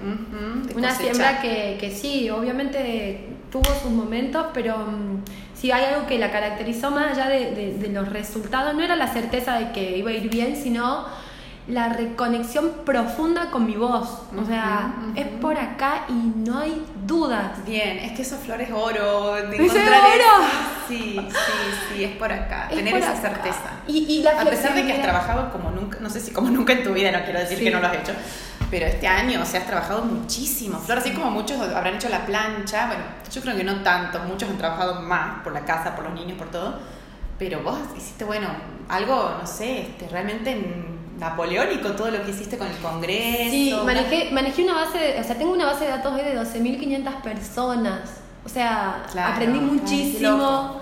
Una 0.75 0.95
siembra 0.95 1.39
que, 1.41 1.77
que 1.79 1.91
sí, 1.91 2.27
obviamente 2.31 3.27
tuvo 3.51 3.65
sus 3.81 3.91
momentos, 3.91 4.47
pero 4.53 4.77
mm, 4.77 5.23
si 5.55 5.71
hay 5.71 5.85
algo 5.85 6.07
que 6.07 6.17
la 6.17 6.31
caracterizó 6.31 6.89
más 6.91 7.11
allá 7.17 7.27
de, 7.29 7.51
de- 7.51 7.73
de 7.77 7.87
los 7.89 8.07
resultados, 8.09 8.73
no 8.73 8.81
era 8.81 8.95
la 8.95 9.07
certeza 9.07 9.59
de 9.59 9.71
que 9.71 9.97
iba 9.97 10.09
a 10.09 10.13
ir 10.13 10.29
bien, 10.29 10.55
sino 10.55 11.05
la 11.67 11.89
reconexión 11.89 12.71
profunda 12.85 13.51
con 13.51 13.65
mi 13.67 13.75
voz. 13.75 14.23
O 14.35 14.45
sea, 14.45 14.93
es 15.15 15.27
por 15.27 15.57
acá 15.57 16.05
y 16.09 16.13
no 16.13 16.57
hay 16.59 16.83
dudas. 17.05 17.63
Bien, 17.67 17.99
es 17.99 18.13
que 18.13 18.23
eso 18.23 18.37
flor 18.37 18.59
es 18.61 18.71
oro. 18.71 19.33
De 19.35 19.55
¿Es 19.55 19.61
encontrar 19.71 20.01
oro? 20.01 20.13
eso. 20.15 20.51
Sí, 20.87 21.19
sí, 21.29 21.95
sí, 21.95 22.03
es 22.03 22.15
por 22.17 22.31
acá. 22.33 22.67
Es 22.71 22.77
tener 22.77 22.91
por 22.93 22.99
esa 23.01 23.11
acá. 23.11 23.21
certeza. 23.21 23.71
Y, 23.87 23.97
y 24.11 24.23
la 24.23 24.41
A 24.41 24.45
pesar 24.45 24.73
de 24.73 24.85
que 24.85 24.93
has 24.93 25.01
trabajado 25.03 25.51
como 25.51 25.69
nunca, 25.69 25.99
no 26.01 26.09
sé 26.09 26.19
si 26.19 26.31
como 26.31 26.49
nunca 26.49 26.73
en 26.73 26.83
tu 26.83 26.93
vida, 26.93 27.11
no 27.11 27.23
quiero 27.25 27.39
decir 27.39 27.59
Sí. 27.59 27.65
que 27.65 27.71
no 27.71 27.79
lo 27.79 27.87
has 27.87 27.93
hecho, 27.95 28.13
pero 28.71 28.85
este 28.87 29.05
año, 29.07 29.41
o 29.41 29.45
sea, 29.45 29.59
has 29.59 29.67
trabajado 29.67 30.01
muchísimo. 30.03 30.79
Flor, 30.79 30.97
así 30.99 31.11
como 31.11 31.29
muchos 31.29 31.59
habrán 31.59 31.95
hecho 31.95 32.09
la 32.09 32.25
plancha, 32.25 32.87
bueno, 32.87 33.03
yo 33.31 33.41
creo 33.41 33.55
que 33.55 33.63
no 33.65 33.83
tanto, 33.83 34.19
muchos 34.21 34.49
han 34.49 34.57
trabajado 34.57 35.01
más 35.01 35.43
por 35.43 35.51
la 35.53 35.65
casa, 35.65 35.93
por 35.95 36.05
los 36.05 36.13
niños, 36.13 36.37
por 36.37 36.49
todo, 36.49 36.79
pero 37.37 37.61
vos 37.61 37.77
hiciste, 37.97 38.23
bueno, 38.23 38.47
algo, 38.89 39.35
no 39.39 39.45
sé, 39.45 39.81
este, 39.81 40.07
realmente 40.07 40.85
napoleónico 41.19 41.91
todo 41.91 42.09
lo 42.09 42.23
que 42.23 42.31
hiciste 42.31 42.57
con 42.57 42.67
el 42.67 42.77
Congreso. 42.77 43.51
Sí, 43.51 43.75
manejé, 43.85 44.29
manejé 44.31 44.63
una 44.63 44.73
base, 44.73 44.97
de- 44.97 45.19
o 45.19 45.23
sea, 45.23 45.35
tengo 45.37 45.51
una 45.51 45.65
base 45.67 45.83
de 45.85 45.91
datos 45.91 46.13
hoy 46.13 46.21
de 46.23 46.33
12.500 46.35 47.15
personas. 47.21 47.99
O 48.43 48.49
sea, 48.49 49.03
Claro, 49.11 49.33
aprendí 49.33 49.59
muchísimo 49.59 50.81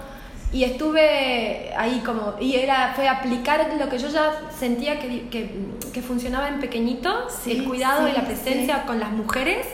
y 0.52 0.64
estuve 0.64 1.72
ahí 1.78 2.02
como, 2.06 2.36
y 2.40 2.56
era, 2.56 2.94
fue 2.96 3.08
aplicar 3.08 3.70
lo 3.80 3.88
que 3.90 4.00
yo 4.00 4.10
ya 4.10 4.32
sentía 4.58 5.00
que, 5.00 5.30
que, 5.30 5.52
que 5.94 6.02
funcionaba 6.02 6.48
en 6.48 6.60
pequeñito, 6.60 7.28
Sí, 7.30 7.52
el 7.52 7.66
cuidado 7.66 8.06
sí, 8.06 8.12
y 8.12 8.16
la 8.16 8.26
presencia 8.26 8.76
sí. 8.82 8.88
con 8.88 9.00
las 9.00 9.12
mujeres. 9.12 9.68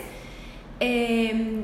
eh, 0.79 1.61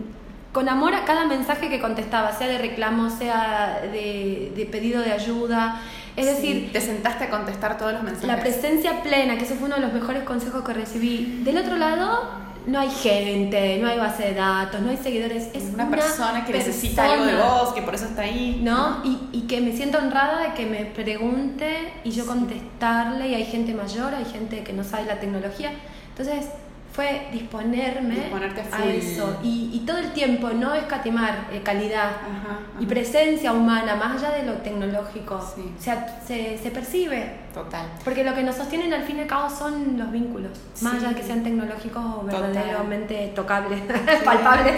con 0.54 0.68
amor 0.68 0.94
a 0.96 1.06
cada 1.06 1.26
mensaje 1.26 1.70
que 1.70 1.80
contestaba, 1.80 2.34
sea 2.34 2.48
de 2.50 2.58
reclamo, 2.58 3.10
sea 3.10 3.80
de, 3.90 4.52
de 4.54 4.66
pedido 4.66 5.02
de 5.02 5.14
ayuda. 5.14 5.82
Es 6.18 6.26
decir, 6.26 6.72
te 6.74 6.82
sentaste 6.82 7.24
a 7.24 7.30
contestar 7.30 7.78
todos 7.78 7.94
los 7.94 8.04
mensajes. 8.04 8.28
la 8.28 8.40
presencia 8.42 9.02
plena, 9.02 9.38
que 9.38 9.46
ese 9.46 9.56
fue 9.56 9.68
uno 9.68 9.76
de 9.78 9.82
los 9.82 9.94
mejores 9.94 10.24
consejos 10.24 10.62
que 10.66 10.74
recibí. 10.74 11.40
Del 11.46 11.58
otro 11.58 11.78
lado, 11.78 12.30
no 12.66 12.80
hay 12.80 12.90
gente, 12.90 13.78
no 13.80 13.88
hay 13.88 13.98
base 13.98 14.24
de 14.24 14.34
datos, 14.36 14.82
no 14.82 14.90
hay 14.90 14.98
seguidores. 14.98 15.50
Es 15.54 15.74
una, 15.74 15.90
persona 15.90 16.46
que 16.46 16.54
necesita 16.54 17.12
algo 17.12 17.26
de 17.26 17.36
vos, 17.36 17.74
que 17.74 17.82
por 17.82 17.96
eso 17.96 18.06
está 18.06 18.24
ahí. 18.24 18.62
¿No? 18.64 19.02
Y, 19.04 19.20
y 19.32 19.42
que 19.42 19.62
me 19.62 19.72
siento 19.72 19.98
honrada 19.98 20.44
de 20.44 20.54
que 20.54 20.66
me 20.66 20.86
pregunte 20.86 21.94
y 22.04 22.12
yo 22.12 22.26
contestarle. 22.26 23.30
Y 23.30 23.36
hay 23.36 23.46
gente 23.46 23.74
mayor, 23.74 24.14
hay 24.14 24.26
gente 24.26 24.64
que 24.64 24.74
no 24.74 24.84
sabe 24.84 25.06
la 25.06 25.20
tecnología. 25.20 25.72
Entonces, 26.10 26.50
fue 26.94 27.28
disponerme 27.32 28.16
Disponerte 28.16 28.64
a 28.72 28.86
eso. 28.86 29.40
Y, 29.44 29.70
y 29.74 29.80
todo 29.86 29.98
el 29.98 30.12
tiempo, 30.12 30.50
no 30.50 30.74
escatimar 30.74 31.48
eh, 31.52 31.62
calidad 31.64 32.10
Ajá, 32.10 32.60
y 32.80 32.84
ajá. 32.84 32.90
presencia 32.90 33.54
humana, 33.54 33.96
más 33.96 34.22
allá 34.22 34.36
de 34.36 34.44
lo 34.44 34.54
tecnológico. 34.56 35.40
Sí. 35.56 35.74
O 35.78 35.82
sea, 35.82 36.20
se, 36.26 36.58
se 36.58 36.72
percibe. 36.72 37.40
Total. 37.54 37.86
Porque 38.04 38.24
lo 38.24 38.34
que 38.34 38.44
nos 38.44 38.56
sostienen 38.56 38.94
al 38.94 39.04
fin 39.04 39.18
y 39.18 39.22
al 39.22 39.28
cabo 39.28 39.50
son 39.50 39.98
los 39.98 40.12
vínculos, 40.12 40.52
más 40.82 40.96
allá 40.96 41.10
de 41.10 41.16
que 41.16 41.24
sean 41.24 41.44
tecnológicos 41.44 42.04
o 42.04 42.20
Total. 42.22 42.42
verdaderamente 42.52 43.32
tocables, 43.36 43.80
palpables. 44.26 44.76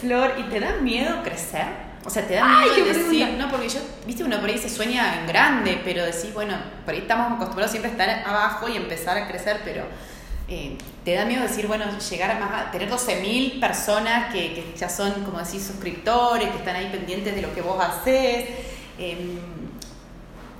Flor, 0.00 0.32
¿y 0.38 0.42
te 0.44 0.60
da 0.60 0.76
miedo 0.80 1.22
crecer? 1.22 1.88
O 2.04 2.10
sea, 2.10 2.26
te 2.26 2.34
da 2.34 2.44
Ay, 2.60 2.70
miedo 2.70 2.86
decir, 2.86 3.24
pregunta. 3.24 3.44
no, 3.46 3.50
porque 3.50 3.68
yo, 3.68 3.80
viste, 4.06 4.24
uno 4.24 4.38
por 4.40 4.48
ahí 4.48 4.56
se 4.58 4.68
sueña 4.68 5.20
en 5.20 5.26
grande, 5.26 5.80
pero 5.84 6.04
decís, 6.04 6.32
bueno, 6.32 6.54
por 6.84 6.94
ahí 6.94 7.00
estamos 7.00 7.32
acostumbrados 7.32 7.70
siempre 7.72 7.90
a 7.90 7.92
estar 7.92 8.08
abajo 8.26 8.68
y 8.68 8.76
empezar 8.76 9.18
a 9.18 9.26
crecer, 9.28 9.60
pero 9.64 9.84
eh, 10.48 10.76
te 11.04 11.14
da 11.14 11.24
miedo 11.24 11.42
decir, 11.42 11.66
bueno, 11.66 11.84
llegar 11.98 12.30
a 12.30 12.38
más, 12.38 12.72
tener 12.72 12.90
12.000 12.90 13.60
personas 13.60 14.32
que, 14.32 14.54
que 14.54 14.64
ya 14.76 14.88
son, 14.88 15.12
como 15.24 15.38
decís, 15.38 15.62
suscriptores, 15.62 16.48
que 16.50 16.58
están 16.58 16.76
ahí 16.76 16.88
pendientes 16.90 17.34
de 17.34 17.42
lo 17.42 17.54
que 17.54 17.60
vos 17.62 17.78
haces. 17.82 18.46
Eh, 18.98 19.38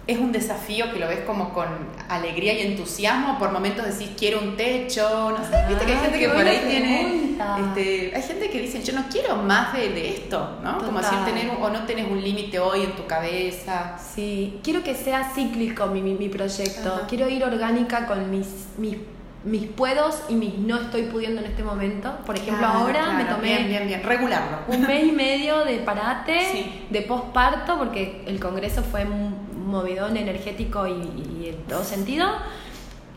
es 0.06 0.18
un 0.18 0.32
desafío 0.32 0.90
que 0.90 0.98
lo 0.98 1.06
ves 1.06 1.20
como 1.26 1.52
con 1.52 1.66
alegría 2.08 2.54
y 2.54 2.62
entusiasmo. 2.66 3.38
Por 3.38 3.52
momentos 3.52 3.84
decís, 3.84 4.08
quiero 4.16 4.40
un 4.40 4.56
techo. 4.56 5.30
No 5.30 5.36
sé, 5.46 5.66
viste 5.68 5.84
que 5.84 5.92
hay 5.92 5.98
Ah, 5.98 6.02
gente 6.02 6.18
que 6.18 6.28
por 6.30 6.46
ahí 6.46 6.60
tiene. 6.66 7.36
Este, 7.60 8.12
hay 8.16 8.22
gente 8.22 8.48
que 8.48 8.60
dice, 8.62 8.82
yo 8.82 8.94
no 8.94 9.04
quiero 9.10 9.36
más 9.36 9.74
de, 9.74 9.90
de 9.90 10.08
esto, 10.08 10.58
¿no? 10.62 10.78
Como 10.78 10.98
decir, 10.98 11.18
tener, 11.26 11.50
o 11.60 11.68
no 11.68 11.82
tenés 11.84 12.10
un 12.10 12.22
límite 12.22 12.58
hoy 12.58 12.84
en 12.84 12.92
tu 12.92 13.06
cabeza. 13.06 13.98
Sí, 13.98 14.58
quiero 14.64 14.82
que 14.82 14.94
sea 14.94 15.30
cíclico 15.34 15.86
mi, 15.88 16.00
mi, 16.00 16.14
mi 16.14 16.30
proyecto. 16.30 16.94
Ajá. 16.94 17.06
Quiero 17.06 17.28
ir 17.28 17.44
orgánica 17.44 18.06
con 18.06 18.30
mis, 18.30 18.46
mis, 18.78 18.96
mis 19.44 19.66
puedos 19.68 20.22
y 20.28 20.34
mis 20.34 20.58
no 20.58 20.76
estoy 20.76 21.02
pudiendo 21.04 21.40
en 21.40 21.46
este 21.46 21.62
momento. 21.62 22.12
Por 22.26 22.36
ejemplo, 22.36 22.58
Claro, 22.58 22.80
ahora 22.80 23.12
me 23.12 23.24
tomé 23.24 23.48
Bien, 23.56 23.68
bien, 23.68 23.86
bien. 23.86 24.02
Regularlo. 24.02 24.58
un 24.68 24.82
mes 24.82 25.04
y 25.04 25.12
medio 25.12 25.64
de 25.64 25.76
parate, 25.78 26.38
Sí. 26.52 26.86
de 26.90 27.02
posparto, 27.02 27.78
porque 27.78 28.22
el 28.26 28.40
congreso 28.40 28.82
fue 28.82 29.04
un 29.04 29.68
movidón 29.70 30.16
energético 30.16 30.86
y, 30.86 30.92
y 30.92 31.54
en 31.54 31.62
todo 31.68 31.84
sentido. 31.84 32.26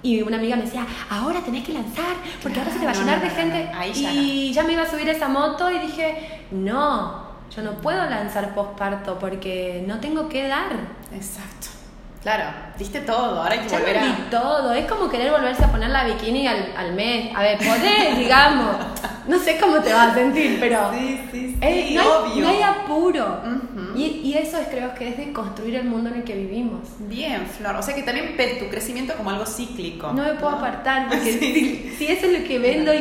Y 0.03 0.21
una 0.23 0.37
amiga 0.37 0.55
me 0.55 0.63
decía, 0.63 0.85
ahora 1.09 1.41
tenés 1.41 1.63
que 1.63 1.73
lanzar, 1.73 2.15
porque 2.41 2.59
ahora 2.59 2.71
se 2.71 2.79
te 2.79 2.85
va 2.85 2.91
a 2.91 2.95
llenar 2.95 3.17
no, 3.19 3.23
de 3.23 3.29
gente. 3.29 3.69
no, 3.71 3.79
ahí 3.79 3.93
ya 3.93 4.13
y 4.13 4.51
ya 4.53 4.63
me 4.63 4.73
iba 4.73 4.81
a 4.83 4.89
subir 4.89 5.07
esa 5.09 5.27
moto 5.27 5.69
y 5.69 5.77
dije, 5.79 6.41
no, 6.51 7.23
yo 7.55 7.61
no 7.61 7.73
puedo 7.81 8.03
lanzar 8.09 8.55
posparto 8.55 9.19
porque 9.19 9.83
no 9.87 9.99
tengo 9.99 10.27
que 10.27 10.47
dar. 10.47 10.71
Exacto. 11.13 11.67
Claro, 12.21 12.43
diste 12.77 12.99
todo. 13.01 13.41
Ahora 13.41 13.53
hay 13.53 13.59
que 13.61 13.69
Ya 13.69 13.79
volver 13.79 13.97
a. 13.97 14.29
todo, 14.29 14.73
es 14.73 14.85
como 14.85 15.09
querer 15.09 15.31
volverse 15.31 15.65
a 15.65 15.71
poner 15.71 15.89
la 15.89 16.03
bikini 16.03 16.47
al, 16.47 16.71
al 16.77 16.93
mes. 16.93 17.35
A 17.35 17.41
ver, 17.41 17.57
podés, 17.57 18.15
digamos. 18.17 18.75
No 19.27 19.39
sé 19.39 19.57
cómo 19.59 19.79
te 19.79 19.91
vas 19.93 20.11
a 20.11 20.13
sentir, 20.15 20.57
pero... 20.59 20.91
Sí, 20.93 21.19
sí, 21.31 21.47
sí. 21.53 21.57
Eh, 21.61 21.91
no, 21.95 22.01
hay, 22.01 22.07
obvio. 22.31 22.43
no 22.43 22.49
hay 22.49 22.61
apuro. 22.61 23.41
Ujú. 23.43 23.97
y, 23.97 24.03
y 24.23 24.33
eso 24.37 24.57
es, 24.57 24.67
creo 24.67 24.93
que 24.93 25.09
es 25.09 25.17
de 25.17 25.33
construir 25.33 25.75
el 25.75 25.85
mundo 25.85 26.09
en 26.09 26.17
el 26.17 26.23
que 26.23 26.35
vivimos. 26.35 26.81
Bien, 26.99 27.45
Flor. 27.47 27.75
O 27.77 27.81
sea 27.81 27.95
que 27.95 28.03
también 28.03 28.35
ves 28.37 28.59
tu 28.59 28.67
crecimiento 28.69 29.13
como 29.15 29.29
algo 29.31 29.45
cíclico. 29.45 30.11
No 30.13 30.23
me 30.23 30.33
puedo 30.33 30.49
apartar, 30.51 31.07
porque 31.09 31.31
Sí. 31.39 31.39
si, 31.39 31.95
si 31.97 32.07
eso 32.07 32.27
es 32.27 32.39
lo 32.41 32.47
que 32.47 32.59
vendo 32.59 32.93
y, 32.93 32.99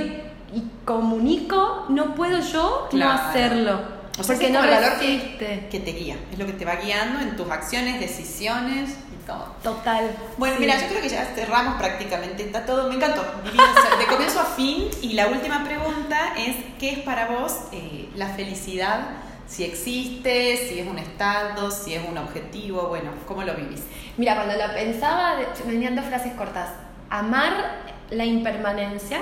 y 0.54 0.62
comunico, 0.86 1.86
no 1.90 2.14
puedo 2.14 2.38
yo 2.40 2.86
Claro. 2.90 3.12
no 3.12 3.18
hacerlo. 3.28 3.99
O 4.20 4.22
sea, 4.24 4.34
porque 4.34 4.46
es 4.48 4.52
no 4.52 4.62
el 4.64 4.70
valor 4.70 4.90
resiste. 4.98 5.66
que 5.70 5.80
te 5.80 5.92
guía. 5.92 6.16
Es 6.32 6.38
lo 6.38 6.46
que 6.46 6.52
te 6.52 6.64
va 6.64 6.76
guiando 6.76 7.20
en 7.20 7.36
tus 7.36 7.50
acciones, 7.50 7.98
decisiones 8.00 8.90
y 9.12 9.26
todo. 9.26 9.54
Total. 9.62 10.10
Bueno, 10.36 10.56
Sí. 10.56 10.60
mira, 10.60 10.78
yo 10.80 10.88
creo 10.88 11.00
que 11.02 11.08
ya 11.08 11.24
cerramos 11.34 11.74
prácticamente. 11.78 12.42
Está 12.44 12.64
todo, 12.66 12.88
me 12.88 12.94
encantó. 12.96 13.24
Divino, 13.44 13.64
de 13.98 14.06
comienzo 14.06 14.40
a 14.40 14.44
fin. 14.44 14.88
Y 15.02 15.14
la 15.14 15.26
última 15.28 15.64
pregunta 15.64 16.34
es: 16.36 16.56
¿qué 16.78 16.90
es 16.92 16.98
para 17.00 17.26
vos 17.28 17.56
eh, 17.72 18.08
la 18.14 18.28
felicidad? 18.28 19.00
Si 19.46 19.64
existe, 19.64 20.56
si 20.68 20.78
es 20.78 20.86
un 20.86 20.98
estado, 20.98 21.70
si 21.72 21.94
es 21.94 22.02
un 22.08 22.16
objetivo, 22.18 22.86
bueno, 22.88 23.10
¿cómo 23.26 23.42
lo 23.42 23.54
vivís? 23.54 23.82
Mira, 24.16 24.36
cuando 24.36 24.54
lo 24.54 24.72
pensaba, 24.74 25.36
venían 25.66 25.96
dos 25.96 26.04
frases 26.04 26.34
cortas. 26.34 26.68
Amar 27.08 27.80
la 28.10 28.24
impermanencia 28.24 29.18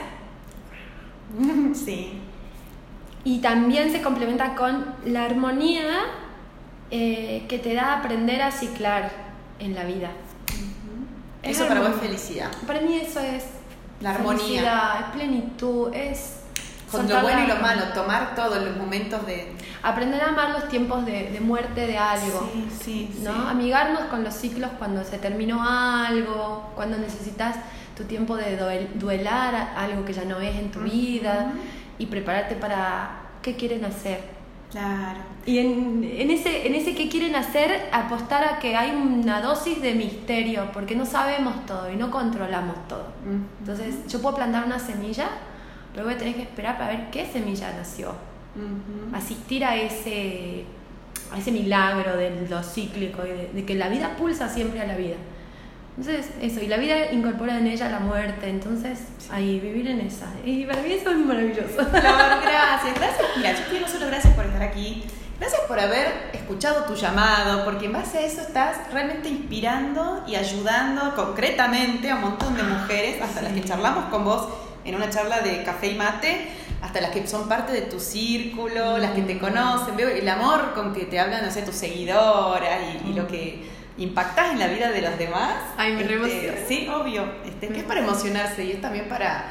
Sí. 1.75 2.21
Y 3.25 3.39
también 3.41 3.91
se 3.93 4.01
complementa 4.03 4.55
con 4.55 4.87
la 5.05 5.25
armonía 5.25 5.85
eh, 6.91 7.45
que 7.49 7.59
te 7.59 7.75
da 7.75 7.99
aprender 7.99 8.41
a 8.43 8.51
ciclar 8.51 9.11
en 9.59 9.75
la 9.75 9.85
vida. 9.85 10.11
Es 11.43 11.57
Eso 11.59 11.69
para 11.69 11.81
vos 11.81 11.91
es 11.91 11.97
felicidad. 11.97 12.51
Para 12.67 12.81
mí 12.81 12.95
eso 12.97 13.21
es 13.21 13.45
La 14.01 14.11
armonía. 14.13 14.97
es 15.01 15.17
plenitud, 15.17 15.93
es 15.95 16.37
Con 16.91 17.09
lo 17.09 17.21
bueno 17.21 17.45
y 17.45 17.47
lo 17.47 17.57
malo, 17.57 17.83
tomar 17.95 18.35
todos 18.35 18.63
los 18.63 18.77
momentos 18.77 19.25
de... 19.27 19.53
Aprender 19.83 20.21
a 20.23 20.29
amar 20.29 20.51
los 20.51 20.69
tiempos 20.69 21.05
de, 21.07 21.31
de 21.31 21.41
muerte 21.41 21.87
de 21.87 21.99
algo. 21.99 22.51
Sí, 22.53 22.69
sí, 23.13 23.21
¿no? 23.23 23.33
sí. 23.33 23.39
Amigarnos 23.49 24.03
con 24.11 24.25
los 24.25 24.35
ciclos 24.35 24.71
cuando 24.79 25.05
se 25.05 25.19
terminó 25.19 25.63
algo, 25.63 26.73
cuando 26.75 26.99
necesitas 26.99 27.57
tu 27.97 28.05
tiempo 28.05 28.37
de 28.37 28.57
duel- 28.59 28.89
duelar 28.95 29.55
algo 29.77 30.05
que 30.05 30.13
ya 30.13 30.25
no 30.25 30.41
es 30.41 30.57
en 30.57 30.71
tu 30.71 30.81
vida 30.81 31.53
y 31.99 32.07
prepararte 32.07 32.55
para 32.55 33.23
qué 33.43 33.57
quieren 33.57 33.85
hacer. 33.85 34.21
Claro. 34.71 35.21
Y 35.47 35.59
en, 35.59 36.05
en 36.05 36.31
ese, 36.31 36.67
en 36.67 36.75
ese 36.75 36.95
qué 36.95 37.09
quieren 37.09 37.35
hacer, 37.35 37.89
apostar 37.91 38.45
a 38.45 38.59
que 38.59 38.77
hay 38.77 38.91
una 38.91 39.41
dosis 39.41 39.81
de 39.81 39.95
misterio, 39.95 40.71
porque 40.73 40.95
no 40.95 41.07
sabemos 41.07 41.65
todo 41.65 41.91
y 41.91 41.97
no 41.97 42.11
controlamos 42.11 42.77
todo. 42.87 43.07
Entonces, 43.61 44.07
yo 44.09 44.21
puedo 44.21 44.37
plantar 44.37 44.67
una 44.67 44.79
semilla, 44.79 45.29
pero 45.93 46.05
voy 46.05 46.15
a 46.15 46.19
tener 46.19 46.35
que 46.35 46.43
esperar 46.43 46.77
para 46.77 46.91
ver 46.91 47.11
qué 47.11 47.27
semilla 47.27 47.73
nació. 47.73 48.15
Asistir 49.15 49.65
a 49.65 49.77
ese, 49.77 50.65
a 51.33 51.39
ese 51.39 51.51
milagro 51.51 52.17
de 52.17 52.47
lo 52.49 52.63
cíclico 52.63 53.25
y 53.25 53.31
de, 53.31 53.51
de 53.55 53.65
que 53.65 53.75
la 53.75 53.89
vida 53.89 54.17
pulsa 54.17 54.49
siempre 54.49 54.81
a 54.81 54.87
la 54.87 54.97
vida. 54.97 55.17
Entonces, 55.99 56.31
eso, 56.41 56.61
y 56.63 56.69
la 56.69 56.77
vida 56.77 57.11
incorpora 57.11 57.59
en 57.59 57.67
ella 57.67 57.89
la 57.89 57.99
muerte, 57.99 58.49
entonces, 58.49 59.01
ahí, 59.33 59.59
vivir 59.59 59.89
en 59.89 59.99
esa. 59.99 60.27
Y 60.45 60.65
para 60.65 60.81
mí 60.81 60.93
eso 60.93 61.11
es 61.11 61.17
maravilloso. 61.17 61.75
Flor, 61.75 61.91
gracias. 61.91 62.95
Gracias. 62.95 63.27
Mira, 63.37 63.53
yo 63.53 63.81
no 63.81 63.89
solo 63.89 64.07
gracias 64.07 64.33
por 64.35 64.45
estar 64.45 64.63
aquí. 64.63 65.03
Gracias 65.41 65.61
por 65.63 65.81
haber 65.81 66.31
escuchado 66.33 66.85
tu 66.85 66.95
llamado, 66.95 67.65
porque 67.65 67.87
en 67.87 67.95
base 67.95 68.19
a 68.19 68.21
eso 68.21 68.43
estás 68.43 68.77
realmente 68.93 69.29
inspirando 69.29 70.23
y 70.29 70.37
ayudando 70.37 71.17
concretamente 71.17 72.13
a 72.13 72.15
un 72.15 72.21
montón 72.21 72.57
de 72.57 72.63
mujeres, 72.63 73.21
hasta 73.21 73.43
las 73.43 73.53
que 73.53 73.65
charlamos 73.65 74.05
con 74.05 74.25
vos 74.25 74.49
en 74.85 74.95
una 74.95 75.11
charla 75.11 75.41
de 75.41 75.65
café 75.65 75.89
y 75.89 75.95
mate, 75.97 76.47
hasta 76.81 77.01
las 77.01 77.11
que 77.11 77.27
son 77.27 77.49
parte 77.49 77.73
de 77.73 77.83
tu 77.83 77.99
círculo, 77.99 78.99
las 78.99 79.11
que 79.13 79.23
te 79.23 79.37
conocen, 79.41 79.97
veo 79.97 80.09
el 80.09 80.29
amor 80.29 80.75
con 80.75 80.95
que 80.95 81.07
te 81.07 81.19
hablan, 81.19 81.45
no 81.45 81.51
sé, 81.51 81.63
tus 81.63 81.75
seguidoras 81.75 82.79
y, 83.05 83.11
y 83.11 83.15
lo 83.15 83.27
que 83.27 83.78
impactas 83.99 84.53
en 84.53 84.59
la 84.59 84.69
vida 84.69 84.91
de 84.91 85.03
los 85.03 85.19
demás. 85.19 85.55
Ay, 85.77 85.95
me 85.95 86.03
Este. 86.03 86.65
Sí, 86.67 86.89
obvio. 86.89 87.25
Este, 87.45 87.69
que 87.69 87.81
es 87.81 87.85
para 87.85 88.01
emocionarse 88.01 88.65
y 88.65 88.73
es 88.73 88.81
también 88.81 89.09
para 89.09 89.45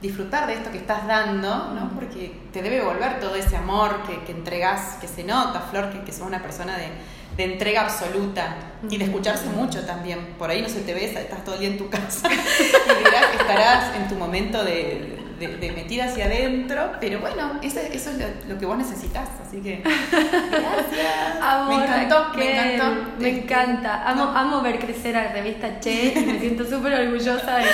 disfrutar 0.00 0.46
de 0.46 0.54
esto 0.54 0.70
que 0.70 0.78
estás 0.78 1.06
dando, 1.06 1.72
¿no? 1.72 1.90
Porque 1.94 2.38
te 2.52 2.62
debe 2.62 2.82
volver 2.82 3.18
todo 3.18 3.34
ese 3.34 3.56
amor 3.56 4.02
que, 4.06 4.22
que 4.24 4.32
entregas, 4.32 4.98
que 5.00 5.08
se 5.08 5.24
nota, 5.24 5.60
Flor, 5.60 5.90
que, 5.90 6.02
que 6.02 6.12
sos 6.12 6.26
una 6.26 6.42
persona 6.42 6.76
de, 6.76 6.90
de 7.36 7.52
entrega 7.52 7.82
absoluta 7.82 8.56
y 8.88 8.96
de 8.98 9.04
escucharse 9.04 9.46
mucho 9.48 9.84
también. 9.86 10.34
Por 10.38 10.50
ahí 10.50 10.62
no 10.62 10.68
se 10.68 10.80
te 10.80 10.94
ve, 10.94 11.06
estás 11.06 11.44
todo 11.44 11.54
el 11.54 11.60
día 11.60 11.70
en 11.70 11.78
tu 11.78 11.88
casa 11.88 12.28
y 12.32 13.04
dirás 13.04 13.26
que 13.26 13.36
estarás 13.38 13.96
en 13.96 14.08
tu 14.08 14.14
momento 14.16 14.62
de, 14.64 15.25
de- 15.38 15.56
de 15.56 15.72
metida 15.72 16.04
hacia 16.06 16.24
adentro, 16.26 16.92
pero 17.00 17.20
bueno, 17.20 17.58
eso, 17.62 17.80
eso 17.80 18.10
es 18.10 18.18
lo, 18.18 18.26
lo 18.54 18.58
que 18.58 18.66
vos 18.66 18.76
necesitas, 18.78 19.28
así 19.46 19.60
que 19.60 19.80
gracias. 19.84 21.42
Amor, 21.42 21.76
me 21.78 21.84
encantó, 21.84 22.24
Raquel, 22.34 22.44
me 22.44 22.74
encantó. 22.74 23.02
Me 23.18 23.28
Este, 23.30 23.42
encanta. 23.42 24.08
Amo, 24.10 24.24
no. 24.26 24.38
amo 24.38 24.60
ver 24.62 24.78
crecer 24.78 25.16
a 25.16 25.24
la 25.24 25.32
revista 25.32 25.78
Che 25.80 26.12
y 26.16 26.20
me 26.26 26.38
siento 26.40 26.64
súper 26.64 26.94
orgullosa 26.94 27.56
de, 27.58 27.64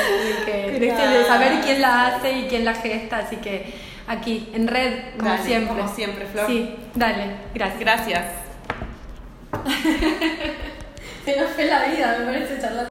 que, 0.44 0.78
de 0.80 1.24
saber 1.26 1.60
quién 1.64 1.80
la 1.80 2.06
hace 2.08 2.32
y 2.38 2.42
quién 2.48 2.64
la 2.64 2.74
gesta. 2.74 3.18
Así 3.18 3.36
que 3.36 3.72
aquí, 4.06 4.48
en 4.54 4.66
red, 4.68 5.16
como 5.16 5.30
Dale, 5.30 5.42
siempre. 5.44 5.76
como 5.76 5.94
siempre, 5.94 6.26
Flor. 6.26 6.46
Sí, 6.46 6.74
dale, 6.94 7.26
gracias. 7.54 7.80
Gracias. 7.80 8.24
Se 11.24 11.36
nos 11.40 11.50
fue 11.50 11.66
la 11.66 11.84
vida, 11.84 12.16
me 12.18 12.24
parece 12.24 12.60
charlar. 12.60 12.80